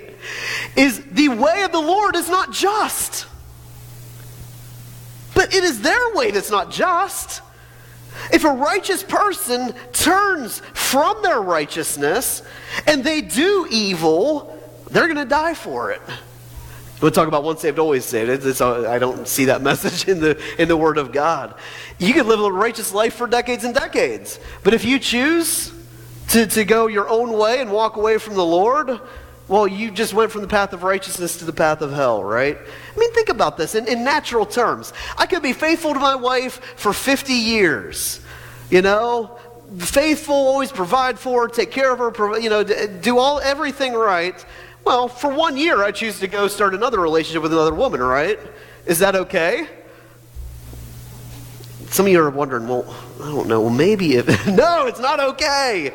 is 0.76 1.04
the 1.06 1.30
way 1.30 1.64
of 1.64 1.72
the 1.72 1.82
Lord 1.82 2.16
is 2.16 2.30
not 2.30 2.52
just. 2.52 3.28
But 5.34 5.54
it 5.54 5.64
is 5.64 5.82
their 5.82 6.14
way 6.16 6.32
that's 6.32 6.52
not 6.52 6.72
just. 6.72 7.42
If 8.32 8.46
a 8.46 8.50
righteous 8.50 9.04
person 9.04 9.74
turns 9.92 10.60
from 10.74 11.22
their 11.22 11.42
righteousness 11.42 12.42
and 12.88 13.04
they 13.04 13.22
do 13.22 13.68
evil, 13.70 14.58
they're 14.90 15.08
going 15.08 15.18
to 15.18 15.26
die 15.26 15.54
for 15.54 15.92
it. 15.92 16.02
We'll 17.02 17.12
talk 17.12 17.28
about 17.28 17.44
once 17.44 17.62
saved, 17.62 17.78
always 17.78 18.06
saved. 18.06 18.30
It's, 18.30 18.46
it's, 18.46 18.62
I 18.62 18.98
don't 19.00 19.28
see 19.28 19.46
that 19.46 19.62
message 19.62 20.08
in 20.08 20.22
the, 20.22 20.42
in 20.58 20.68
the 20.68 20.78
Word 20.78 20.98
of 20.98 21.12
God. 21.12 21.54
You 22.00 22.14
can 22.14 22.28
live 22.28 22.40
a 22.40 22.52
righteous 22.52 22.94
life 22.94 23.16
for 23.16 23.28
decades 23.28 23.64
and 23.64 23.76
decades. 23.76 24.40
But 24.64 24.74
if 24.74 24.86
you 24.86 24.98
choose 24.98 25.74
to, 26.30 26.48
to 26.48 26.64
go 26.64 26.88
your 26.88 27.10
own 27.10 27.34
way 27.34 27.60
and 27.60 27.72
walk 27.72 27.98
away 27.98 28.18
from 28.18 28.36
the 28.36 28.46
Lord, 28.46 29.00
well, 29.48 29.68
you 29.68 29.92
just 29.92 30.14
went 30.14 30.32
from 30.32 30.42
the 30.42 30.48
path 30.48 30.74
of 30.74 30.84
righteousness 30.84 31.38
to 31.38 31.46
the 31.46 31.54
path 31.54 31.82
of 31.82 31.92
hell, 31.94 32.24
right? 32.24 32.58
I 32.58 33.00
mean, 33.00 33.12
think 33.14 33.30
about 33.30 33.58
this 33.58 33.76
in, 33.76 33.88
in 33.88 34.04
natural 34.04 34.46
terms. 34.46 34.92
I 35.18 35.28
could 35.28 35.44
be 35.44 35.54
faithful 35.54 35.94
to 35.94 36.00
my 36.00 36.16
wife 36.16 36.60
for 36.76 36.94
50 36.94 37.34
years, 37.34 38.22
you 38.72 38.82
know, 38.82 39.38
faithful, 39.78 40.36
always 40.36 40.72
provide 40.72 41.20
for 41.20 41.44
her, 41.44 41.48
take 41.48 41.72
care 41.72 41.92
of 41.92 42.00
her, 42.00 42.40
you 42.40 42.50
know, 42.50 42.64
do 42.64 43.20
all 43.20 43.40
everything 43.40 43.94
right. 43.94 44.44
Well, 44.84 45.08
for 45.08 45.30
one 45.30 45.58
year, 45.58 45.84
I 45.84 45.92
choose 45.92 46.20
to 46.20 46.28
go 46.28 46.48
start 46.48 46.74
another 46.74 47.00
relationship 47.00 47.44
with 47.44 47.54
another 47.54 47.74
woman, 47.74 48.02
right? 48.02 48.40
Is 48.86 49.00
that 49.00 49.16
okay? 49.16 49.68
Some 51.88 52.08
of 52.08 52.12
you 52.12 52.20
are 52.22 52.30
wondering, 52.30 52.68
well, 52.68 52.96
I 53.22 53.28
don't 53.28 53.48
know, 53.48 53.62
well, 53.62 53.70
maybe 53.70 54.16
if. 54.16 54.48
no, 54.48 54.88
it's 54.88 55.00
not 55.00 55.20
okay. 55.20 55.94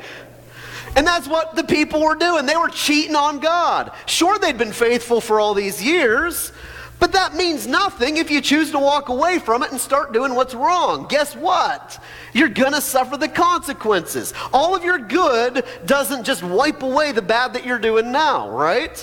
And 0.96 1.06
that's 1.06 1.28
what 1.28 1.54
the 1.54 1.64
people 1.64 2.02
were 2.02 2.14
doing. 2.14 2.46
They 2.46 2.56
were 2.56 2.68
cheating 2.68 3.16
on 3.16 3.38
God. 3.38 3.92
Sure, 4.06 4.38
they'd 4.38 4.58
been 4.58 4.72
faithful 4.72 5.20
for 5.20 5.40
all 5.40 5.54
these 5.54 5.82
years, 5.82 6.52
but 6.98 7.12
that 7.12 7.34
means 7.34 7.66
nothing 7.66 8.18
if 8.18 8.30
you 8.30 8.40
choose 8.40 8.70
to 8.72 8.78
walk 8.78 9.08
away 9.08 9.38
from 9.38 9.62
it 9.62 9.70
and 9.70 9.80
start 9.80 10.12
doing 10.12 10.34
what's 10.34 10.54
wrong. 10.54 11.06
Guess 11.08 11.34
what? 11.34 12.02
You're 12.34 12.48
going 12.48 12.74
to 12.74 12.80
suffer 12.80 13.16
the 13.16 13.28
consequences. 13.28 14.34
All 14.52 14.74
of 14.74 14.84
your 14.84 14.98
good 14.98 15.64
doesn't 15.86 16.24
just 16.24 16.42
wipe 16.42 16.82
away 16.82 17.12
the 17.12 17.22
bad 17.22 17.54
that 17.54 17.64
you're 17.64 17.78
doing 17.78 18.12
now, 18.12 18.50
right? 18.50 19.02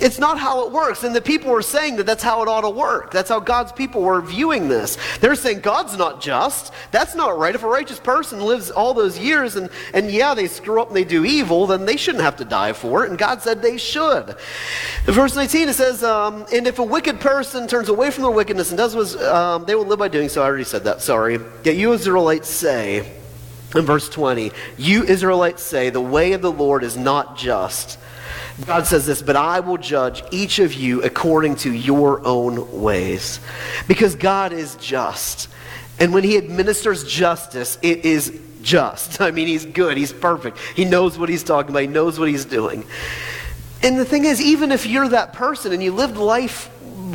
It's 0.00 0.18
not 0.18 0.38
how 0.38 0.66
it 0.66 0.72
works. 0.72 1.04
And 1.04 1.14
the 1.14 1.20
people 1.20 1.52
were 1.52 1.62
saying 1.62 1.96
that 1.96 2.06
that's 2.06 2.22
how 2.22 2.42
it 2.42 2.48
ought 2.48 2.62
to 2.62 2.70
work. 2.70 3.12
That's 3.12 3.28
how 3.28 3.38
God's 3.38 3.70
people 3.70 4.02
were 4.02 4.20
viewing 4.20 4.68
this. 4.68 4.98
They're 5.20 5.36
saying 5.36 5.60
God's 5.60 5.96
not 5.96 6.20
just. 6.20 6.72
That's 6.90 7.14
not 7.14 7.38
right. 7.38 7.54
If 7.54 7.62
a 7.62 7.68
righteous 7.68 8.00
person 8.00 8.40
lives 8.40 8.70
all 8.70 8.92
those 8.92 9.18
years 9.18 9.54
and, 9.54 9.70
and 9.92 10.10
yeah, 10.10 10.34
they 10.34 10.48
screw 10.48 10.82
up 10.82 10.88
and 10.88 10.96
they 10.96 11.04
do 11.04 11.24
evil, 11.24 11.66
then 11.66 11.86
they 11.86 11.96
shouldn't 11.96 12.24
have 12.24 12.36
to 12.36 12.44
die 12.44 12.72
for 12.72 13.04
it. 13.04 13.10
And 13.10 13.18
God 13.18 13.40
said 13.40 13.62
they 13.62 13.76
should. 13.76 14.36
In 15.06 15.14
verse 15.14 15.36
19, 15.36 15.68
it 15.68 15.74
says, 15.74 16.02
um, 16.02 16.44
And 16.52 16.66
if 16.66 16.80
a 16.80 16.84
wicked 16.84 17.20
person 17.20 17.68
turns 17.68 17.88
away 17.88 18.10
from 18.10 18.22
their 18.22 18.32
wickedness 18.32 18.70
and 18.70 18.78
does 18.78 18.96
what 18.96 19.22
um, 19.22 19.64
they 19.64 19.76
will 19.76 19.86
live 19.86 20.00
by 20.00 20.08
doing 20.08 20.28
so. 20.28 20.42
I 20.42 20.46
already 20.46 20.64
said 20.64 20.84
that. 20.84 21.02
Sorry. 21.02 21.38
Yet 21.62 21.76
you 21.76 21.92
Israelites 21.92 22.48
say, 22.48 23.12
in 23.74 23.84
verse 23.84 24.08
20, 24.08 24.52
you 24.76 25.04
Israelites 25.04 25.62
say, 25.62 25.90
the 25.90 26.00
way 26.00 26.32
of 26.32 26.42
the 26.42 26.52
Lord 26.52 26.82
is 26.82 26.96
not 26.96 27.36
just. 27.36 27.98
God 28.66 28.86
says 28.86 29.06
this, 29.06 29.22
but 29.22 29.36
I 29.36 29.60
will 29.60 29.78
judge 29.78 30.22
each 30.30 30.58
of 30.58 30.74
you 30.74 31.02
according 31.02 31.56
to 31.56 31.72
your 31.72 32.24
own 32.26 32.82
ways. 32.82 33.40
Because 33.88 34.14
God 34.14 34.52
is 34.52 34.76
just. 34.76 35.48
And 35.98 36.12
when 36.12 36.24
He 36.24 36.36
administers 36.36 37.04
justice, 37.04 37.78
it 37.82 38.04
is 38.04 38.40
just. 38.62 39.20
I 39.20 39.30
mean, 39.30 39.48
He's 39.48 39.66
good, 39.66 39.96
He's 39.96 40.12
perfect. 40.12 40.58
He 40.74 40.84
knows 40.84 41.18
what 41.18 41.28
He's 41.28 41.42
talking 41.42 41.70
about, 41.70 41.82
He 41.82 41.88
knows 41.88 42.18
what 42.18 42.28
He's 42.28 42.44
doing. 42.44 42.84
And 43.82 43.98
the 43.98 44.04
thing 44.04 44.24
is, 44.24 44.40
even 44.40 44.72
if 44.72 44.86
you're 44.86 45.08
that 45.08 45.34
person 45.34 45.72
and 45.72 45.82
you 45.82 45.92
lived 45.92 46.16
life 46.16 46.70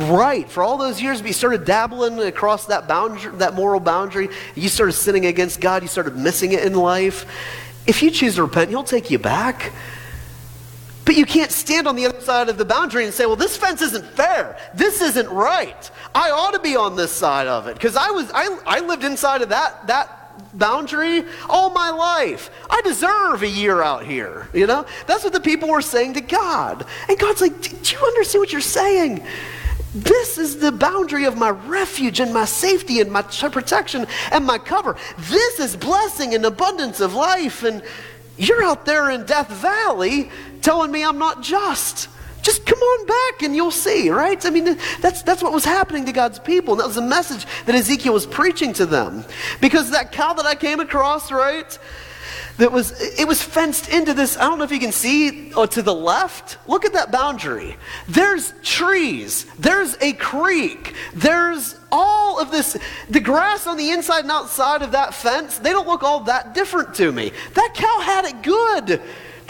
right 0.08 0.48
for 0.48 0.62
all 0.62 0.76
those 0.76 1.02
years, 1.02 1.20
but 1.20 1.26
you 1.26 1.32
started 1.32 1.64
dabbling 1.64 2.18
across 2.20 2.66
that 2.66 2.86
boundary, 2.86 3.32
that 3.38 3.54
moral 3.54 3.80
boundary, 3.80 4.28
you 4.54 4.68
started 4.68 4.92
sinning 4.92 5.26
against 5.26 5.60
God, 5.60 5.82
you 5.82 5.88
started 5.88 6.16
missing 6.16 6.52
it 6.52 6.64
in 6.64 6.74
life. 6.74 7.26
If 7.86 8.02
you 8.02 8.10
choose 8.10 8.36
to 8.36 8.44
repent, 8.44 8.70
He'll 8.70 8.84
take 8.84 9.10
you 9.10 9.18
back. 9.18 9.72
But 11.10 11.16
you 11.16 11.26
can't 11.26 11.50
stand 11.50 11.88
on 11.88 11.96
the 11.96 12.06
other 12.06 12.20
side 12.20 12.48
of 12.48 12.56
the 12.56 12.64
boundary 12.64 13.04
and 13.04 13.12
say, 13.12 13.26
well, 13.26 13.34
this 13.34 13.56
fence 13.56 13.82
isn't 13.82 14.04
fair. 14.04 14.56
This 14.74 15.00
isn't 15.00 15.28
right. 15.28 15.90
I 16.14 16.30
ought 16.30 16.52
to 16.52 16.60
be 16.60 16.76
on 16.76 16.94
this 16.94 17.10
side 17.10 17.48
of 17.48 17.66
it. 17.66 17.74
Because 17.74 17.96
I 17.96 18.12
was 18.12 18.30
I, 18.32 18.56
I 18.64 18.78
lived 18.78 19.02
inside 19.02 19.42
of 19.42 19.48
that 19.48 19.88
that 19.88 20.56
boundary 20.56 21.24
all 21.48 21.70
my 21.70 21.90
life. 21.90 22.52
I 22.70 22.80
deserve 22.82 23.42
a 23.42 23.48
year 23.48 23.82
out 23.82 24.04
here. 24.04 24.48
You 24.54 24.68
know? 24.68 24.86
That's 25.08 25.24
what 25.24 25.32
the 25.32 25.40
people 25.40 25.68
were 25.68 25.82
saying 25.82 26.14
to 26.14 26.20
God. 26.20 26.86
And 27.08 27.18
God's 27.18 27.40
like, 27.40 27.60
do 27.60 27.96
you 27.96 28.06
understand 28.06 28.42
what 28.42 28.52
you're 28.52 28.60
saying? 28.60 29.26
This 29.92 30.38
is 30.38 30.60
the 30.60 30.70
boundary 30.70 31.24
of 31.24 31.36
my 31.36 31.50
refuge 31.50 32.20
and 32.20 32.32
my 32.32 32.44
safety 32.44 33.00
and 33.00 33.10
my 33.10 33.22
protection 33.22 34.06
and 34.30 34.46
my 34.46 34.58
cover. 34.58 34.96
This 35.18 35.58
is 35.58 35.74
blessing 35.74 36.36
and 36.36 36.44
abundance 36.46 37.00
of 37.00 37.14
life. 37.14 37.64
And 37.64 37.82
you're 38.40 38.62
out 38.64 38.86
there 38.86 39.10
in 39.10 39.24
Death 39.26 39.50
Valley 39.50 40.30
telling 40.62 40.90
me 40.90 41.04
I'm 41.04 41.18
not 41.18 41.42
just. 41.42 42.08
Just 42.42 42.64
come 42.64 42.78
on 42.78 43.06
back 43.06 43.42
and 43.42 43.54
you'll 43.54 43.70
see, 43.70 44.08
right? 44.08 44.44
I 44.46 44.50
mean, 44.50 44.78
that's, 45.00 45.22
that's 45.22 45.42
what 45.42 45.52
was 45.52 45.64
happening 45.64 46.06
to 46.06 46.12
God's 46.12 46.38
people. 46.38 46.72
And 46.72 46.80
that 46.80 46.86
was 46.86 46.96
the 46.96 47.02
message 47.02 47.44
that 47.66 47.74
Ezekiel 47.74 48.14
was 48.14 48.24
preaching 48.26 48.72
to 48.74 48.86
them. 48.86 49.24
Because 49.60 49.90
that 49.90 50.10
cow 50.10 50.32
that 50.32 50.46
I 50.46 50.54
came 50.54 50.80
across, 50.80 51.30
right? 51.30 51.78
that 52.56 52.72
was 52.72 53.00
it 53.18 53.26
was 53.26 53.40
fenced 53.42 53.88
into 53.88 54.12
this 54.12 54.36
i 54.36 54.42
don't 54.42 54.58
know 54.58 54.64
if 54.64 54.70
you 54.70 54.78
can 54.78 54.92
see 54.92 55.50
oh, 55.54 55.64
to 55.64 55.80
the 55.80 55.94
left 55.94 56.58
look 56.68 56.84
at 56.84 56.92
that 56.92 57.10
boundary 57.10 57.74
there's 58.06 58.52
trees 58.62 59.44
there's 59.58 59.96
a 60.02 60.12
creek 60.12 60.94
there's 61.14 61.79
all 61.92 62.38
of 62.38 62.50
this 62.50 62.76
the 63.08 63.20
grass 63.20 63.66
on 63.66 63.76
the 63.76 63.90
inside 63.90 64.20
and 64.20 64.30
outside 64.30 64.82
of 64.82 64.92
that 64.92 65.14
fence 65.14 65.58
they 65.58 65.70
don't 65.70 65.86
look 65.86 66.02
all 66.02 66.20
that 66.20 66.54
different 66.54 66.94
to 66.94 67.10
me 67.12 67.32
that 67.54 67.72
cow 67.74 68.00
had 68.00 68.24
it 68.24 68.42
good 68.42 69.00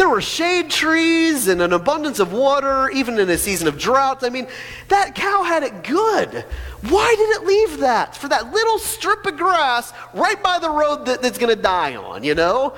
there 0.00 0.08
were 0.08 0.22
shade 0.22 0.70
trees 0.70 1.46
and 1.46 1.60
an 1.60 1.74
abundance 1.74 2.20
of 2.20 2.32
water, 2.32 2.88
even 2.88 3.18
in 3.18 3.28
a 3.28 3.36
season 3.36 3.68
of 3.68 3.76
drought. 3.76 4.24
I 4.24 4.30
mean, 4.30 4.46
that 4.88 5.14
cow 5.14 5.42
had 5.42 5.62
it 5.62 5.84
good. 5.84 6.46
Why 6.88 7.14
did 7.18 7.42
it 7.42 7.46
leave 7.46 7.80
that? 7.80 8.16
For 8.16 8.26
that 8.28 8.50
little 8.50 8.78
strip 8.78 9.26
of 9.26 9.36
grass 9.36 9.92
right 10.14 10.42
by 10.42 10.58
the 10.58 10.70
road 10.70 11.04
that, 11.04 11.20
that's 11.20 11.36
going 11.36 11.54
to 11.54 11.62
die 11.62 11.96
on, 11.96 12.24
you 12.24 12.34
know? 12.34 12.72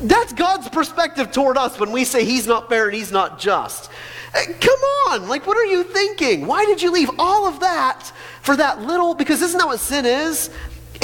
That's 0.00 0.32
God's 0.32 0.68
perspective 0.68 1.32
toward 1.32 1.56
us 1.56 1.78
when 1.78 1.92
we 1.92 2.04
say 2.04 2.24
He's 2.24 2.46
not 2.46 2.68
fair 2.68 2.86
and 2.86 2.94
He's 2.94 3.12
not 3.12 3.38
just. 3.38 3.90
Uh, 4.34 4.40
come 4.60 4.80
on, 5.08 5.28
like, 5.28 5.46
what 5.46 5.56
are 5.56 5.64
you 5.64 5.84
thinking? 5.84 6.46
Why 6.46 6.64
did 6.64 6.82
you 6.82 6.90
leave 6.90 7.10
all 7.18 7.46
of 7.46 7.60
that 7.60 8.10
for 8.42 8.56
that 8.56 8.80
little? 8.82 9.14
Because 9.14 9.42
isn't 9.42 9.58
that 9.58 9.66
what 9.66 9.80
sin 9.80 10.06
is? 10.06 10.50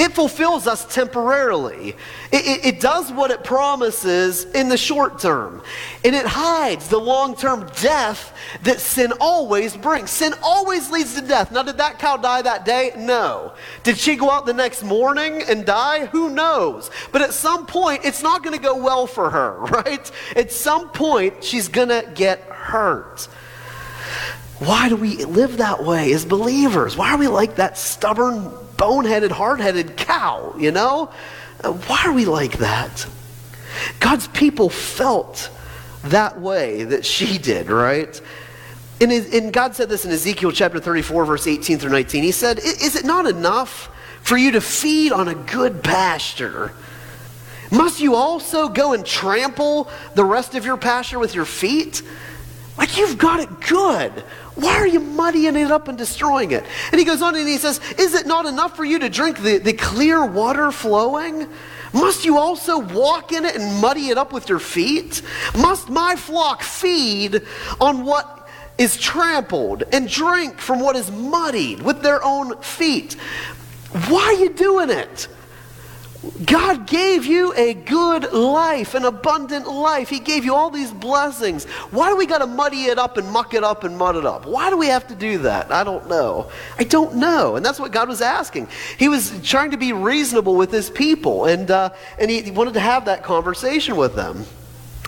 It 0.01 0.13
fulfills 0.13 0.67
us 0.67 0.87
temporarily. 0.87 1.91
It, 2.33 2.47
it, 2.47 2.65
it, 2.65 2.81
does 2.81 3.13
what 3.13 3.31
it 3.31 3.45
promises 3.45 4.45
in 4.47 4.71
the 4.71 4.79
short 4.79 5.19
term. 5.19 5.63
And 6.03 6.17
it 6.17 6.25
hides 6.25 6.89
the 6.89 6.99
long 6.99 7.37
term 7.37 7.71
death 7.83 8.35
that 8.63 8.81
sin 8.81 9.13
always 9.21 9.77
brings. 9.77 10.09
Sin 10.09 10.33
always 10.43 10.91
leads 10.91 11.17
to 11.17 11.21
death. 11.21 11.53
Now, 11.53 11.65
did 11.65 11.77
that 11.77 11.99
cow 11.99 12.17
die 12.17 12.41
that 12.41 12.65
day? 12.65 12.93
No. 12.97 13.53
Did 13.83 13.99
she 13.99 14.17
go 14.17 14.31
out 14.31 14.47
the 14.47 14.55
next 14.55 14.83
morning 14.83 15.43
and 15.43 15.67
die? 15.67 16.07
Who 16.07 16.31
knows? 16.31 16.91
But 17.13 17.21
at 17.21 17.35
some 17.35 17.67
point, 17.67 18.03
it's 18.03 18.23
not 18.23 18.43
going 18.43 18.57
to 18.57 18.63
go 18.63 18.83
well 18.83 19.07
for 19.07 19.29
her, 19.29 19.59
right? 19.61 20.11
At 20.35 20.51
some 20.51 20.89
point, 20.93 21.45
she's 21.45 21.69
going 21.69 21.89
to 21.89 22.11
get 22.15 22.41
hurt. 22.45 23.29
Why 24.61 24.89
do 24.89 24.97
we 24.97 25.27
live 25.27 25.59
that 25.59 25.85
way 25.85 26.11
as 26.15 26.25
believers? 26.25 26.97
Why 26.97 27.13
are 27.13 27.19
we 27.19 27.29
like 27.29 27.57
that 27.57 27.77
stubborn 27.77 28.51
boneheaded, 28.81 29.31
hard 29.31 29.61
headed 29.61 29.97
cow, 29.97 30.55
you 30.59 30.73
know? 30.73 31.11
Why 31.63 32.03
are 32.07 32.13
we 32.13 32.25
like 32.25 32.59
that? 32.59 33.07
God's 34.01 34.27
people 34.29 34.71
felt 34.71 35.51
that 36.05 36.41
way 36.41 36.85
that 36.85 37.05
she 37.05 37.37
did, 37.37 37.69
right? 37.69 38.21
And, 39.01 39.13
and 39.13 39.53
God 39.53 39.75
said 39.75 39.91
this 39.91 40.07
in 40.07 40.11
Ezekiel 40.11 40.51
chapter 40.53 40.81
34, 40.81 41.27
verse 41.27 41.47
18 41.47 41.79
through 41.79 41.91
19. 41.91 42.25
He 42.25 42.33
said, 42.33 42.59
Is 42.59 42.97
it 42.97 43.05
not 43.05 43.27
enough 43.27 43.91
for 44.23 44.39
you 44.39 44.53
to 44.53 44.61
feed 44.61 45.13
on 45.13 45.29
a 45.29 45.35
good 45.35 45.85
pasture? 45.85 46.73
Must 47.71 48.01
you 48.01 48.15
also 48.15 48.69
go 48.69 48.95
and 48.95 49.05
trample 49.05 49.89
the 50.15 50.25
rest 50.25 50.55
of 50.55 50.65
your 50.65 50.77
pasture 50.77 51.19
with 51.19 51.35
your 51.35 51.45
feet? 51.45 52.03
Like, 52.77 52.97
you've 52.97 53.19
got 53.19 53.41
it 53.41 53.61
good. 53.61 54.25
Why 54.61 54.75
are 54.77 54.87
you 54.87 55.01
muddying 55.01 55.57
it 55.57 55.71
up 55.71 55.89
and 55.89 55.97
destroying 55.97 56.51
it? 56.51 56.65
And 56.93 56.99
he 56.99 57.05
goes 57.05 57.23
on 57.23 57.35
and 57.35 57.49
he 57.49 57.57
says, 57.57 57.81
Is 57.99 58.15
it 58.15 58.27
not 58.27 58.45
enough 58.47 58.77
for 58.77 58.85
you 58.85 58.99
to 58.99 59.09
drink 59.09 59.39
the, 59.39 59.59
the 59.59 59.73
clear 59.73 60.25
water 60.25 60.71
flowing? 60.71 61.49
Must 61.93 62.25
you 62.25 62.39
also 62.39 62.79
walk 62.79 63.33
in 63.33 63.45
it 63.45 63.57
and 63.57 63.81
muddy 63.81 64.11
it 64.11 64.19
up 64.19 64.33
with 64.33 64.49
your 64.49 64.59
feet? 64.59 65.23
Must 65.57 65.89
my 65.89 66.15
flock 66.15 66.63
feed 66.63 67.43
on 67.81 68.05
what 68.05 68.49
is 68.79 68.97
trampled 68.97 69.83
and 69.93 70.09
drink 70.09 70.59
from 70.59 70.81
what 70.81 70.95
is 70.95 71.11
muddied 71.11 71.83
with 71.83 72.03
their 72.03 72.23
own 72.23 72.57
feet? 72.61 73.15
Why 74.09 74.23
are 74.23 74.33
you 74.35 74.51
doing 74.51 74.91
it? 74.91 75.27
God 76.45 76.87
gave 76.87 77.25
you 77.25 77.55
a 77.55 77.73
good 77.73 78.31
life, 78.33 78.95
an 78.95 79.07
abundant 79.07 79.67
life. 79.67 80.11
He 80.11 80.19
gave 80.19 80.45
you 80.45 80.55
all 80.55 80.69
these 80.69 80.93
blessings. 80.93 81.65
Why 81.65 82.11
do 82.11 82.17
we 82.17 82.27
got 82.27 82.39
to 82.39 82.47
muddy 82.47 82.85
it 82.85 82.99
up 82.99 83.17
and 83.17 83.31
muck 83.31 83.55
it 83.55 83.65
up 83.65 83.85
and 83.85 83.97
mud 83.97 84.17
it 84.17 84.27
up? 84.27 84.45
Why 84.45 84.69
do 84.69 84.77
we 84.77 84.89
have 84.89 85.09
to 85.09 85.15
do 85.15 85.39
that? 85.39 85.73
I 85.73 85.83
don't 85.83 86.11
know. 86.11 86.51
I 86.79 86.85
don't 86.85 87.17
know. 87.17 87.57
And 87.57 87.65
that's 87.65 87.81
what 87.81 87.91
God 87.91 88.07
was 88.07 88.21
asking. 88.21 88.69
He 88.99 89.09
was 89.09 89.33
trying 89.43 89.71
to 89.71 89.79
be 89.79 89.95
reasonable 89.95 90.57
with 90.57 90.71
his 90.71 90.91
people, 90.91 91.47
and, 91.47 91.71
uh, 91.71 91.91
and 92.19 92.31
he 92.31 92.51
wanted 92.51 92.75
to 92.75 92.81
have 92.81 93.07
that 93.07 93.23
conversation 93.23 93.97
with 93.97 94.15
them. 94.15 94.45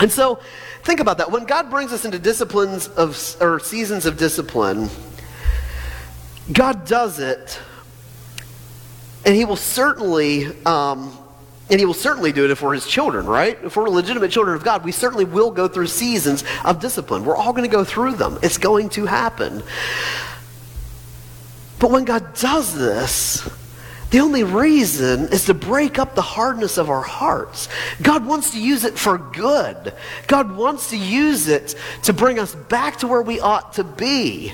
And 0.00 0.10
so, 0.10 0.40
think 0.82 0.98
about 1.00 1.18
that. 1.18 1.30
When 1.30 1.44
God 1.44 1.68
brings 1.68 1.92
us 1.92 2.06
into 2.06 2.18
disciplines 2.18 2.88
of, 2.88 3.36
or 3.38 3.60
seasons 3.60 4.06
of 4.06 4.16
discipline, 4.16 4.88
God 6.50 6.86
does 6.86 7.18
it 7.18 7.60
and 9.24 9.34
he 9.34 9.44
will 9.44 9.56
certainly, 9.56 10.46
um, 10.64 11.16
and 11.70 11.78
he 11.78 11.86
will 11.86 11.94
certainly 11.94 12.32
do 12.32 12.44
it 12.44 12.50
if 12.50 12.62
we're 12.62 12.74
his 12.74 12.86
children, 12.86 13.26
right? 13.26 13.58
If 13.62 13.76
we're 13.76 13.88
legitimate 13.88 14.30
children 14.30 14.56
of 14.56 14.64
God, 14.64 14.84
we 14.84 14.92
certainly 14.92 15.24
will 15.24 15.50
go 15.50 15.68
through 15.68 15.86
seasons 15.86 16.44
of 16.64 16.80
discipline. 16.80 17.24
We're 17.24 17.36
all 17.36 17.52
going 17.52 17.68
to 17.68 17.74
go 17.74 17.84
through 17.84 18.14
them. 18.14 18.38
It's 18.42 18.58
going 18.58 18.88
to 18.90 19.06
happen. 19.06 19.62
But 21.78 21.90
when 21.90 22.04
God 22.04 22.34
does 22.34 22.74
this, 22.74 23.48
the 24.10 24.20
only 24.20 24.44
reason 24.44 25.32
is 25.32 25.46
to 25.46 25.54
break 25.54 25.98
up 25.98 26.14
the 26.14 26.22
hardness 26.22 26.76
of 26.76 26.90
our 26.90 27.02
hearts. 27.02 27.68
God 28.02 28.26
wants 28.26 28.50
to 28.50 28.60
use 28.60 28.84
it 28.84 28.98
for 28.98 29.16
good. 29.16 29.94
God 30.26 30.54
wants 30.54 30.90
to 30.90 30.98
use 30.98 31.48
it 31.48 31.74
to 32.02 32.12
bring 32.12 32.38
us 32.38 32.54
back 32.54 32.98
to 32.98 33.08
where 33.08 33.22
we 33.22 33.40
ought 33.40 33.72
to 33.74 33.84
be 33.84 34.52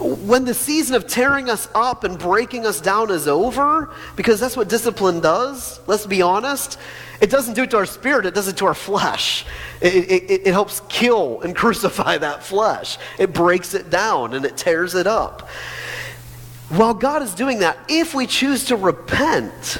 when 0.00 0.46
the 0.46 0.54
season 0.54 0.96
of 0.96 1.06
tearing 1.06 1.50
us 1.50 1.68
up 1.74 2.04
and 2.04 2.18
breaking 2.18 2.64
us 2.64 2.80
down 2.80 3.10
is 3.10 3.28
over, 3.28 3.90
because 4.16 4.40
that's 4.40 4.56
what 4.56 4.68
discipline 4.68 5.20
does, 5.20 5.80
let's 5.86 6.06
be 6.06 6.22
honest, 6.22 6.78
it 7.20 7.28
doesn't 7.28 7.52
do 7.52 7.64
it 7.64 7.70
to 7.70 7.76
our 7.76 7.86
spirit, 7.86 8.24
it 8.24 8.34
does 8.34 8.48
it 8.48 8.56
to 8.58 8.66
our 8.66 8.74
flesh. 8.74 9.44
It, 9.82 10.10
it, 10.10 10.46
it, 10.46 10.52
helps 10.52 10.80
kill 10.88 11.42
and 11.42 11.54
crucify 11.56 12.18
that 12.18 12.42
flesh, 12.42 12.98
it 13.18 13.34
breaks 13.34 13.74
it 13.74 13.90
down 13.90 14.34
and 14.34 14.44
it 14.44 14.56
tears 14.56 14.94
it 14.94 15.06
up. 15.06 15.48
While 16.70 16.94
God 16.94 17.22
is 17.22 17.34
doing 17.34 17.58
that, 17.58 17.76
if 17.88 18.14
we 18.14 18.26
choose 18.26 18.66
to 18.66 18.76
repent, 18.76 19.78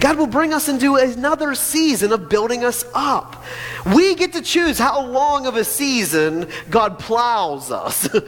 God 0.00 0.16
will 0.16 0.26
bring 0.26 0.52
us 0.52 0.68
into 0.68 0.96
another 0.96 1.54
season 1.54 2.10
of 2.10 2.28
building 2.28 2.64
us 2.64 2.84
up. 2.94 3.44
We 3.94 4.16
get 4.16 4.32
to 4.32 4.42
choose 4.42 4.78
how 4.78 5.04
long 5.06 5.46
of 5.46 5.54
a 5.54 5.62
season 5.62 6.48
God 6.70 6.98
plows 6.98 7.70
us. 7.70 8.08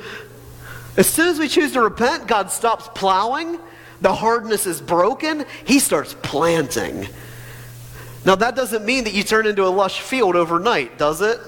As 0.97 1.09
soon 1.09 1.29
as 1.29 1.39
we 1.39 1.49
choose 1.49 1.73
to 1.73 1.81
repent, 1.81 2.27
God 2.27 2.51
stops 2.51 2.89
plowing. 2.95 3.59
The 4.01 4.15
hardness 4.15 4.67
is 4.67 4.81
broken. 4.81 5.45
He 5.65 5.79
starts 5.79 6.15
planting. 6.23 7.09
Now, 8.25 8.37
that 8.37 8.57
doesn't 8.57 8.85
mean 8.85 9.05
that 9.05 9.13
you 9.13 9.23
turn 9.23 9.47
into 9.47 9.67
a 9.67 9.69
lush 9.69 10.01
field 10.01 10.37
overnight, 10.37 10.99
does 10.99 11.21
it? 11.21 11.41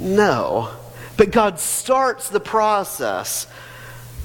No. 0.00 0.70
But 1.16 1.30
God 1.30 1.60
starts 1.60 2.28
the 2.28 2.40
process 2.40 3.46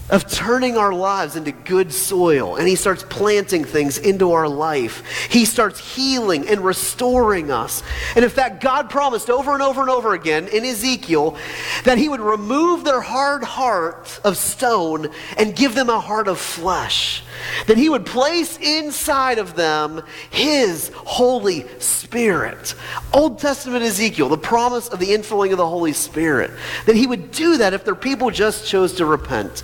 of 0.10 0.30
turning 0.30 0.78
our 0.78 0.94
lives 0.94 1.36
into 1.36 1.52
good 1.52 1.94
soil. 1.94 2.56
And 2.56 2.68
He 2.68 2.76
starts 2.76 3.04
planting 3.10 3.64
things 3.64 3.98
into 3.98 4.32
our 4.32 4.48
life. 4.48 5.04
He 5.30 5.46
starts 5.46 5.96
healing 5.96 6.48
and 6.48 6.62
restoring 6.62 7.52
us. 7.52 7.84
And 8.16 8.24
in 8.24 8.32
fact, 8.32 8.62
God 8.62 8.90
promised 8.90 9.30
over 9.30 9.54
and 9.54 9.62
over 9.62 9.82
and 9.82 9.90
over 9.90 10.14
again 10.14 10.48
in 10.48 10.66
Ezekiel 10.66 11.38
that 11.84 11.98
He 11.98 12.10
would 12.10 12.22
remove 12.22 12.84
their 12.84 13.02
hard 13.02 13.44
heart 13.44 14.20
of 14.24 14.38
stone 14.38 15.10
and 15.38 15.56
give 15.56 15.76
them 15.76 15.90
a 15.90 16.00
heart 16.00 16.28
of 16.28 16.40
flesh. 16.40 17.24
That 17.68 17.78
He 17.78 17.90
would 17.90 18.06
place 18.06 18.58
inside 18.58 19.38
of 19.38 19.56
them 19.56 20.02
His 20.30 20.92
Holy 20.96 21.66
Spirit. 21.80 22.76
Old 23.14 23.40
Testament 23.40 23.84
Ezekiel, 23.84 24.30
the 24.30 24.38
promise 24.38 24.88
of 24.88 25.00
the 25.00 25.08
infilling 25.08 25.52
of 25.52 25.58
the 25.58 25.68
Holy 25.68 25.94
Spirit. 25.94 26.52
That 26.86 26.96
He 26.96 27.08
would 27.08 27.32
do 27.32 27.58
that 27.58 27.74
if 27.74 27.86
their 27.86 27.96
people 27.96 28.32
just 28.32 28.68
chose 28.68 28.94
to 28.94 29.06
repent. 29.06 29.64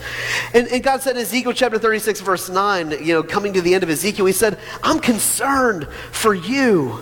And, 0.54 0.68
and 0.68 0.84
God 0.84 1.02
said 1.02 1.16
in 1.16 1.22
Ezekiel 1.22 1.54
chapter 1.54 1.80
36, 1.80 2.22
verse 2.22 2.50
9, 2.50 2.92
you 2.92 3.14
know, 3.14 3.24
coming 3.24 3.54
to 3.54 3.62
the 3.62 3.74
end 3.74 3.84
of 3.84 3.90
Ezekiel, 3.90 4.26
He 4.26 4.34
said, 4.34 4.60
I'm 4.84 5.00
concerned 5.00 5.88
for 6.12 6.34
you. 6.34 7.02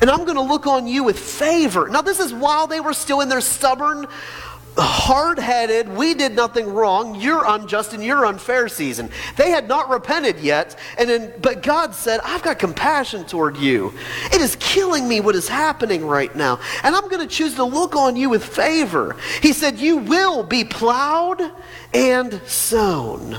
And 0.00 0.10
I'm 0.10 0.24
going 0.24 0.36
to 0.36 0.42
look 0.42 0.66
on 0.66 0.86
you 0.86 1.04
with 1.04 1.18
favor. 1.18 1.88
Now, 1.88 2.02
this 2.02 2.20
is 2.20 2.32
while 2.32 2.66
they 2.66 2.80
were 2.80 2.94
still 2.94 3.20
in 3.20 3.28
their 3.28 3.40
stubborn, 3.40 4.06
hard 4.82 5.38
headed, 5.38 5.88
we 5.88 6.14
did 6.14 6.34
nothing 6.34 6.72
wrong, 6.72 7.14
you're 7.14 7.44
unjust 7.46 7.92
and 7.92 8.02
you're 8.02 8.26
unfair 8.26 8.68
season. 8.68 9.10
They 9.36 9.50
had 9.50 9.68
not 9.68 9.88
repented 9.88 10.40
yet, 10.40 10.78
and 10.98 11.08
then, 11.08 11.32
but 11.40 11.62
God 11.62 11.94
said, 11.94 12.20
I've 12.24 12.42
got 12.42 12.58
compassion 12.58 13.24
toward 13.24 13.56
you. 13.56 13.94
It 14.32 14.40
is 14.40 14.56
killing 14.58 15.06
me 15.08 15.20
what 15.20 15.36
is 15.36 15.48
happening 15.48 16.06
right 16.06 16.34
now, 16.34 16.60
and 16.82 16.94
I'm 16.94 17.08
going 17.08 17.26
to 17.26 17.32
choose 17.32 17.54
to 17.54 17.64
look 17.64 17.94
on 17.94 18.16
you 18.16 18.30
with 18.30 18.44
favor. 18.44 19.16
He 19.42 19.52
said, 19.52 19.78
You 19.78 19.98
will 19.98 20.42
be 20.42 20.64
plowed 20.64 21.42
and 21.92 22.40
sown. 22.46 23.38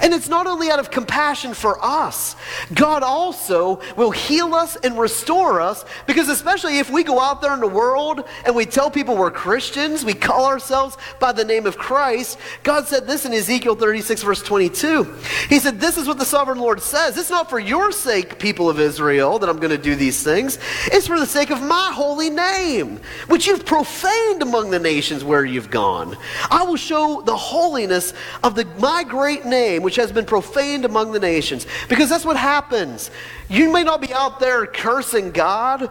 And 0.00 0.12
it's 0.12 0.28
not 0.28 0.46
only 0.46 0.70
out 0.70 0.78
of 0.78 0.90
compassion 0.90 1.54
for 1.54 1.82
us, 1.84 2.36
God 2.74 3.02
also 3.02 3.80
will 3.96 4.10
heal 4.10 4.54
us 4.54 4.76
and 4.76 4.98
restore 4.98 5.60
us 5.60 5.84
because, 6.06 6.28
especially 6.28 6.78
if 6.78 6.90
we 6.90 7.02
go 7.02 7.20
out 7.20 7.40
there 7.42 7.54
in 7.54 7.60
the 7.60 7.68
world 7.68 8.24
and 8.44 8.54
we 8.54 8.66
tell 8.66 8.90
people 8.90 9.16
we're 9.16 9.30
Christians, 9.30 10.04
we 10.04 10.14
call 10.14 10.46
ourselves 10.46 10.96
by 11.18 11.32
the 11.32 11.44
name 11.44 11.66
of 11.66 11.78
Christ. 11.78 12.38
God 12.62 12.86
said 12.86 13.06
this 13.06 13.24
in 13.24 13.32
Ezekiel 13.32 13.74
36, 13.74 14.22
verse 14.22 14.42
22. 14.42 15.04
He 15.48 15.58
said, 15.58 15.80
This 15.80 15.96
is 15.96 16.06
what 16.06 16.18
the 16.18 16.24
sovereign 16.24 16.58
Lord 16.58 16.80
says. 16.80 17.16
It's 17.16 17.30
not 17.30 17.50
for 17.50 17.58
your 17.58 17.92
sake, 17.92 18.38
people 18.38 18.68
of 18.68 18.80
Israel, 18.80 19.38
that 19.38 19.48
I'm 19.48 19.58
going 19.58 19.70
to 19.70 19.78
do 19.78 19.94
these 19.94 20.22
things. 20.22 20.58
It's 20.86 21.06
for 21.06 21.18
the 21.18 21.26
sake 21.26 21.50
of 21.50 21.62
my 21.62 21.90
holy 21.92 22.30
name, 22.30 23.00
which 23.28 23.46
you've 23.46 23.64
profaned 23.64 24.42
among 24.42 24.70
the 24.70 24.78
nations 24.78 25.24
where 25.24 25.44
you've 25.44 25.70
gone. 25.70 26.16
I 26.50 26.62
will 26.64 26.76
show 26.76 27.22
the 27.22 27.36
holiness 27.36 28.12
of 28.42 28.54
the, 28.54 28.64
my 28.78 29.04
great 29.04 29.44
name 29.44 29.77
name, 29.78 29.84
which 29.84 29.96
has 29.96 30.12
been 30.12 30.26
profaned 30.26 30.84
among 30.84 31.12
the 31.12 31.20
nations. 31.20 31.66
Because 31.88 32.08
that's 32.08 32.24
what 32.24 32.36
happens. 32.36 33.10
You 33.48 33.72
may 33.72 33.84
not 33.84 34.00
be 34.00 34.12
out 34.12 34.40
there 34.40 34.66
cursing 34.66 35.30
God, 35.30 35.90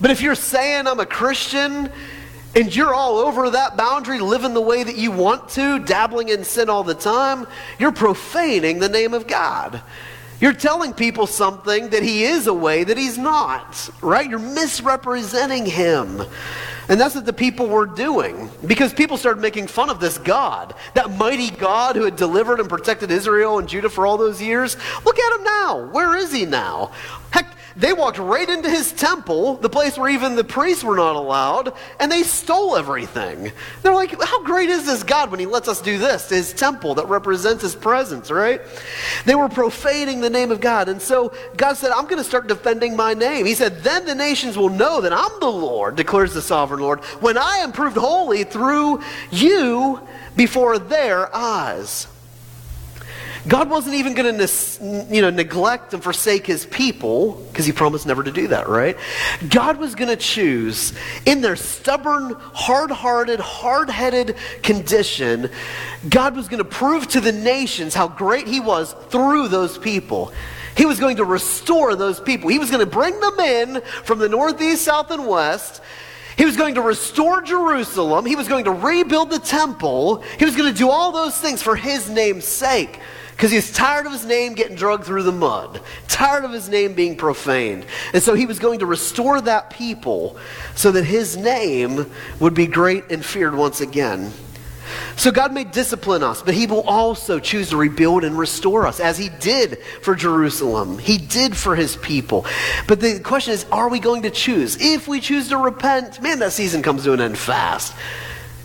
but 0.00 0.10
if 0.10 0.22
you're 0.22 0.34
saying 0.34 0.86
I'm 0.86 1.00
a 1.00 1.06
Christian 1.06 1.90
and 2.54 2.74
you're 2.74 2.94
all 2.94 3.18
over 3.18 3.50
that 3.50 3.76
boundary, 3.76 4.20
living 4.20 4.54
the 4.54 4.60
way 4.60 4.82
that 4.82 4.96
you 4.96 5.10
want 5.10 5.50
to, 5.50 5.78
dabbling 5.80 6.28
in 6.28 6.44
sin 6.44 6.70
all 6.70 6.84
the 6.84 6.94
time, 6.94 7.46
you're 7.78 7.92
profaning 7.92 8.78
the 8.78 8.88
name 8.88 9.14
of 9.14 9.26
God. 9.26 9.82
You're 10.40 10.54
telling 10.54 10.94
people 10.94 11.26
something 11.26 11.90
that 11.90 12.02
he 12.02 12.24
is 12.24 12.46
a 12.46 12.54
way 12.54 12.82
that 12.84 12.96
he's 12.96 13.18
not, 13.18 13.90
right? 14.00 14.28
You're 14.28 14.38
misrepresenting 14.38 15.66
him. 15.66 16.22
And 16.88 17.00
that's 17.00 17.14
what 17.14 17.24
the 17.24 17.32
people 17.32 17.68
were 17.68 17.86
doing 17.86 18.50
because 18.66 18.92
people 18.92 19.16
started 19.16 19.40
making 19.40 19.68
fun 19.68 19.90
of 19.90 20.00
this 20.00 20.18
God, 20.18 20.74
that 20.94 21.16
mighty 21.16 21.50
God 21.50 21.94
who 21.94 22.04
had 22.04 22.16
delivered 22.16 22.58
and 22.58 22.68
protected 22.68 23.10
Israel 23.12 23.58
and 23.58 23.68
Judah 23.68 23.88
for 23.88 24.06
all 24.06 24.16
those 24.16 24.42
years. 24.42 24.76
Look 25.04 25.18
at 25.18 25.38
him 25.38 25.44
now. 25.44 25.88
Where 25.92 26.16
is 26.16 26.32
he 26.32 26.46
now? 26.46 26.90
Heck, 27.30 27.49
they 27.76 27.92
walked 27.92 28.18
right 28.18 28.48
into 28.48 28.68
his 28.68 28.92
temple, 28.92 29.56
the 29.56 29.68
place 29.68 29.96
where 29.96 30.10
even 30.10 30.36
the 30.36 30.44
priests 30.44 30.82
were 30.82 30.96
not 30.96 31.16
allowed, 31.16 31.72
and 31.98 32.10
they 32.10 32.22
stole 32.22 32.76
everything. 32.76 33.52
They're 33.82 33.94
like, 33.94 34.20
how 34.22 34.42
great 34.44 34.68
is 34.68 34.86
this 34.86 35.02
God 35.02 35.30
when 35.30 35.40
he 35.40 35.46
lets 35.46 35.68
us 35.68 35.80
do 35.80 35.98
this 35.98 36.28
his 36.28 36.52
temple 36.52 36.94
that 36.96 37.08
represents 37.08 37.62
his 37.62 37.74
presence, 37.74 38.30
right? 38.30 38.60
They 39.24 39.34
were 39.34 39.48
profaning 39.48 40.20
the 40.20 40.30
name 40.30 40.50
of 40.50 40.60
God. 40.60 40.88
And 40.88 41.00
so 41.00 41.32
God 41.56 41.74
said, 41.74 41.90
I'm 41.92 42.04
going 42.04 42.18
to 42.18 42.24
start 42.24 42.46
defending 42.46 42.96
my 42.96 43.14
name. 43.14 43.46
He 43.46 43.54
said, 43.54 43.82
then 43.82 44.06
the 44.06 44.14
nations 44.14 44.56
will 44.56 44.68
know 44.68 45.00
that 45.00 45.12
I'm 45.12 45.40
the 45.40 45.50
Lord, 45.50 45.96
declares 45.96 46.34
the 46.34 46.42
sovereign 46.42 46.80
Lord, 46.80 47.00
when 47.20 47.38
I 47.38 47.58
am 47.58 47.72
proved 47.72 47.96
holy 47.96 48.44
through 48.44 49.02
you 49.30 50.00
before 50.36 50.78
their 50.78 51.34
eyes. 51.34 52.06
God 53.48 53.70
wasn't 53.70 53.94
even 53.94 54.14
going 54.14 54.36
to 54.36 55.06
you 55.10 55.22
know, 55.22 55.30
neglect 55.30 55.94
and 55.94 56.02
forsake 56.02 56.46
his 56.46 56.66
people 56.66 57.32
because 57.50 57.64
he 57.64 57.72
promised 57.72 58.06
never 58.06 58.22
to 58.22 58.30
do 58.30 58.48
that, 58.48 58.68
right? 58.68 58.98
God 59.48 59.78
was 59.78 59.94
going 59.94 60.10
to 60.10 60.16
choose 60.16 60.92
in 61.24 61.40
their 61.40 61.56
stubborn, 61.56 62.34
hard 62.38 62.90
hearted, 62.90 63.40
hard 63.40 63.88
headed 63.88 64.36
condition, 64.62 65.50
God 66.08 66.36
was 66.36 66.48
going 66.48 66.58
to 66.58 66.68
prove 66.68 67.08
to 67.08 67.20
the 67.20 67.32
nations 67.32 67.94
how 67.94 68.08
great 68.08 68.46
he 68.46 68.60
was 68.60 68.92
through 69.08 69.48
those 69.48 69.78
people. 69.78 70.32
He 70.76 70.84
was 70.84 71.00
going 71.00 71.16
to 71.16 71.24
restore 71.24 71.96
those 71.96 72.20
people. 72.20 72.50
He 72.50 72.58
was 72.58 72.70
going 72.70 72.84
to 72.84 72.90
bring 72.90 73.18
them 73.20 73.40
in 73.40 73.80
from 74.04 74.18
the 74.18 74.28
northeast, 74.28 74.82
south, 74.82 75.10
and 75.10 75.26
west 75.26 75.82
He 76.36 76.44
was 76.44 76.56
going 76.56 76.74
to 76.74 76.82
restore 76.82 77.42
Jerusalem. 77.42 78.24
He 78.26 78.36
was 78.36 78.48
going 78.48 78.64
to 78.64 78.70
rebuild 78.70 79.30
the 79.30 79.38
temple. 79.38 80.22
He 80.38 80.44
was 80.44 80.56
going 80.56 80.72
to 80.72 80.78
do 80.78 80.90
all 80.90 81.12
those 81.12 81.38
things 81.38 81.62
for 81.62 81.74
his 81.74 82.08
name's 82.08 82.44
sake 82.44 83.00
because 83.40 83.52
he's 83.52 83.72
tired 83.72 84.04
of 84.04 84.12
his 84.12 84.26
name 84.26 84.52
getting 84.52 84.76
dragged 84.76 85.04
through 85.04 85.22
the 85.22 85.32
mud, 85.32 85.80
tired 86.08 86.44
of 86.44 86.52
his 86.52 86.68
name 86.68 86.92
being 86.92 87.16
profaned. 87.16 87.86
And 88.12 88.22
so 88.22 88.34
he 88.34 88.44
was 88.44 88.58
going 88.58 88.80
to 88.80 88.86
restore 88.86 89.40
that 89.40 89.70
people 89.70 90.36
so 90.74 90.92
that 90.92 91.04
his 91.04 91.38
name 91.38 92.04
would 92.38 92.52
be 92.52 92.66
great 92.66 93.04
and 93.10 93.24
feared 93.24 93.54
once 93.54 93.80
again. 93.80 94.30
So 95.16 95.30
God 95.30 95.54
may 95.54 95.64
discipline 95.64 96.22
us, 96.22 96.42
but 96.42 96.52
He 96.52 96.66
will 96.66 96.82
also 96.82 97.38
choose 97.38 97.70
to 97.70 97.78
rebuild 97.78 98.24
and 98.24 98.36
restore 98.36 98.86
us, 98.86 99.00
as 99.00 99.16
He 99.16 99.30
did 99.40 99.78
for 100.02 100.14
Jerusalem. 100.14 100.98
He 100.98 101.16
did 101.16 101.56
for 101.56 101.76
His 101.76 101.96
people. 101.96 102.44
But 102.88 103.00
the 103.00 103.20
question 103.20 103.54
is, 103.54 103.64
are 103.70 103.88
we 103.88 104.00
going 104.00 104.22
to 104.22 104.30
choose? 104.30 104.76
If 104.80 105.06
we 105.06 105.20
choose 105.20 105.48
to 105.50 105.56
repent, 105.56 106.20
man, 106.20 106.40
that 106.40 106.52
season 106.52 106.82
comes 106.82 107.04
to 107.04 107.12
an 107.12 107.20
end 107.20 107.38
fast. 107.38 107.94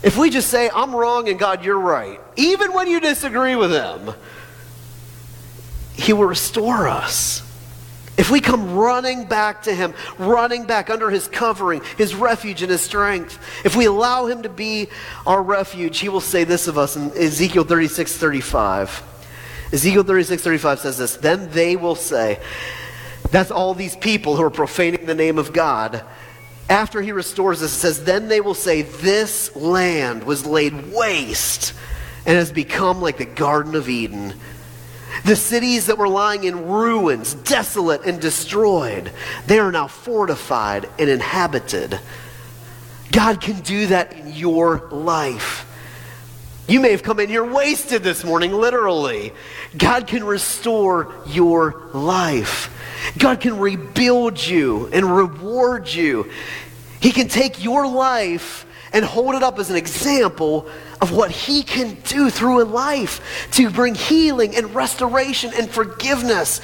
If 0.02 0.18
we 0.18 0.32
just 0.32 0.50
say, 0.50 0.70
I'm 0.74 0.96
wrong 0.96 1.30
and 1.30 1.38
God, 1.38 1.64
you're 1.64 1.80
right, 1.80 2.20
even 2.36 2.74
when 2.74 2.88
you 2.88 3.00
disagree 3.00 3.56
with 3.56 3.72
Him, 3.72 4.16
He 5.98 6.14
will 6.14 6.26
restore 6.26 6.88
us. 6.88 7.42
If 8.18 8.32
we 8.32 8.40
come 8.40 8.76
running 8.76 9.26
back 9.26 9.64
to 9.64 9.76
Him, 9.76 9.94
running 10.18 10.66
back 10.66 10.90
under 10.90 11.10
His 11.10 11.28
covering, 11.28 11.82
His 11.98 12.16
refuge, 12.16 12.62
and 12.62 12.72
His 12.72 12.82
strength, 12.82 13.38
if 13.66 13.76
we 13.76 13.86
allow 13.86 14.26
Him 14.26 14.44
to 14.44 14.50
be 14.50 14.88
our 15.26 15.42
refuge, 15.42 16.00
He 16.00 16.10
will 16.10 16.22
say 16.22 16.44
this 16.44 16.68
of 16.68 16.78
us 16.78 16.96
in 16.96 17.12
Ezekiel 17.12 17.66
36 17.66 18.16
35. 18.18 19.04
Ezekiel 19.74 20.04
36 20.04 20.42
35 20.42 20.80
says 20.80 20.98
this 20.98 21.18
Then 21.18 21.50
they 21.52 21.76
will 21.76 21.96
say, 21.96 22.40
that's 23.32 23.52
all 23.52 23.74
these 23.74 23.96
people 23.96 24.36
who 24.36 24.44
are 24.44 24.50
profaning 24.50 25.06
the 25.06 25.16
name 25.16 25.38
of 25.38 25.52
God. 25.52 26.04
After 26.70 27.02
He 27.02 27.12
restores 27.12 27.62
us, 27.62 27.74
it 27.74 27.80
says, 27.80 28.04
Then 28.04 28.28
they 28.28 28.42
will 28.42 28.54
say, 28.54 28.84
This 28.84 29.56
land 29.56 30.24
was 30.24 30.46
laid 30.46 30.94
waste 30.94 31.74
and 32.26 32.38
has 32.38 32.52
become 32.52 33.02
like 33.02 33.18
the 33.18 33.26
Garden 33.26 33.76
of 33.76 33.90
Eden 33.90 34.34
the 35.24 35.36
cities 35.36 35.88
that 35.88 35.98
were 35.98 36.10
lying 36.10 36.44
in 36.44 36.68
ruins, 36.68 37.34
desolate 37.34 38.02
and 38.06 38.20
destroyed, 38.20 39.12
they 39.48 39.60
are 39.60 39.72
now 39.72 39.88
fortified 39.88 40.90
and 41.00 41.10
inhabited. 41.10 42.00
God 43.12 43.40
can 43.40 43.62
do 43.62 43.88
that 43.88 44.14
in 44.14 44.34
your 44.34 44.90
life. 44.92 45.66
You 46.68 46.80
may 46.80 46.92
have 46.92 47.04
come 47.04 47.20
in 47.20 47.30
here 47.30 47.46
wasted 47.46 48.02
this 48.02 48.24
morning, 48.24 48.52
literally. 48.52 49.34
God 49.78 50.08
can 50.08 50.24
restore 50.24 51.14
your 51.28 51.90
life. 51.94 52.72
God 53.20 53.40
can 53.40 53.60
rebuild 53.60 54.44
you 54.46 54.90
and 54.92 55.16
reward 55.16 55.88
you. 55.88 56.30
He 57.00 57.12
can 57.12 57.28
take 57.28 57.64
your 57.64 57.88
life 57.88 58.66
and 58.92 59.06
hold 59.06 59.36
it 59.36 59.44
up 59.44 59.60
as 59.60 59.70
an 59.70 59.76
example 59.76 60.68
of 61.06 61.16
what 61.16 61.30
He 61.30 61.62
can 61.62 61.96
do 62.06 62.32
through 62.32 62.64
a 62.64 62.66
life 62.66 63.48
to 63.52 63.70
bring 63.70 63.94
healing 63.94 64.56
and 64.56 64.74
restoration 64.74 65.52
and 65.56 65.70
forgiveness. 65.70 66.62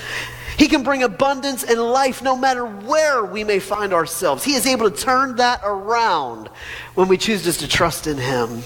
He 0.58 0.68
can 0.68 0.82
bring 0.82 1.04
abundance 1.04 1.64
and 1.64 1.80
life 1.80 2.24
no 2.24 2.36
matter 2.36 2.66
where 2.66 3.24
we 3.24 3.44
may 3.44 3.60
find 3.60 3.94
ourselves. 3.94 4.44
He 4.44 4.56
is 4.56 4.66
able 4.66 4.90
to 4.90 4.98
turn 4.98 5.36
that 5.36 5.62
around 5.64 6.48
when 6.96 7.08
we 7.08 7.18
choose 7.18 7.44
just 7.44 7.60
to 7.60 7.68
trust 7.68 8.08
in 8.08 8.18
Him, 8.18 8.64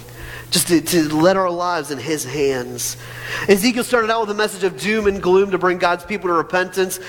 just 0.50 0.70
to, 0.70 0.80
to 0.80 1.14
let 1.14 1.36
our 1.36 1.52
lives 1.52 1.92
in 1.92 1.98
His 1.98 2.24
hands. 2.24 2.96
Ezekiel 3.50 3.84
started 3.84 4.10
out 4.10 4.22
with 4.22 4.32
a 4.32 4.34
message 4.34 4.64
of 4.64 4.80
doom 4.80 5.08
and 5.08 5.22
gloom 5.22 5.52
to 5.52 5.58
bring 5.58 5.78
God's 5.78 6.06
people 6.06 6.30
to 6.30 6.36
repentance, 6.36 7.02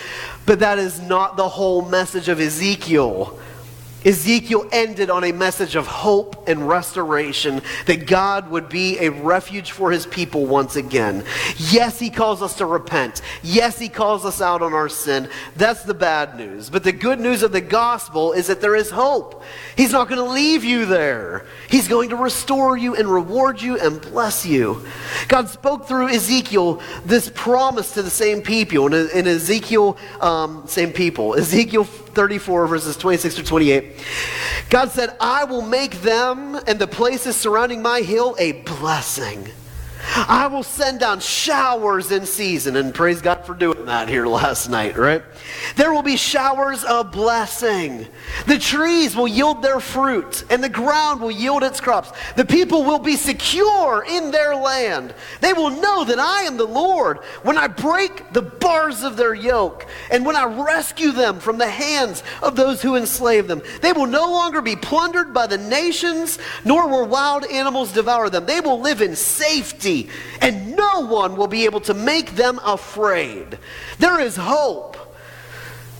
but 0.44 0.58
that 0.58 0.80
is 0.80 1.00
not 1.00 1.36
the 1.36 1.48
whole 1.48 1.82
message 1.82 2.28
of 2.28 2.40
Ezekiel. 2.40 3.38
Ezekiel 4.06 4.68
ended 4.70 5.10
on 5.10 5.24
a 5.24 5.32
message 5.32 5.74
of 5.74 5.88
hope 5.88 6.48
and 6.48 6.68
restoration 6.68 7.60
that 7.86 8.06
God 8.06 8.48
would 8.52 8.68
be 8.68 8.98
a 9.00 9.10
refuge 9.10 9.72
for 9.72 9.90
his 9.90 10.06
people 10.06 10.46
once 10.46 10.76
again. 10.76 11.24
Yes, 11.56 11.98
he 11.98 12.08
calls 12.08 12.40
us 12.40 12.54
to 12.58 12.66
repent. 12.66 13.20
Yes, 13.42 13.80
he 13.80 13.88
calls 13.88 14.24
us 14.24 14.40
out 14.40 14.62
on 14.62 14.72
our 14.72 14.88
sin. 14.88 15.28
That's 15.56 15.82
the 15.82 15.92
bad 15.92 16.36
news. 16.36 16.70
But 16.70 16.84
the 16.84 16.92
good 16.92 17.18
news 17.18 17.42
of 17.42 17.50
the 17.50 17.60
gospel 17.60 18.32
is 18.32 18.46
that 18.46 18.60
there 18.60 18.76
is 18.76 18.90
hope. 18.90 19.42
He's 19.76 19.90
not 19.90 20.08
going 20.08 20.24
to 20.24 20.32
leave 20.32 20.62
you 20.62 20.86
there. 20.86 21.44
He's 21.68 21.88
going 21.88 22.10
to 22.10 22.16
restore 22.16 22.76
you 22.76 22.94
and 22.94 23.08
reward 23.08 23.60
you 23.60 23.76
and 23.76 24.00
bless 24.00 24.46
you. 24.46 24.86
God 25.26 25.48
spoke 25.48 25.88
through 25.88 26.10
Ezekiel 26.10 26.80
this 27.04 27.28
promise 27.34 27.94
to 27.94 28.02
the 28.02 28.10
same 28.10 28.40
people. 28.40 28.86
In, 28.94 29.26
Ezekiel, 29.26 29.96
um, 30.20 30.62
same 30.68 30.92
people. 30.92 31.34
Ezekiel 31.34 31.84
34, 31.84 32.66
verses 32.68 32.96
26 32.96 33.34
to 33.34 33.42
28. 33.42 33.95
God 34.70 34.90
said, 34.90 35.16
I 35.20 35.44
will 35.44 35.62
make 35.62 36.00
them 36.02 36.58
and 36.66 36.78
the 36.78 36.86
places 36.86 37.36
surrounding 37.36 37.82
my 37.82 38.00
hill 38.00 38.34
a 38.38 38.52
blessing. 38.62 39.48
I 40.14 40.46
will 40.46 40.62
send 40.62 41.00
down 41.00 41.20
showers 41.20 42.12
in 42.12 42.26
season. 42.26 42.76
And 42.76 42.94
praise 42.94 43.20
God 43.20 43.44
for 43.44 43.54
doing 43.54 43.86
that 43.86 44.08
here 44.08 44.26
last 44.26 44.68
night, 44.68 44.96
right? 44.96 45.22
There 45.76 45.92
will 45.92 46.02
be 46.02 46.16
showers 46.16 46.84
of 46.84 47.12
blessing. 47.12 48.06
The 48.46 48.58
trees 48.58 49.16
will 49.16 49.28
yield 49.28 49.62
their 49.62 49.80
fruit, 49.80 50.44
and 50.50 50.62
the 50.62 50.68
ground 50.68 51.20
will 51.20 51.30
yield 51.30 51.62
its 51.62 51.80
crops. 51.80 52.12
The 52.36 52.44
people 52.44 52.84
will 52.84 52.98
be 52.98 53.16
secure 53.16 54.04
in 54.08 54.30
their 54.30 54.54
land. 54.54 55.14
They 55.40 55.52
will 55.52 55.70
know 55.70 56.04
that 56.04 56.18
I 56.18 56.42
am 56.42 56.56
the 56.56 56.64
Lord 56.64 57.18
when 57.42 57.58
I 57.58 57.66
break 57.66 58.32
the 58.32 58.42
bars 58.42 59.02
of 59.02 59.16
their 59.16 59.34
yoke 59.34 59.86
and 60.10 60.24
when 60.24 60.36
I 60.36 60.44
rescue 60.44 61.12
them 61.12 61.40
from 61.40 61.58
the 61.58 61.68
hands 61.68 62.22
of 62.42 62.56
those 62.56 62.82
who 62.82 62.96
enslave 62.96 63.48
them. 63.48 63.62
They 63.80 63.92
will 63.92 64.06
no 64.06 64.30
longer 64.30 64.62
be 64.62 64.76
plundered 64.76 65.32
by 65.32 65.46
the 65.46 65.58
nations, 65.58 66.38
nor 66.64 66.88
will 66.88 67.06
wild 67.06 67.44
animals 67.46 67.92
devour 67.92 68.30
them. 68.30 68.46
They 68.46 68.60
will 68.60 68.80
live 68.80 69.02
in 69.02 69.16
safety 69.16 69.95
and 70.40 70.76
no 70.76 71.06
one 71.06 71.36
will 71.36 71.46
be 71.46 71.64
able 71.64 71.80
to 71.82 71.94
make 71.94 72.32
them 72.36 72.60
afraid. 72.64 73.58
There 73.98 74.20
is 74.20 74.36
hope. 74.36 74.96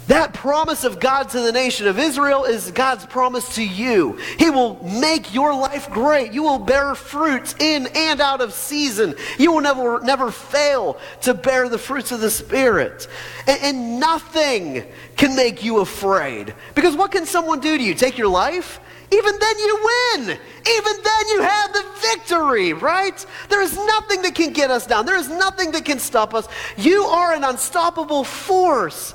That 0.09 0.35
promise 0.35 0.85
of 0.85 1.01
God 1.01 1.31
to 1.31 1.41
the 1.41 1.51
nation 1.51 1.89
of 1.89 1.99
Israel 1.99 2.45
is 2.45 2.71
God's 2.71 3.05
promise 3.07 3.57
to 3.57 3.67
you. 3.67 4.19
He 4.39 4.51
will 4.51 4.81
make 4.85 5.35
your 5.35 5.53
life 5.53 5.91
great. 5.91 6.33
You 6.33 6.45
will 6.45 6.61
bear 6.61 6.95
fruits 6.95 7.57
in 7.59 7.89
and 7.93 8.21
out 8.21 8.41
of 8.41 8.53
season. 8.53 9.17
You 9.37 9.51
will 9.51 9.63
never, 9.63 10.01
never 10.01 10.31
fail 10.31 10.99
to 11.23 11.35
bear 11.35 11.69
the 11.69 11.79
fruits 11.79 12.13
of 12.13 12.21
the 12.21 12.31
Spirit. 12.31 13.09
And, 13.49 13.61
and 13.63 14.01
nothing 14.01 14.85
can 15.17 15.35
make 15.35 15.65
you 15.65 15.81
afraid. 15.81 16.55
Because 16.77 16.95
what 16.95 17.11
can 17.11 17.27
someone 17.27 17.59
do 17.59 17.77
to 17.77 17.83
you? 17.83 17.95
Take 17.95 18.17
your 18.17 18.29
life? 18.29 18.79
Even 19.11 19.39
then 19.39 19.59
you 19.59 19.77
win. 19.85 20.23
Even 20.31 21.03
then 21.03 21.29
you 21.29 21.43
have 21.43 21.73
the 21.73 21.85
victory, 22.01 22.73
right? 22.73 23.25
There 23.49 23.63
is 23.63 23.77
nothing 23.77 24.23
that 24.23 24.35
can 24.35 24.53
get 24.53 24.71
us 24.71 24.87
down. 24.87 25.07
There 25.07 25.17
is 25.17 25.29
nothing 25.29 25.73
that 25.73 25.85
can 25.85 25.99
stop 25.99 26.35
us. 26.35 26.49
You 26.77 27.05
are 27.05 27.33
an 27.33 27.45
unstoppable 27.45 28.25
force 28.25 29.13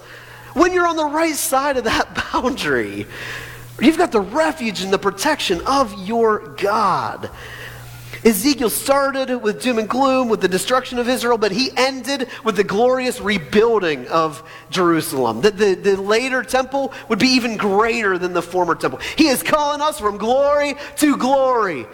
when 0.53 0.73
you're 0.73 0.87
on 0.87 0.95
the 0.95 1.05
right 1.05 1.35
side 1.35 1.77
of 1.77 1.83
that 1.83 2.15
boundary. 2.31 3.05
You've 3.79 3.97
got 3.97 4.11
the 4.11 4.21
refuge 4.21 4.81
and 4.81 4.93
the 4.93 4.99
protection 4.99 5.61
of 5.65 6.07
your 6.07 6.55
God. 6.57 7.29
Ezekiel 8.23 8.69
started 8.69 9.35
with 9.37 9.61
doom 9.61 9.79
and 9.79 9.89
gloom, 9.89 10.29
with 10.29 10.41
the 10.41 10.47
destruction 10.47 10.99
of 10.99 11.09
Israel, 11.09 11.37
but 11.37 11.51
he 11.51 11.71
ended 11.75 12.27
with 12.43 12.55
the 12.55 12.63
glorious 12.63 13.19
rebuilding 13.19 14.07
of 14.07 14.47
Jerusalem. 14.69 15.41
The, 15.41 15.51
the, 15.51 15.73
the, 15.73 16.01
later 16.01 16.43
temple 16.43 16.93
would 17.09 17.17
be 17.17 17.29
even 17.29 17.57
greater 17.57 18.19
than 18.19 18.33
the 18.33 18.41
former 18.41 18.75
temple. 18.75 18.99
He 19.15 19.27
is 19.27 19.41
calling 19.41 19.81
us 19.81 19.99
from 19.99 20.17
glory 20.17 20.75
to 20.97 21.17
glory. 21.17 21.87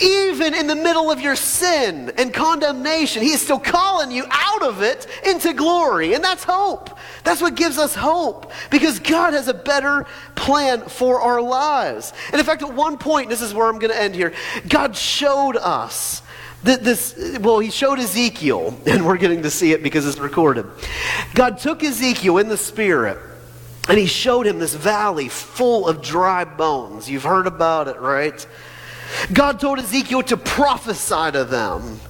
Even 0.00 0.54
in 0.54 0.66
the 0.66 0.74
middle 0.74 1.10
of 1.10 1.20
your 1.20 1.36
sin 1.36 2.12
and 2.16 2.32
condemnation, 2.32 3.22
He 3.22 3.30
is 3.30 3.42
still 3.42 3.58
calling 3.58 4.10
you 4.10 4.24
out 4.30 4.62
of 4.62 4.82
it 4.82 5.06
into 5.24 5.52
glory. 5.52 6.14
And 6.14 6.22
that's 6.22 6.44
hope. 6.44 6.90
That's 7.24 7.40
what 7.40 7.54
gives 7.54 7.78
us 7.78 7.94
hope 7.94 8.52
because 8.70 8.98
God 8.98 9.34
has 9.34 9.48
a 9.48 9.54
better 9.54 10.06
plan 10.34 10.82
for 10.82 11.20
our 11.20 11.40
lives. 11.40 12.12
And 12.30 12.38
in 12.38 12.46
fact, 12.46 12.62
at 12.62 12.72
one 12.72 12.98
point, 12.98 13.28
this 13.28 13.42
is 13.42 13.54
where 13.54 13.66
I'm 13.66 13.78
going 13.78 13.92
to 13.92 14.00
end 14.00 14.14
here, 14.14 14.32
God 14.68 14.96
showed 14.96 15.56
us 15.56 16.22
that 16.62 16.82
this, 16.84 17.38
well, 17.40 17.58
he 17.58 17.70
showed 17.70 17.98
Ezekiel, 17.98 18.78
and 18.86 19.06
we're 19.06 19.16
getting 19.16 19.42
to 19.42 19.50
see 19.50 19.72
it 19.72 19.82
because 19.82 20.06
it's 20.06 20.18
recorded. 20.18 20.66
God 21.34 21.58
took 21.58 21.82
Ezekiel 21.82 22.38
in 22.38 22.48
the 22.48 22.56
spirit. 22.56 23.18
And 23.88 23.98
he 23.98 24.06
showed 24.06 24.46
him 24.46 24.58
this 24.58 24.74
valley 24.74 25.28
full 25.28 25.86
of 25.86 26.02
dry 26.02 26.44
bones. 26.44 27.08
You've 27.08 27.22
heard 27.22 27.46
about 27.46 27.86
it, 27.86 28.00
right? 28.00 28.44
God 29.32 29.60
told 29.60 29.78
Ezekiel 29.78 30.22
to 30.24 30.36
prophesy 30.36 31.32
to 31.32 31.44
them. 31.44 32.00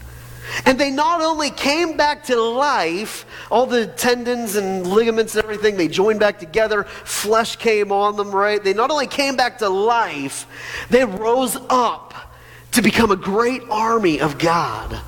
And 0.65 0.79
they 0.79 0.91
not 0.91 1.21
only 1.21 1.51
came 1.51 1.97
back 1.97 2.25
to 2.25 2.41
life, 2.41 3.27
all 3.51 3.67
the 3.67 3.87
tendons 3.87 4.55
and 4.55 4.87
ligaments 4.87 5.35
and 5.35 5.45
everything, 5.45 5.77
they 5.77 5.89
joined 5.89 6.21
back 6.21 6.39
together, 6.39 6.85
flesh 6.85 7.57
came 7.57 7.91
on 7.93 8.17
them, 8.17 8.31
right? 8.31 8.63
They 8.63 8.73
not 8.73 8.91
only 8.91 9.07
came 9.07 9.37
back 9.37 9.59
to 9.59 9.69
life, 9.69 10.47
they 10.89 11.05
rose 11.05 11.57
up 11.69 12.15
to 12.73 12.83
become 12.83 13.11
a 13.11 13.17
great 13.17 13.63
army 13.71 14.21
of 14.21 14.39
God. 14.39 15.01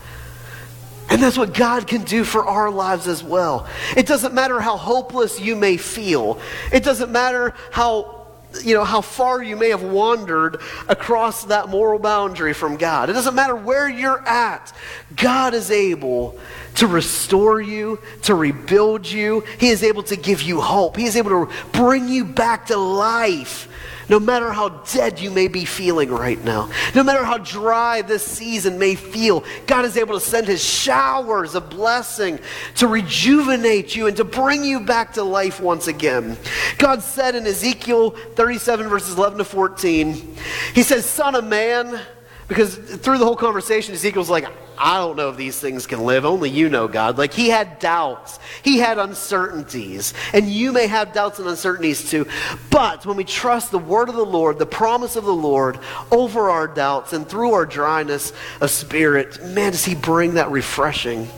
And 1.11 1.23
that's 1.23 1.39
what 1.39 1.55
God 1.55 1.87
can 1.87 2.03
do 2.03 2.25
for 2.25 2.45
our 2.45 2.71
lives 2.71 3.09
as 3.09 3.23
well. 3.23 3.67
It 3.97 4.07
doesn't 4.07 4.35
matter 4.35 4.61
how 4.61 4.77
hopeless 4.77 5.41
you 5.41 5.57
may 5.57 5.77
feel, 5.77 6.41
it 6.73 6.83
doesn't 6.83 7.11
matter 7.11 7.55
how 7.71 8.18
you 8.65 8.75
know, 8.75 8.85
how 8.85 9.01
far 9.01 9.43
you 9.43 9.57
may 9.57 9.71
have 9.71 9.83
wandered 9.83 10.61
across 10.89 11.45
that 11.45 11.69
moral 11.69 11.99
boundary 11.99 12.53
from 12.53 12.77
God. 12.77 13.11
It 13.11 13.15
doesn't 13.15 13.35
matter 13.35 13.57
where 13.57 13.89
you're 13.89 14.27
at. 14.27 14.73
God 15.17 15.55
is 15.55 15.71
able 15.71 16.39
to 16.77 16.87
restore 16.87 17.61
you, 17.61 17.99
to 18.23 18.35
rebuild 18.35 19.07
you. 19.07 19.41
He 19.59 19.69
is 19.69 19.83
able 19.83 20.03
to 20.05 20.17
give 20.17 20.43
you 20.43 20.61
hope. 20.61 20.97
He 20.97 21.07
is 21.07 21.17
able 21.17 21.47
to 21.47 21.53
bring 21.73 22.09
you 22.09 22.25
back 22.25 22.67
to 22.67 22.77
life. 22.77 23.69
No 24.09 24.19
matter 24.19 24.53
how 24.53 24.71
dead 24.71 25.21
you 25.21 25.31
may 25.31 25.49
be 25.49 25.65
feeling 25.65 26.11
right 26.11 26.43
now, 26.43 26.71
no 26.95 27.03
matter 27.03 27.25
how 27.25 27.39
dry 27.39 28.03
this 28.03 28.25
season 28.25 28.79
may 28.79 28.95
feel, 28.95 29.45
God 29.67 29.85
is 29.85 29.97
able 29.97 30.19
to 30.19 30.25
send 30.25 30.47
His 30.47 30.65
showers 30.65 31.55
of 31.55 31.69
blessing 31.69 32.39
to 32.77 32.87
rejuvenate 32.87 33.95
you 33.95 34.07
and 34.07 34.17
to 34.17 34.25
bring 34.25 34.65
you 34.65 34.81
back 34.81 35.15
to 35.15 35.23
life 35.23 35.61
once 35.61 35.89
again. 35.89 36.39
God 36.79 37.03
said 37.03 37.35
in 37.35 37.47
Ezekiel 37.47 38.11
37, 38.11 38.89
verses 38.89 39.17
11 39.17 39.39
to 39.39 39.45
14, 39.45 40.37
He 40.75 40.83
says, 40.83 41.05
Son 41.05 41.35
of 41.35 41.45
man, 41.45 42.01
because 42.49 42.77
through 42.77 43.19
the 43.19 43.27
whole 43.27 43.37
conversation, 43.37 43.95
Ezekiel's 43.95 44.31
like, 44.31 44.47
I 44.79 44.97
don't 44.97 45.17
know 45.17 45.29
if 45.29 45.37
these 45.37 45.61
things 45.61 45.87
can 45.87 46.01
live. 46.05 46.25
Only 46.25 46.49
you 46.49 46.71
know, 46.71 46.89
God. 46.89 47.19
Like 47.19 47.35
he 47.35 47.51
had 47.51 47.79
doubts, 47.79 48.39
he 48.63 48.79
had 48.79 48.97
uncertainties, 48.99 50.15
and 50.33 50.49
you 50.49 50.73
may 50.73 50.87
have 50.87 51.13
doubts 51.13 51.39
and 51.39 51.49
uncertainties 51.49 52.09
too. 52.11 52.27
But 52.71 53.05
when 53.05 53.17
we 53.17 53.25
trust 53.25 53.71
the 53.71 53.79
word 53.79 54.09
of 54.09 54.15
the 54.15 54.25
Lord, 54.25 54.59
the 54.59 54.67
promise 54.67 55.17
of 55.17 55.25
the 55.25 55.35
Lord 55.35 55.79
over 56.11 56.49
our 56.49 56.67
doubts 56.67 57.13
and 57.13 57.29
through 57.29 57.53
our 57.53 57.67
dryness 57.67 58.33
of 58.61 58.71
spirit, 58.71 59.45
man, 59.45 59.73
does 59.73 59.85
he 59.85 59.95
bring 59.95 60.35
that 60.35 60.51
refreshing. 60.51 61.29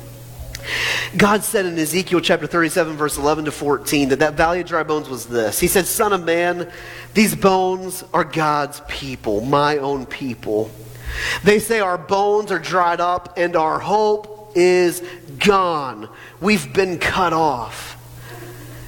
God 1.17 1.43
said 1.43 1.67
in 1.67 1.79
Ezekiel 1.79 2.21
chapter 2.21 2.47
37, 2.47 2.97
verse 2.97 3.17
11 3.17 3.47
to 3.47 3.53
14, 3.53 4.11
that 4.11 4.19
that 4.21 4.35
valley 4.35 4.61
of 4.61 4.67
dry 4.67 4.83
bones 4.83 5.09
was 5.09 5.27
this. 5.27 5.59
He 5.59 5.67
said, 5.67 5.87
Son 5.87 6.13
of 6.13 6.25
man, 6.25 6.71
these 7.15 7.35
bones 7.35 8.05
are 8.13 8.23
God's 8.23 8.81
people, 8.87 9.41
my 9.41 9.79
own 9.79 10.07
people. 10.07 10.71
They 11.45 11.59
say 11.59 11.81
our 11.81 11.99
bones 11.99 12.51
are 12.51 12.59
dried 12.59 13.01
up 13.01 13.35
and 13.37 13.57
our 13.57 13.79
hope 13.79 14.53
is 14.55 15.03
gone. 15.39 16.09
We've 16.41 16.73
been 16.73 16.99
cut 16.99 17.33
off. 17.33 17.97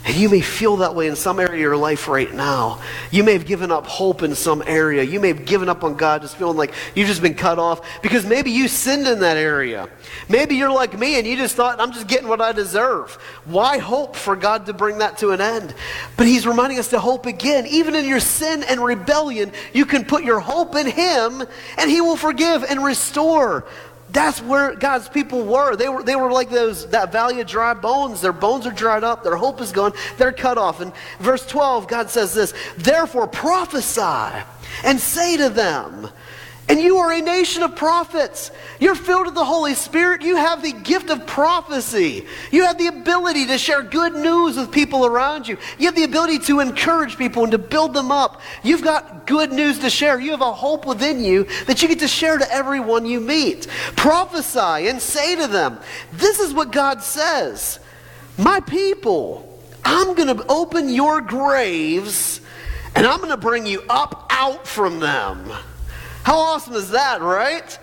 And 0.05 0.17
you 0.17 0.29
may 0.29 0.41
feel 0.41 0.79
that 0.79 0.97
way 0.97 1.07
in 1.07 1.15
some 1.15 1.39
area 1.39 1.55
of 1.55 1.61
your 1.61 1.77
life 1.77 2.09
right 2.09 2.33
now. 2.33 2.81
You 3.13 3.23
may 3.23 3.35
have 3.35 3.47
given 3.47 3.71
up 3.71 3.87
hope 3.87 4.25
in 4.25 4.35
some 4.35 4.63
area. 4.67 5.05
You 5.05 5.21
may 5.21 5.29
have 5.29 5.45
given 5.45 5.69
up 5.69 5.85
on 5.85 5.97
God, 5.97 6.23
just 6.23 6.37
feeling 6.37 6.57
like 6.57 6.75
you've 6.97 7.07
just 7.07 7.23
been 7.23 7.35
cut 7.35 7.61
off 7.61 8.03
because 8.03 8.27
maybe 8.27 8.51
you 8.51 8.67
sinned 8.67 9.07
in 9.07 9.21
that 9.21 9.37
area. 9.37 9.89
Maybe 10.29 10.57
you're 10.57 10.73
like 10.73 10.99
me 10.99 11.19
and 11.19 11.27
you 11.27 11.37
just 11.37 11.55
thought, 11.55 11.81
I'm 11.81 11.93
just 11.93 12.09
getting 12.09 12.27
what 12.27 12.41
I 12.41 12.51
deserve. 12.51 13.13
Why 13.45 13.79
hope 13.79 14.17
for 14.17 14.35
God 14.35 14.67
to 14.67 14.73
bring 14.73 14.99
that 14.99 15.19
to 15.19 15.31
an 15.31 15.41
end? 15.41 15.73
But 16.17 16.27
He's 16.27 16.49
reminding 16.49 16.81
us 16.81 16.89
to 16.89 16.99
hope 16.99 17.27
again. 17.27 17.69
Even 17.69 17.95
in 17.95 18.05
your 18.05 18.21
sin 18.21 18.65
and 18.65 18.83
rebellion, 18.83 19.53
you 19.73 19.87
can 19.87 20.05
put 20.05 20.25
your 20.25 20.41
hope 20.41 20.75
in 20.75 20.89
Him 20.89 21.45
and 21.79 21.91
He 21.91 22.01
will 22.01 22.17
forgive 22.17 22.65
and 22.65 22.83
restore. 22.85 23.65
That's 24.13 24.43
where 24.43 24.75
God's 24.75 25.09
people 25.09 25.43
were. 25.45 25.75
They 25.75 25.89
were, 25.89 26.03
they 26.03 26.17
were 26.17 26.31
like 26.31 26.51
those, 26.51 26.87
that 26.91 27.13
valley 27.13 27.41
of 27.41 27.47
dry 27.47 27.73
bones. 27.73 28.21
Their 28.21 28.33
bones 28.33 28.67
are 28.67 28.73
dried 28.73 29.05
up. 29.05 29.23
Their 29.23 29.37
hope 29.37 29.61
is 29.61 29.73
gone. 29.73 29.95
They're 30.19 30.33
cut 30.33 30.59
off. 30.59 30.81
And 30.81 30.93
verse 31.19 31.47
12, 31.47 31.89
God 31.89 32.11
says 32.11 32.35
this, 32.35 32.53
Therefore 32.77 33.27
prophesy 33.27 34.45
and 34.85 35.01
say 35.01 35.39
to 35.39 35.49
them, 35.49 36.11
and 36.69 36.81
you 36.81 36.99
are 36.99 37.13
a 37.13 37.21
nation 37.21 37.63
of 37.63 37.77
prophets. 37.77 38.51
You're 38.79 38.95
filled 38.95 39.27
with 39.27 39.35
the 39.35 39.45
Holy 39.45 39.75
Spirit. 39.75 40.23
You 40.23 40.37
have 40.37 40.63
the 40.63 40.73
gift 40.73 41.11
of 41.11 41.27
prophecy. 41.27 42.27
You 42.51 42.65
have 42.65 42.79
the 42.79 42.87
ability 42.87 43.47
to 43.47 43.59
share 43.59 43.83
good 43.83 44.15
news 44.15 44.57
with 44.57 44.71
people 44.71 45.05
around 45.05 45.49
you. 45.49 45.59
You 45.79 45.87
have 45.87 45.97
the 45.97 46.05
ability 46.05 46.39
to 46.47 46.61
encourage 46.61 47.19
people 47.19 47.43
and 47.43 47.53
to 47.53 47.59
build 47.59 47.95
them 47.95 48.13
up. 48.13 48.41
You've 48.63 48.83
got 48.83 49.27
good 49.27 49.53
news 49.53 49.81
to 49.81 49.91
share. 49.91 50.21
You 50.21 50.31
have 50.31 50.41
a 50.41 50.53
hope 50.53 50.87
within 50.87 51.23
you 51.23 51.45
that 51.67 51.83
you 51.83 51.89
get 51.89 51.99
to 51.99 52.09
share 52.09 52.39
to 52.39 52.53
everyone 52.53 53.07
you 53.07 53.21
meet. 53.21 53.67
Prophesy 53.97 54.89
and 54.89 55.03
say 55.03 55.37
to 55.37 55.49
them, 55.49 55.79
This 56.13 56.39
is 56.39 56.55
what 56.55 56.71
God 56.71 57.03
says. 57.03 57.81
My 58.39 58.61
people, 58.61 59.63
I'm 59.85 60.15
going 60.15 60.35
to 60.35 60.47
open 60.49 60.89
your 60.89 61.21
graves 61.21 62.41
and 62.95 63.07
I'm 63.07 63.19
going 63.19 63.31
to 63.31 63.37
bring 63.37 63.67
you 63.67 63.83
up 63.89 64.27
out 64.31 64.67
from 64.67 65.01
them. 65.01 65.53
How 66.23 66.39
awesome 66.39 66.75
is 66.75 66.91
that, 66.91 67.21
right? 67.21 67.79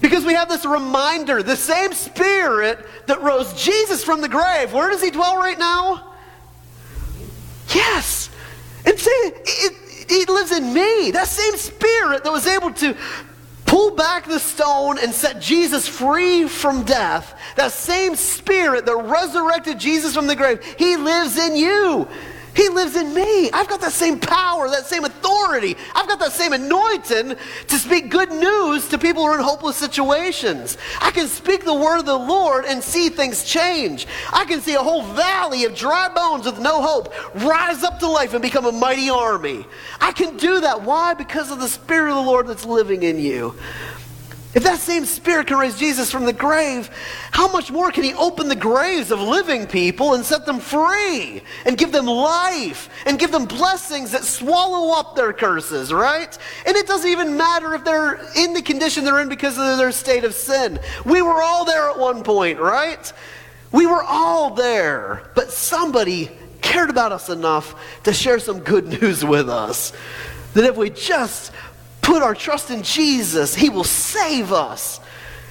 Because 0.00 0.24
we 0.24 0.34
have 0.34 0.48
this 0.48 0.64
reminder 0.64 1.42
the 1.42 1.56
same 1.56 1.92
spirit 1.92 2.84
that 3.06 3.22
rose 3.22 3.52
Jesus 3.54 4.04
from 4.04 4.20
the 4.20 4.28
grave, 4.28 4.72
where 4.72 4.90
does 4.90 5.02
he 5.02 5.10
dwell 5.10 5.36
right 5.36 5.58
now? 5.58 6.12
Yes. 7.74 8.30
And 8.84 8.94
it, 8.96 10.10
he 10.10 10.24
lives 10.26 10.52
in 10.52 10.72
me. 10.72 11.10
That 11.10 11.26
same 11.26 11.56
spirit 11.56 12.24
that 12.24 12.32
was 12.32 12.46
able 12.46 12.72
to 12.74 12.96
pull 13.64 13.96
back 13.96 14.26
the 14.26 14.38
stone 14.38 14.98
and 14.98 15.12
set 15.12 15.40
Jesus 15.40 15.88
free 15.88 16.46
from 16.46 16.84
death, 16.84 17.36
that 17.56 17.72
same 17.72 18.14
spirit 18.14 18.86
that 18.86 18.96
resurrected 18.96 19.80
Jesus 19.80 20.14
from 20.14 20.28
the 20.28 20.36
grave, 20.36 20.62
he 20.78 20.96
lives 20.96 21.36
in 21.36 21.56
you. 21.56 22.06
He 22.56 22.70
lives 22.70 22.96
in 22.96 23.12
me. 23.12 23.50
I've 23.52 23.68
got 23.68 23.82
that 23.82 23.92
same 23.92 24.18
power, 24.18 24.68
that 24.70 24.86
same 24.86 25.04
authority. 25.04 25.76
I've 25.94 26.08
got 26.08 26.18
that 26.20 26.32
same 26.32 26.54
anointing 26.54 27.36
to 27.68 27.78
speak 27.78 28.08
good 28.10 28.30
news 28.32 28.88
to 28.88 28.98
people 28.98 29.22
who 29.22 29.28
are 29.28 29.38
in 29.38 29.44
hopeless 29.44 29.76
situations. 29.76 30.78
I 31.00 31.10
can 31.10 31.28
speak 31.28 31.64
the 31.64 31.74
word 31.74 31.98
of 31.98 32.06
the 32.06 32.18
Lord 32.18 32.64
and 32.64 32.82
see 32.82 33.10
things 33.10 33.44
change. 33.44 34.06
I 34.32 34.46
can 34.46 34.62
see 34.62 34.74
a 34.74 34.82
whole 34.82 35.02
valley 35.02 35.64
of 35.64 35.74
dry 35.74 36.08
bones 36.08 36.46
with 36.46 36.58
no 36.58 36.80
hope 36.80 37.12
rise 37.44 37.82
up 37.82 37.98
to 37.98 38.08
life 38.08 38.32
and 38.32 38.40
become 38.40 38.64
a 38.64 38.72
mighty 38.72 39.10
army. 39.10 39.66
I 40.00 40.12
can 40.12 40.38
do 40.38 40.60
that. 40.60 40.80
Why? 40.80 41.12
Because 41.12 41.50
of 41.50 41.60
the 41.60 41.68
Spirit 41.68 42.08
of 42.08 42.16
the 42.16 42.22
Lord 42.22 42.46
that's 42.46 42.64
living 42.64 43.02
in 43.02 43.18
you. 43.18 43.54
If 44.56 44.62
that 44.62 44.78
same 44.78 45.04
Spirit 45.04 45.48
can 45.48 45.58
raise 45.58 45.78
Jesus 45.78 46.10
from 46.10 46.24
the 46.24 46.32
grave, 46.32 46.88
how 47.30 47.52
much 47.52 47.70
more 47.70 47.90
can 47.90 48.04
He 48.04 48.14
open 48.14 48.48
the 48.48 48.56
graves 48.56 49.10
of 49.10 49.20
living 49.20 49.66
people 49.66 50.14
and 50.14 50.24
set 50.24 50.46
them 50.46 50.60
free 50.60 51.42
and 51.66 51.76
give 51.76 51.92
them 51.92 52.06
life 52.06 52.88
and 53.04 53.18
give 53.18 53.32
them 53.32 53.44
blessings 53.44 54.12
that 54.12 54.24
swallow 54.24 54.98
up 54.98 55.14
their 55.14 55.34
curses, 55.34 55.92
right? 55.92 56.38
And 56.64 56.74
it 56.74 56.86
doesn't 56.86 57.10
even 57.10 57.36
matter 57.36 57.74
if 57.74 57.84
they're 57.84 58.18
in 58.34 58.54
the 58.54 58.62
condition 58.62 59.04
they're 59.04 59.20
in 59.20 59.28
because 59.28 59.58
of 59.58 59.76
their 59.76 59.92
state 59.92 60.24
of 60.24 60.32
sin. 60.32 60.80
We 61.04 61.20
were 61.20 61.42
all 61.42 61.66
there 61.66 61.90
at 61.90 61.98
one 61.98 62.22
point, 62.22 62.58
right? 62.58 63.12
We 63.72 63.86
were 63.86 64.02
all 64.02 64.54
there, 64.54 65.32
but 65.34 65.52
somebody 65.52 66.30
cared 66.62 66.88
about 66.88 67.12
us 67.12 67.28
enough 67.28 67.74
to 68.04 68.14
share 68.14 68.38
some 68.38 68.60
good 68.60 68.86
news 69.02 69.22
with 69.22 69.50
us. 69.50 69.92
That 70.54 70.64
if 70.64 70.78
we 70.78 70.88
just 70.88 71.52
put 72.06 72.22
our 72.22 72.34
trust 72.34 72.70
in 72.70 72.82
Jesus, 72.82 73.54
He 73.54 73.68
will 73.68 73.84
save 73.84 74.52
us. 74.52 75.00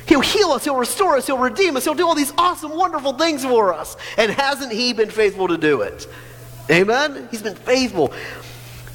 He'll 0.08 0.22
heal 0.22 0.52
us, 0.52 0.64
He'll 0.64 0.78
restore 0.78 1.18
us, 1.18 1.28
He'll 1.28 1.38
redeem 1.38 1.76
us, 1.76 1.84
He'll 1.84 1.94
do 1.94 2.08
all 2.08 2.16
these 2.16 2.34
awesome, 2.38 2.76
wonderful 2.76 3.14
things 3.14 3.44
for 3.44 3.74
us. 3.74 3.98
And 4.18 4.32
hasn't 4.32 4.72
He 4.72 4.94
been 4.94 5.10
faithful 5.10 5.50
to 5.50 5.58
do 5.58 5.82
it? 5.82 6.08
Amen? 6.72 7.28
He's 7.30 7.42
been 7.42 7.56
faithful. 7.56 8.14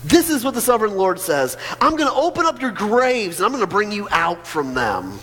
This 0.02 0.30
is 0.30 0.42
what 0.42 0.54
the 0.54 0.62
sovereign 0.62 0.96
Lord 0.96 1.20
says 1.20 1.58
I'm 1.80 1.94
going 1.96 2.08
to 2.08 2.14
open 2.14 2.46
up 2.46 2.60
your 2.62 2.70
graves 2.70 3.36
and 3.36 3.44
I'm 3.44 3.52
going 3.52 3.62
to 3.62 3.70
bring 3.70 3.92
you 3.92 4.08
out 4.10 4.46
from 4.46 4.72
them. 4.72 5.18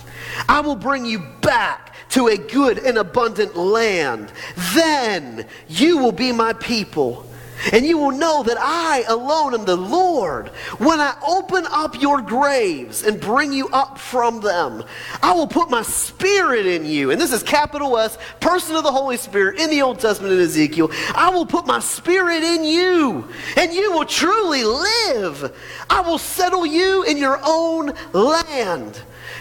I 0.48 0.60
will 0.60 0.76
bring 0.76 1.04
you 1.04 1.18
back 1.42 1.96
to 2.10 2.28
a 2.28 2.36
good 2.36 2.78
and 2.78 2.96
abundant 2.96 3.56
land. 3.56 4.32
Then 4.74 5.46
you 5.68 5.98
will 5.98 6.12
be 6.12 6.30
my 6.30 6.52
people 6.52 7.27
and 7.72 7.84
you 7.84 7.98
will 7.98 8.12
know 8.12 8.42
that 8.42 8.56
I 8.58 9.04
alone 9.08 9.54
am 9.54 9.64
the 9.64 9.76
Lord. 9.76 10.48
When 10.78 11.00
I 11.00 11.16
open 11.26 11.64
up 11.70 12.00
your 12.00 12.20
graves 12.20 13.02
and 13.02 13.20
bring 13.20 13.52
you 13.52 13.68
up 13.68 13.98
from 13.98 14.40
them, 14.40 14.84
I 15.22 15.32
will 15.32 15.46
put 15.46 15.70
my 15.70 15.82
spirit 15.82 16.66
in 16.66 16.84
you. 16.84 17.10
And 17.10 17.20
this 17.20 17.32
is 17.32 17.42
capital 17.42 17.98
S, 17.98 18.18
person 18.40 18.76
of 18.76 18.82
the 18.82 18.92
Holy 18.92 19.16
Spirit 19.16 19.60
in 19.60 19.70
the 19.70 19.82
Old 19.82 20.00
Testament 20.00 20.34
in 20.34 20.40
Ezekiel. 20.40 20.90
I 21.14 21.30
will 21.30 21.46
put 21.46 21.66
my 21.66 21.80
spirit 21.80 22.42
in 22.42 22.64
you, 22.64 23.28
and 23.56 23.72
you 23.72 23.92
will 23.92 24.06
truly 24.06 24.64
live. 24.64 25.56
I 25.90 26.00
will 26.00 26.18
settle 26.18 26.66
you 26.66 27.02
in 27.04 27.16
your 27.16 27.40
own 27.44 27.92
land. 28.12 29.00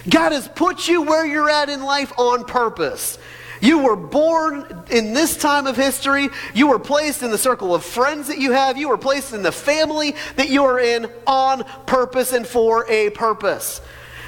God 0.10 0.32
has 0.32 0.48
put 0.48 0.88
you 0.88 1.02
where 1.02 1.26
you're 1.26 1.50
at 1.50 1.70
in 1.70 1.84
life 1.84 2.14
on 2.18 2.46
purpose. 2.46 3.18
You 3.62 3.80
were 3.80 3.96
born 3.96 4.86
in 4.90 5.14
this 5.14 5.38
time 5.38 5.68
of 5.68 5.76
history. 5.76 6.30
You 6.54 6.68
were 6.68 6.80
placed 6.80 7.24
in 7.24 7.32
the 7.32 7.38
circle 7.38 7.74
of 7.74 7.84
friends 7.84 8.28
that 8.28 8.40
you 8.40 8.52
have. 8.52 8.78
You 8.78 8.90
were 8.90 8.98
placed 8.98 9.34
in 9.34 9.44
the 9.44 9.52
family 9.52 10.16
that 10.36 10.50
you 10.50 10.64
are 10.64 10.80
in 10.80 11.10
on 11.26 11.64
purpose 11.86 12.34
and 12.34 12.46
for 12.46 12.90
a 12.90 13.10
purpose. 13.12 13.82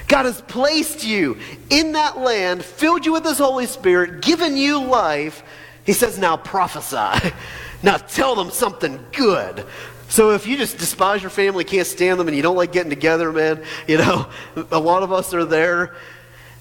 God 0.08 0.26
has 0.26 0.42
placed 0.42 1.06
you 1.06 1.38
in 1.70 1.92
that 1.92 2.18
land, 2.18 2.66
filled 2.66 3.06
you 3.06 3.14
with 3.14 3.26
His 3.26 3.38
Holy 3.38 3.68
Spirit, 3.68 4.22
given 4.22 4.58
you 4.58 4.84
life. 4.84 5.44
He 5.86 5.94
says, 5.94 6.18
now 6.18 6.38
prophesy. 6.38 7.32
Now 7.82 7.96
tell 7.96 8.36
them 8.36 8.52
something 8.52 9.00
good. 9.14 9.66
So 10.10 10.32
if 10.32 10.48
you 10.48 10.58
just 10.58 10.78
despise 10.78 11.22
your 11.22 11.30
family, 11.30 11.64
can't 11.64 11.88
stand 11.88 12.20
them, 12.20 12.28
and 12.28 12.36
you 12.36 12.44
don't 12.44 12.58
like 12.58 12.72
getting 12.72 12.90
together, 12.90 13.32
man, 13.32 13.64
you 13.88 13.98
know, 13.98 14.28
a 14.72 14.80
lot 14.80 15.04
of 15.04 15.14
us 15.14 15.34
are 15.34 15.46
there. 15.46 15.96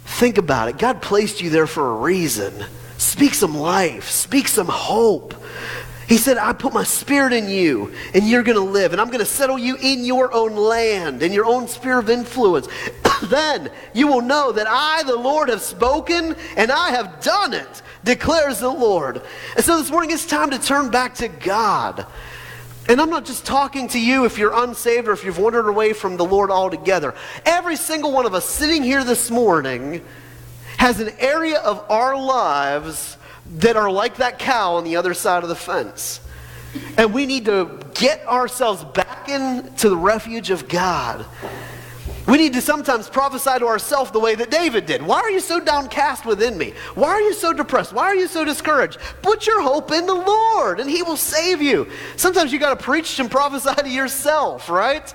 Think 0.08 0.38
about 0.38 0.68
it. 0.68 0.78
God 0.78 1.00
placed 1.00 1.40
you 1.40 1.50
there 1.50 1.68
for 1.68 1.90
a 1.90 1.94
reason. 1.94 2.52
Speak 2.96 3.34
some 3.34 3.56
life, 3.56 4.08
speak 4.08 4.48
some 4.48 4.66
hope. 4.66 5.34
He 6.08 6.16
said, 6.16 6.38
I 6.38 6.54
put 6.54 6.72
my 6.72 6.82
spirit 6.82 7.32
in 7.32 7.48
you, 7.48 7.92
and 8.14 8.28
you're 8.28 8.42
going 8.42 8.56
to 8.56 8.64
live, 8.64 8.92
and 8.92 9.00
I'm 9.00 9.08
going 9.08 9.20
to 9.20 9.26
settle 9.26 9.58
you 9.58 9.76
in 9.76 10.04
your 10.04 10.32
own 10.32 10.56
land, 10.56 11.22
in 11.22 11.32
your 11.32 11.44
own 11.44 11.68
sphere 11.68 11.98
of 11.98 12.10
influence. 12.10 12.66
then 13.24 13.70
you 13.92 14.08
will 14.08 14.22
know 14.22 14.50
that 14.50 14.66
I, 14.66 15.02
the 15.04 15.14
Lord, 15.14 15.50
have 15.50 15.60
spoken, 15.60 16.34
and 16.56 16.72
I 16.72 16.90
have 16.90 17.20
done 17.20 17.52
it, 17.52 17.82
declares 18.02 18.58
the 18.58 18.70
Lord. 18.70 19.22
And 19.54 19.64
so 19.64 19.78
this 19.78 19.90
morning 19.90 20.10
it's 20.10 20.26
time 20.26 20.50
to 20.50 20.58
turn 20.58 20.90
back 20.90 21.14
to 21.16 21.28
God. 21.28 22.06
And 22.88 23.02
I'm 23.02 23.10
not 23.10 23.26
just 23.26 23.44
talking 23.44 23.86
to 23.88 24.00
you 24.00 24.24
if 24.24 24.38
you're 24.38 24.54
unsaved 24.54 25.08
or 25.08 25.12
if 25.12 25.22
you've 25.22 25.38
wandered 25.38 25.68
away 25.68 25.92
from 25.92 26.16
the 26.16 26.24
Lord 26.24 26.50
altogether. 26.50 27.14
Every 27.44 27.76
single 27.76 28.12
one 28.12 28.24
of 28.24 28.32
us 28.32 28.48
sitting 28.48 28.82
here 28.82 29.04
this 29.04 29.30
morning 29.30 30.02
has 30.78 30.98
an 30.98 31.10
area 31.18 31.58
of 31.58 31.84
our 31.90 32.16
lives 32.16 33.18
that 33.56 33.76
are 33.76 33.90
like 33.90 34.16
that 34.16 34.38
cow 34.38 34.76
on 34.76 34.84
the 34.84 34.96
other 34.96 35.12
side 35.12 35.42
of 35.42 35.50
the 35.50 35.54
fence. 35.54 36.20
And 36.96 37.12
we 37.12 37.26
need 37.26 37.44
to 37.44 37.78
get 37.94 38.26
ourselves 38.26 38.84
back 38.84 39.28
into 39.28 39.90
the 39.90 39.96
refuge 39.96 40.50
of 40.50 40.68
God. 40.68 41.26
We 42.28 42.36
need 42.36 42.52
to 42.52 42.60
sometimes 42.60 43.08
prophesy 43.08 43.58
to 43.58 43.66
ourselves 43.66 44.10
the 44.10 44.20
way 44.20 44.34
that 44.34 44.50
David 44.50 44.84
did. 44.84 45.02
Why 45.02 45.20
are 45.20 45.30
you 45.30 45.40
so 45.40 45.60
downcast 45.60 46.26
within 46.26 46.58
me? 46.58 46.74
Why 46.94 47.08
are 47.08 47.22
you 47.22 47.32
so 47.32 47.54
depressed? 47.54 47.94
Why 47.94 48.04
are 48.04 48.14
you 48.14 48.28
so 48.28 48.44
discouraged? 48.44 48.98
Put 49.22 49.46
your 49.46 49.62
hope 49.62 49.90
in 49.92 50.04
the 50.04 50.14
Lord 50.14 50.78
and 50.78 50.90
he 50.90 51.02
will 51.02 51.16
save 51.16 51.62
you. 51.62 51.88
Sometimes 52.16 52.52
you 52.52 52.58
got 52.58 52.78
to 52.78 52.84
preach 52.84 53.18
and 53.18 53.30
prophesy 53.30 53.74
to 53.74 53.88
yourself, 53.88 54.68
right? 54.68 55.12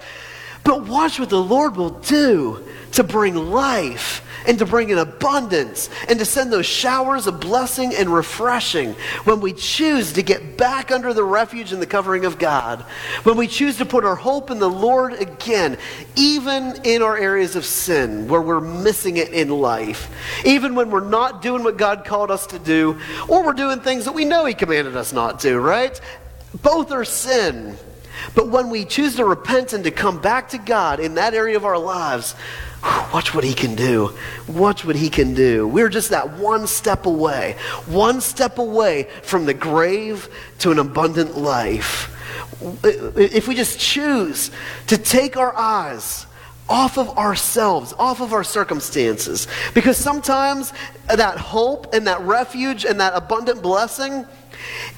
But 0.63 0.87
watch 0.87 1.19
what 1.19 1.29
the 1.29 1.41
Lord 1.41 1.75
will 1.75 1.91
do 1.91 2.67
to 2.93 3.03
bring 3.03 3.35
life 3.35 4.25
and 4.47 4.59
to 4.59 4.65
bring 4.65 4.91
an 4.91 4.97
abundance 4.97 5.89
and 6.07 6.19
to 6.19 6.25
send 6.25 6.51
those 6.51 6.65
showers 6.65 7.27
of 7.27 7.39
blessing 7.39 7.93
and 7.95 8.09
refreshing 8.09 8.93
when 9.23 9.39
we 9.41 9.53
choose 9.53 10.13
to 10.13 10.21
get 10.21 10.57
back 10.57 10.91
under 10.91 11.13
the 11.13 11.23
refuge 11.23 11.71
and 11.71 11.81
the 11.81 11.87
covering 11.87 12.25
of 12.25 12.37
God, 12.37 12.81
when 13.23 13.37
we 13.37 13.47
choose 13.47 13.77
to 13.77 13.85
put 13.85 14.05
our 14.05 14.15
hope 14.15 14.51
in 14.51 14.59
the 14.59 14.69
Lord 14.69 15.13
again, 15.13 15.77
even 16.15 16.79
in 16.83 17.01
our 17.01 17.17
areas 17.17 17.55
of 17.55 17.65
sin 17.65 18.27
where 18.27 18.41
we're 18.41 18.61
missing 18.61 19.17
it 19.17 19.29
in 19.29 19.49
life, 19.49 20.09
even 20.45 20.75
when 20.75 20.91
we're 20.91 21.07
not 21.07 21.41
doing 21.41 21.63
what 21.63 21.77
God 21.77 22.05
called 22.05 22.31
us 22.31 22.47
to 22.47 22.59
do, 22.59 22.99
or 23.27 23.45
we're 23.45 23.53
doing 23.53 23.79
things 23.79 24.05
that 24.05 24.13
we 24.13 24.25
know 24.25 24.45
He 24.45 24.53
commanded 24.53 24.95
us 24.95 25.13
not 25.13 25.39
to, 25.41 25.59
right? 25.59 25.99
Both 26.61 26.91
are 26.91 27.05
sin. 27.05 27.77
But 28.35 28.49
when 28.49 28.69
we 28.69 28.85
choose 28.85 29.15
to 29.15 29.25
repent 29.25 29.73
and 29.73 29.83
to 29.83 29.91
come 29.91 30.21
back 30.21 30.49
to 30.49 30.57
God 30.57 30.99
in 30.99 31.15
that 31.15 31.33
area 31.33 31.57
of 31.57 31.65
our 31.65 31.77
lives, 31.77 32.35
Watch 32.83 33.33
what 33.33 33.43
he 33.43 33.53
can 33.53 33.75
do. 33.75 34.13
Watch 34.47 34.83
what 34.83 34.95
he 34.95 35.09
can 35.09 35.33
do. 35.33 35.67
We're 35.67 35.89
just 35.89 36.09
that 36.09 36.37
one 36.37 36.67
step 36.67 37.05
away, 37.05 37.55
one 37.85 38.19
step 38.19 38.57
away 38.57 39.07
from 39.21 39.45
the 39.45 39.53
grave 39.53 40.27
to 40.59 40.71
an 40.71 40.79
abundant 40.79 41.37
life. 41.37 42.09
If 42.83 43.47
we 43.47 43.55
just 43.55 43.79
choose 43.79 44.51
to 44.87 44.97
take 44.97 45.37
our 45.37 45.55
eyes 45.55 46.25
off 46.67 46.97
of 46.97 47.17
ourselves, 47.17 47.93
off 47.99 48.19
of 48.19 48.33
our 48.33 48.43
circumstances, 48.43 49.47
because 49.73 49.97
sometimes 49.97 50.73
that 51.07 51.37
hope 51.37 51.93
and 51.93 52.07
that 52.07 52.21
refuge 52.21 52.83
and 52.83 52.99
that 52.99 53.13
abundant 53.15 53.61
blessing, 53.61 54.25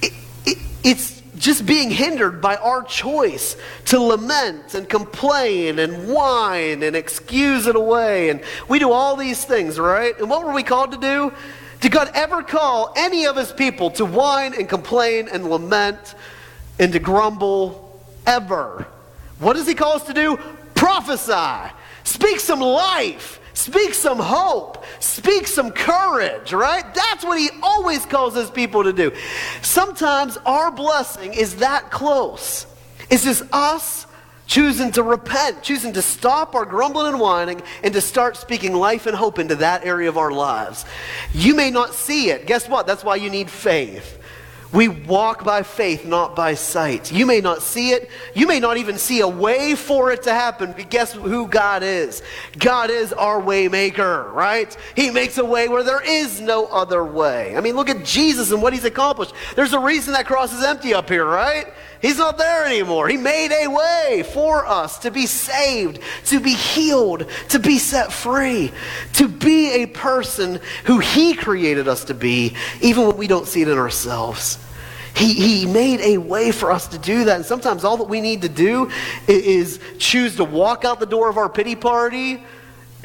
it, 0.02 0.14
it, 0.46 0.58
it's 0.84 1.15
just 1.38 1.66
being 1.66 1.90
hindered 1.90 2.42
by 2.42 2.56
our 2.58 2.84
choice 2.84 3.58
to 3.86 4.00
lament 4.00 4.74
and 4.74 4.88
complain 4.88 5.80
and 5.80 6.08
whine 6.08 6.84
and 6.84 6.96
excuse 6.96 7.68
it 7.68 7.76
away. 7.76 8.30
And 8.30 8.42
we 8.68 8.80
do 8.80 8.92
all 8.92 9.16
these 9.16 9.44
things, 9.44 9.80
right? 9.80 10.18
And 10.20 10.30
what 10.30 10.46
were 10.46 10.54
we 10.54 10.64
called 10.64 10.92
to 10.92 10.98
do? 10.98 11.34
Did 11.82 11.92
God 11.92 12.10
ever 12.14 12.42
call 12.42 12.94
any 12.96 13.26
of 13.26 13.36
his 13.36 13.52
people 13.52 13.92
to 13.92 14.06
whine 14.06 14.54
and 14.54 14.68
complain 14.68 15.28
and 15.32 15.50
lament 15.50 16.16
and 16.80 16.94
to 16.94 17.00
grumble? 17.00 17.84
Ever. 18.26 18.88
What 19.38 19.56
does 19.56 19.68
he 19.68 19.76
call 19.76 19.94
us 19.94 20.04
to 20.04 20.14
do? 20.14 20.38
Prophesy. 20.74 21.72
Speak 22.04 22.40
some 22.40 22.60
life. 22.60 23.40
Speak 23.56 23.94
some 23.94 24.20
hope. 24.20 24.84
Speak 25.00 25.48
some 25.48 25.72
courage, 25.72 26.52
right? 26.54 26.84
That's 26.94 27.24
what 27.24 27.40
he 27.40 27.50
always 27.64 28.06
calls 28.06 28.36
his 28.36 28.52
people 28.52 28.84
to 28.84 28.94
do. 28.94 29.12
Sometimes 29.62 30.38
our 30.46 30.70
blessing 30.72 31.34
is 31.34 31.56
that 31.56 31.90
close. 31.90 32.68
It's 33.10 33.24
just 33.24 33.44
us 33.54 34.08
choosing 34.46 34.92
to 34.92 35.04
repent, 35.04 35.64
choosing 35.64 35.94
to 35.94 36.02
stop 36.02 36.54
our 36.54 36.66
grumbling 36.66 37.08
and 37.08 37.20
whining, 37.20 37.62
and 37.82 37.94
to 37.94 38.02
start 38.02 38.36
speaking 38.36 38.74
life 38.74 39.06
and 39.08 39.16
hope 39.16 39.40
into 39.40 39.56
that 39.56 39.86
area 39.86 40.10
of 40.10 40.18
our 40.18 40.32
lives. 40.32 40.86
You 41.34 41.56
may 41.56 41.72
not 41.72 41.94
see 41.94 42.30
it. 42.30 42.46
Guess 42.46 42.68
what? 42.68 42.86
That's 42.86 43.06
why 43.06 43.16
you 43.16 43.30
need 43.30 43.50
faith. 43.50 44.20
We 44.74 44.88
walk 44.88 45.44
by 45.44 45.64
faith, 45.64 46.06
not 46.06 46.36
by 46.36 46.56
sight. 46.56 47.12
You 47.12 47.26
may 47.26 47.40
not 47.40 47.62
see 47.62 47.92
it. 47.92 48.10
You 48.34 48.48
may 48.48 48.60
not 48.60 48.78
even 48.78 48.98
see 48.98 49.22
a 49.22 49.28
way 49.28 49.76
for 49.76 50.12
it 50.12 50.24
to 50.24 50.34
happen. 50.34 50.74
But 50.74 50.90
guess 50.90 51.14
who 51.14 51.48
God 51.48 51.84
is? 51.84 52.22
God 52.58 52.90
is 52.90 53.14
our 53.14 53.42
waymaker, 53.42 54.32
right? 54.34 54.76
He 54.96 55.12
makes 55.12 55.38
a 55.38 55.46
way 55.46 55.70
where 55.70 55.84
there 55.84 56.02
is 56.02 56.42
no 56.42 56.66
other 56.66 57.06
way. 57.06 57.56
I 57.56 57.62
mean, 57.62 57.76
look 57.76 57.90
at 57.90 58.04
Jesus 58.04 58.52
and 58.52 58.62
what 58.62 58.74
he's 58.74 58.86
accomplished. 58.86 59.34
There's 59.56 59.74
a 59.74 59.80
reason 59.80 60.14
that 60.14 60.26
cross 60.26 60.54
is 60.54 60.64
empty 60.64 60.94
up 60.94 61.10
here, 61.10 61.26
right? 61.26 61.68
He's 62.06 62.20
not 62.20 62.38
there 62.38 62.66
anymore. 62.66 63.08
He 63.08 63.18
made 63.18 63.52
a 63.52 63.68
way 63.68 64.24
for 64.32 64.64
us 64.68 65.00
to 65.00 65.10
be 65.10 65.26
saved, 65.26 66.00
to 66.26 66.40
be 66.40 66.54
healed, 66.54 67.26
to 67.50 67.58
be 67.58 67.80
set 67.80 68.14
free, 68.14 68.72
to 69.14 69.28
be 69.28 69.82
a 69.82 69.88
person 69.88 70.60
who 70.84 71.00
He 71.00 71.34
created 71.34 71.88
us 71.88 72.04
to 72.04 72.14
be, 72.14 72.56
even 72.80 73.08
when 73.08 73.18
we 73.18 73.26
don't 73.26 73.48
see 73.48 73.64
it 73.64 73.70
in 73.70 73.80
ourselves. 73.80 74.60
He, 75.16 75.34
he 75.34 75.66
made 75.66 76.00
a 76.02 76.20
way 76.20 76.52
for 76.52 76.72
us 76.72 76.88
to 76.90 77.00
do 77.00 77.24
that. 77.24 77.38
And 77.38 77.46
sometimes 77.46 77.84
all 77.84 77.98
that 77.98 78.08
we 78.08 78.22
need 78.22 78.44
to 78.44 78.50
do 78.50 78.92
is 79.28 79.80
choose 79.98 80.36
to 80.36 80.44
walk 80.44 80.86
out 80.86 81.00
the 81.00 81.08
door 81.08 81.28
of 81.28 81.38
our 81.38 81.50
pity 81.50 81.76
party 81.76 82.44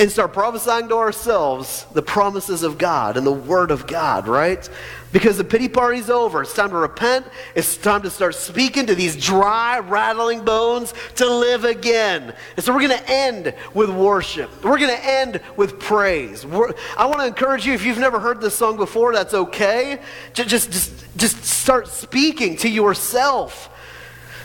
and 0.01 0.11
start 0.11 0.33
prophesying 0.33 0.89
to 0.89 0.97
ourselves 0.97 1.85
the 1.93 2.01
promises 2.01 2.63
of 2.63 2.79
God 2.79 3.19
and 3.19 3.27
the 3.27 3.31
Word 3.31 3.71
of 3.71 3.87
God, 3.87 4.27
right? 4.27 4.67
Because 5.13 5.37
the 5.37 5.45
pity 5.45 5.69
party's 5.69 6.09
over. 6.09 6.41
It's 6.41 6.55
time 6.55 6.71
to 6.71 6.77
repent. 6.77 7.27
It's 7.55 7.77
time 7.77 8.01
to 8.03 8.11
start 8.11 8.35
speaking 8.35 8.87
to 8.87 8.95
these 8.95 9.15
dry, 9.15 9.79
rattling 9.81 10.43
bones 10.43 10.95
to 11.17 11.31
live 11.31 11.67
again. 11.67 12.35
And 12.57 12.65
so 12.65 12.73
we're 12.73 12.89
going 12.89 12.99
to 12.99 13.11
end 13.11 13.55
with 13.75 13.91
worship. 13.91 14.65
We're 14.65 14.79
going 14.79 14.97
to 14.97 15.05
end 15.05 15.43
with 15.57 15.79
praise. 15.79 16.47
We're, 16.47 16.73
I 16.97 17.05
want 17.05 17.19
to 17.19 17.27
encourage 17.27 17.67
you, 17.67 17.75
if 17.75 17.85
you've 17.85 17.99
never 17.99 18.19
heard 18.19 18.41
this 18.41 18.55
song 18.55 18.79
before, 18.79 19.13
that's 19.13 19.35
okay. 19.35 20.01
Just, 20.33 20.49
just, 20.49 20.71
just, 20.71 21.17
just 21.19 21.45
start 21.45 21.89
speaking 21.89 22.57
to 22.57 22.71
yourself 22.71 23.69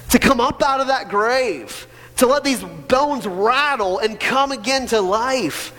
to 0.09 0.19
come 0.19 0.41
up 0.41 0.61
out 0.61 0.81
of 0.81 0.87
that 0.87 1.07
grave 1.07 1.87
to 2.17 2.27
let 2.27 2.43
these 2.43 2.63
bones 2.63 3.25
rattle 3.27 3.99
and 3.99 4.19
come 4.19 4.51
again 4.51 4.87
to 4.87 5.01
life. 5.01 5.73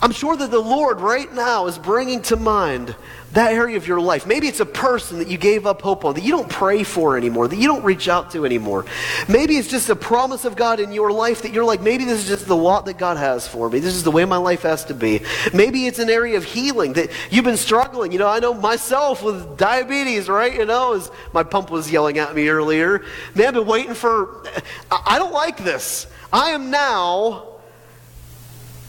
I'm 0.00 0.12
sure 0.12 0.36
that 0.36 0.50
the 0.50 0.58
Lord 0.58 1.00
right 1.00 1.32
now 1.32 1.66
is 1.66 1.78
bringing 1.78 2.22
to 2.22 2.36
mind 2.36 2.94
that 3.32 3.52
area 3.52 3.76
of 3.76 3.86
your 3.86 4.00
life. 4.00 4.26
Maybe 4.26 4.48
it's 4.48 4.60
a 4.60 4.66
person 4.66 5.18
that 5.18 5.28
you 5.28 5.36
gave 5.36 5.66
up 5.66 5.82
hope 5.82 6.04
on, 6.04 6.14
that 6.14 6.24
you 6.24 6.30
don't 6.30 6.48
pray 6.48 6.82
for 6.82 7.16
anymore, 7.16 7.46
that 7.46 7.56
you 7.56 7.66
don't 7.66 7.84
reach 7.84 8.08
out 8.08 8.30
to 8.30 8.46
anymore. 8.46 8.86
Maybe 9.28 9.56
it's 9.56 9.68
just 9.68 9.90
a 9.90 9.96
promise 9.96 10.44
of 10.46 10.56
God 10.56 10.80
in 10.80 10.92
your 10.92 11.12
life 11.12 11.42
that 11.42 11.52
you're 11.52 11.64
like, 11.64 11.82
maybe 11.82 12.04
this 12.04 12.22
is 12.22 12.28
just 12.28 12.46
the 12.46 12.56
lot 12.56 12.86
that 12.86 12.96
God 12.96 13.18
has 13.18 13.46
for 13.46 13.68
me. 13.68 13.80
This 13.80 13.94
is 13.94 14.02
the 14.02 14.10
way 14.10 14.24
my 14.24 14.38
life 14.38 14.62
has 14.62 14.84
to 14.86 14.94
be. 14.94 15.20
Maybe 15.52 15.86
it's 15.86 15.98
an 15.98 16.08
area 16.08 16.38
of 16.38 16.44
healing 16.44 16.94
that 16.94 17.10
you've 17.30 17.44
been 17.44 17.58
struggling. 17.58 18.12
You 18.12 18.18
know, 18.18 18.28
I 18.28 18.38
know 18.38 18.54
myself 18.54 19.22
with 19.22 19.58
diabetes, 19.58 20.28
right? 20.28 20.54
You 20.54 20.64
know, 20.64 20.94
as 20.94 21.10
my 21.32 21.42
pump 21.42 21.70
was 21.70 21.90
yelling 21.92 22.18
at 22.18 22.34
me 22.34 22.48
earlier. 22.48 23.04
Man, 23.34 23.48
I've 23.48 23.54
been 23.54 23.66
waiting 23.66 23.94
for, 23.94 24.42
I 24.90 25.18
don't 25.18 25.32
like 25.32 25.58
this. 25.58 26.06
I 26.32 26.50
am 26.50 26.70
now 26.70 27.47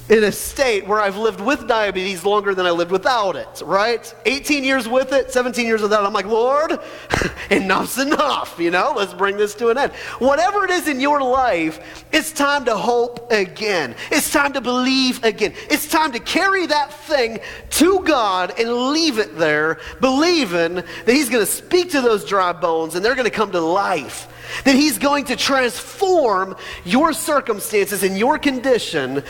in 0.10 0.24
a 0.24 0.32
state 0.32 0.88
where 0.88 1.00
I've 1.00 1.18
lived 1.18 1.40
with 1.40 1.68
diabetes 1.68 2.26
longer 2.26 2.56
than 2.56 2.66
I 2.66 2.72
lived 2.72 2.92
without 2.92 3.36
it, 3.36 3.62
right? 3.64 4.14
18 4.26 4.64
years 4.64 4.88
with 4.88 5.14
it, 5.14 5.32
17 5.32 5.66
years 5.66 5.84
without 5.84 6.04
it. 6.04 6.08
I'm 6.08 6.14
like, 6.14 6.26
Lord, 6.26 6.80
enough's 7.52 8.00
enough, 8.00 8.60
you 8.60 8.72
know? 8.72 8.94
Let's 8.96 9.14
bring 9.14 9.38
this 9.38 9.54
to 9.56 9.70
an 9.70 9.78
end. 9.78 9.92
Whatever 10.18 10.66
it 10.66 10.72
is 10.72 10.88
in 10.88 11.00
your 11.00 11.22
life, 11.22 12.06
it's 12.12 12.32
time 12.32 12.66
to 12.66 12.76
hope 12.76 13.32
again. 13.32 13.96
It's 14.12 14.32
time 14.32 14.54
to 14.54 14.62
believe 14.62 15.24
again. 15.24 15.54
It's 15.70 15.88
time 15.88 16.12
to 16.14 16.20
carry 16.20 16.66
that 16.66 16.92
thing 16.92 17.40
to 17.72 18.00
God 18.04 18.60
and 18.60 18.92
leave 18.92 19.20
it 19.20 19.38
there, 19.38 19.78
believing 20.02 20.76
that 20.76 21.08
He's 21.08 21.30
going 21.30 21.46
to 21.46 21.52
speak 21.52 21.92
to 21.92 22.02
those 22.02 22.26
dry 22.26 22.52
bones 22.52 22.96
and 22.96 23.06
they're 23.06 23.16
going 23.16 23.26
to 23.26 23.32
come 23.32 23.52
to 23.52 23.62
life 23.62 24.28
that 24.66 24.76
He's 24.76 24.98
going 24.98 25.26
to 25.26 25.36
transform 25.36 26.56
your 26.86 27.14
circumstances 27.14 28.04
and 28.04 28.18
your 28.18 28.38
condition 28.38 29.24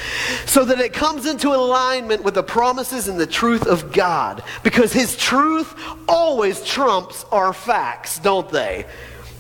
so 0.46 0.66
that 0.66 0.80
it 0.80 0.94
comes 0.94 1.26
into 1.26 1.50
alignment 1.50 2.24
with 2.24 2.34
the 2.34 2.44
promises 2.44 3.08
and 3.08 3.20
the 3.20 3.28
truth 3.28 3.68
of 3.68 3.92
God. 3.92 4.44
Because 4.64 4.94
His 4.94 5.16
truth 5.16 5.74
always 6.08 6.64
trumps 6.64 7.26
our 7.32 7.54
facts, 7.54 8.20
don't 8.20 8.50
they? 8.50 8.86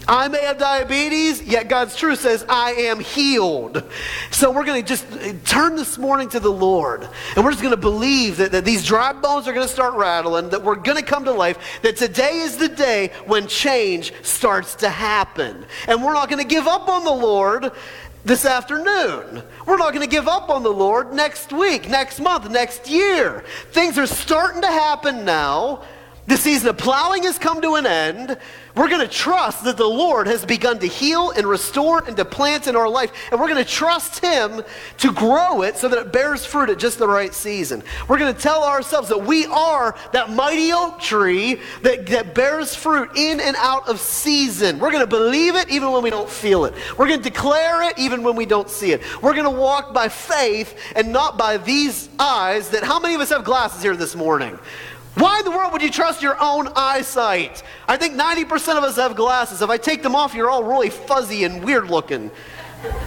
I 0.10 0.28
may 0.28 0.41
have 0.41 0.57
diabetes, 0.57 1.43
yet 1.43 1.68
God's 1.68 1.95
truth 1.95 2.22
says 2.22 2.43
I 2.49 2.72
am 2.72 2.99
healed. 2.99 3.84
So 4.32 4.49
we're 4.49 4.66
going 4.66 4.82
to 4.82 4.88
just 4.88 5.05
uh, 5.12 5.34
turn 5.45 5.76
this 5.76 5.99
morning 5.99 6.28
to 6.30 6.39
the 6.39 6.51
Lord. 6.51 7.07
And 7.36 7.45
we're 7.45 7.51
just 7.51 7.62
going 7.62 7.76
to 7.76 7.78
believe 7.78 8.38
that, 8.38 8.51
that 8.53 8.66
these 8.66 8.84
dry 8.84 9.14
bones 9.14 9.47
are 9.47 9.53
going 9.53 9.68
to 9.68 9.72
start 9.72 9.93
rattling, 9.93 10.49
that 10.49 10.64
we're 10.64 10.78
going 10.78 10.97
to 10.97 11.03
come 11.03 11.26
to 11.26 11.32
life, 11.32 11.60
that 11.84 11.95
today 11.95 12.39
is 12.39 12.57
the 12.57 12.70
day 12.70 13.12
when 13.28 13.45
change 13.45 14.12
starts 14.24 14.74
to 14.78 14.89
happen. 14.89 15.64
And 15.88 16.03
we're 16.03 16.16
not 16.16 16.28
going 16.28 16.41
to 16.41 16.49
give 16.49 16.66
up 16.66 16.89
on 16.89 17.03
the 17.03 17.12
Lord 17.12 17.72
this 18.26 18.45
afternoon. 18.45 19.43
We're 19.68 19.78
not 19.78 19.93
going 19.93 20.03
to 20.03 20.12
give 20.12 20.28
up 20.28 20.49
on 20.49 20.64
the 20.64 20.74
Lord 20.74 21.14
next 21.14 21.53
week, 21.53 21.88
next 21.88 22.20
month, 22.20 22.49
next 22.49 22.89
year. 22.89 23.43
Things 23.74 23.99
are 23.99 24.07
starting 24.07 24.64
to 24.64 24.70
happen 24.70 25.24
now. 25.24 25.84
The 26.30 26.38
season 26.38 26.69
of 26.69 26.77
plowing 26.77 27.23
has 27.23 27.39
come 27.39 27.59
to 27.63 27.73
an 27.73 27.88
end. 27.88 28.38
We're 28.75 28.88
going 28.88 29.01
to 29.01 29.11
trust 29.11 29.63
that 29.63 29.77
the 29.77 29.89
Lord 29.89 30.27
has 30.27 30.45
begun 30.45 30.77
to 30.77 30.86
heal 30.86 31.32
and 31.32 31.47
restore 31.47 32.03
and 32.05 32.15
to 32.17 32.23
plant 32.23 32.67
in 32.67 32.75
our 32.75 32.88
life. 32.88 33.11
And 33.32 33.39
we're 33.39 33.47
going 33.47 33.65
to 33.65 33.69
trust 33.69 34.23
Him 34.23 34.61
to 34.99 35.11
grow 35.11 35.63
it 35.63 35.75
so 35.75 35.88
that 35.88 35.97
it 35.97 36.13
bears 36.13 36.45
fruit 36.45 36.69
at 36.69 36.77
just 36.77 36.99
the 36.99 37.07
right 37.07 37.34
season. 37.34 37.82
We're 38.07 38.19
going 38.19 38.32
to 38.32 38.39
tell 38.39 38.63
ourselves 38.63 39.09
that 39.09 39.17
we 39.17 39.47
are 39.47 39.95
that 40.13 40.30
mighty 40.30 40.71
oak 40.71 40.99
tree 40.99 41.61
that, 41.82 42.05
that 42.05 42.36
bears 42.36 42.75
fruit 42.75 43.09
in 43.15 43.39
and 43.39 43.55
out 43.57 43.89
of 43.89 43.99
season. 43.99 44.77
We're 44.77 44.91
going 44.91 45.03
to 45.03 45.07
believe 45.07 45.55
it 45.55 45.71
even 45.71 45.91
when 45.91 46.03
we 46.03 46.11
don't 46.11 46.30
feel 46.30 46.65
it. 46.65 46.75
We're 46.95 47.07
going 47.07 47.23
to 47.23 47.27
declare 47.27 47.89
it 47.89 47.97
even 47.97 48.21
when 48.21 48.36
we 48.36 48.45
don't 48.45 48.69
see 48.69 48.91
it. 48.91 49.01
We're 49.23 49.34
going 49.34 49.51
to 49.51 49.59
walk 49.59 49.95
by 49.95 50.09
faith 50.09 50.77
and 50.95 51.11
not 51.11 51.39
by 51.39 51.57
these 51.57 52.07
eyes 52.19 52.69
that 52.69 52.84
how 52.84 52.99
many 52.99 53.15
of 53.15 53.21
us 53.21 53.30
have 53.30 53.43
glasses 53.43 53.82
here 53.82 53.95
this 53.95 54.15
morning? 54.15 54.59
Why 55.16 55.39
in 55.39 55.45
the 55.45 55.51
world 55.51 55.74
would 55.74 55.82
you 55.82 55.89
trust 55.91 56.22
your 56.22 56.38
own 56.39 56.70
eyesight? 56.76 57.64
I 57.88 57.97
think 57.97 58.16
90% 58.16 58.78
of 58.78 58.84
us 58.84 58.95
have 58.95 59.16
glasses. 59.16 59.62
If 59.62 59.70
I 59.70 59.78
take 59.78 60.03
them 60.03 60.16
off, 60.16 60.34
you're 60.34 60.49
all 60.49 60.64
really 60.64 60.89
fuzzy 60.89 61.43
and 61.43 61.64
weird 61.64 61.89
looking. 61.89 62.32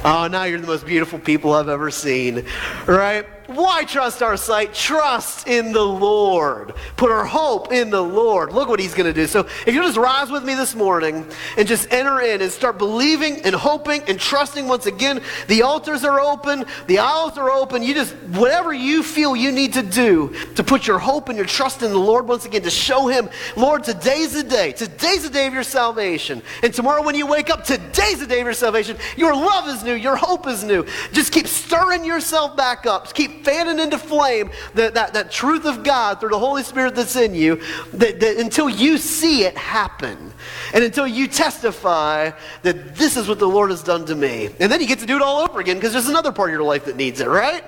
Oh, 0.05 0.29
now 0.31 0.45
you're 0.45 0.61
the 0.61 0.67
most 0.67 0.85
beautiful 0.85 1.19
people 1.19 1.55
I've 1.55 1.69
ever 1.69 1.91
seen, 1.91 2.45
right? 2.87 3.27
Why 3.55 3.85
trust 3.85 4.23
our 4.23 4.37
sight? 4.37 4.75
Trust 4.75 5.47
in 5.47 5.73
the 5.73 5.85
Lord. 5.85 6.75
Put 6.97 7.11
our 7.11 7.25
hope 7.25 7.73
in 7.73 7.91
the 7.91 8.03
Lord. 8.03 8.53
Look 8.53 8.69
what 8.69 8.81
He's 8.81 8.95
going 8.95 9.07
to 9.07 9.13
do. 9.13 9.27
So, 9.27 9.41
if 9.67 9.75
you'll 9.75 9.85
just 9.85 9.99
rise 9.99 10.31
with 10.31 10.45
me 10.45 10.55
this 10.55 10.75
morning 10.75 11.27
and 11.57 11.69
just 11.69 11.93
enter 11.93 12.21
in 12.21 12.41
and 12.41 12.51
start 12.51 12.79
believing 12.79 13.43
and 13.43 13.55
hoping 13.55 14.03
and 14.09 14.19
trusting 14.19 14.67
once 14.67 14.87
again, 14.87 15.21
the 15.49 15.63
altars 15.63 16.05
are 16.05 16.21
open, 16.21 16.65
the 16.87 16.99
aisles 16.99 17.37
are 17.39 17.51
open. 17.51 17.83
You 17.83 17.95
just, 17.95 18.15
whatever 18.15 18.73
you 18.73 19.03
feel 19.03 19.37
you 19.37 19.53
need 19.53 19.75
to 19.75 19.83
do 19.83 20.35
to 20.55 20.65
put 20.65 20.87
your 20.87 20.99
hope 20.99 21.29
and 21.29 21.37
your 21.37 21.47
trust 21.47 21.83
in 21.83 21.91
the 21.91 21.99
Lord 21.99 22.27
once 22.27 22.45
again, 22.45 22.63
to 22.63 22.71
show 22.71 23.09
Him, 23.09 23.29
Lord, 23.57 23.85
today's 23.85 24.33
the 24.33 24.43
day. 24.43 24.73
Today's 24.73 25.25
the 25.25 25.31
day 25.31 25.47
of 25.47 25.55
your 25.55 25.63
salvation. 25.63 26.43
And 26.63 26.73
tomorrow 26.73 27.03
when 27.03 27.15
you 27.15 27.27
wake 27.27 27.51
up, 27.51 27.65
today's 27.65 28.21
the 28.21 28.27
day 28.27 28.41
of 28.41 28.47
your 28.47 28.55
salvation. 28.55 28.97
Your 29.17 29.35
love 29.35 29.69
is 29.69 29.85
new, 29.85 29.95
your 29.95 30.17
hope 30.17 30.47
is 30.47 30.65
new. 30.65 30.87
Just 31.13 31.33
keep 31.33 31.47
stirring 31.47 32.05
yourself 32.05 32.57
back 32.57 32.87
up. 32.87 33.13
Keep 33.13 33.42
fanning 33.45 33.79
into 33.79 33.99
flame 33.99 34.51
that, 34.75 34.95
that, 34.95 35.15
that 35.15 35.31
truth 35.31 35.65
of 35.65 35.83
God 35.83 36.21
through 36.21 36.31
the 36.31 36.39
Holy 36.39 36.63
Spirit 36.63 36.95
that's 36.95 37.17
in 37.17 37.35
you 37.35 37.61
that, 37.93 38.21
that 38.21 38.37
until 38.39 38.69
you 38.69 38.99
see 38.99 39.45
it 39.45 39.57
happen. 39.57 40.33
And 40.75 40.83
until 40.85 41.07
you 41.07 41.29
testify 41.29 42.31
that 42.63 42.95
this 42.97 43.17
is 43.17 43.29
what 43.29 43.39
the 43.39 43.49
Lord 43.49 43.71
has 43.71 43.83
done 43.83 44.07
to 44.07 44.15
me. 44.15 44.51
And 44.59 44.73
then 44.73 44.81
you 44.81 44.87
get 44.87 45.01
to 45.01 45.07
do 45.07 45.17
it 45.17 45.23
all 45.23 45.41
over 45.43 45.61
again 45.61 45.77
because 45.77 45.93
there's 45.93 46.09
another 46.09 46.33
part 46.33 46.51
of 46.51 46.55
your 46.55 46.63
life 46.63 46.87
that 46.87 46.97
needs 46.97 47.21
it, 47.21 47.29
right? 47.29 47.65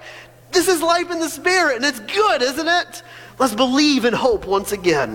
This 0.52 0.68
is 0.68 0.80
life 0.80 1.10
in 1.10 1.18
the 1.18 1.28
Spirit, 1.28 1.76
and 1.76 1.84
it's 1.84 1.98
good, 1.98 2.40
isn't 2.40 2.68
it? 2.68 3.02
Let's 3.38 3.54
believe 3.54 4.04
and 4.04 4.14
hope 4.14 4.46
once 4.46 4.70
again. 4.70 5.12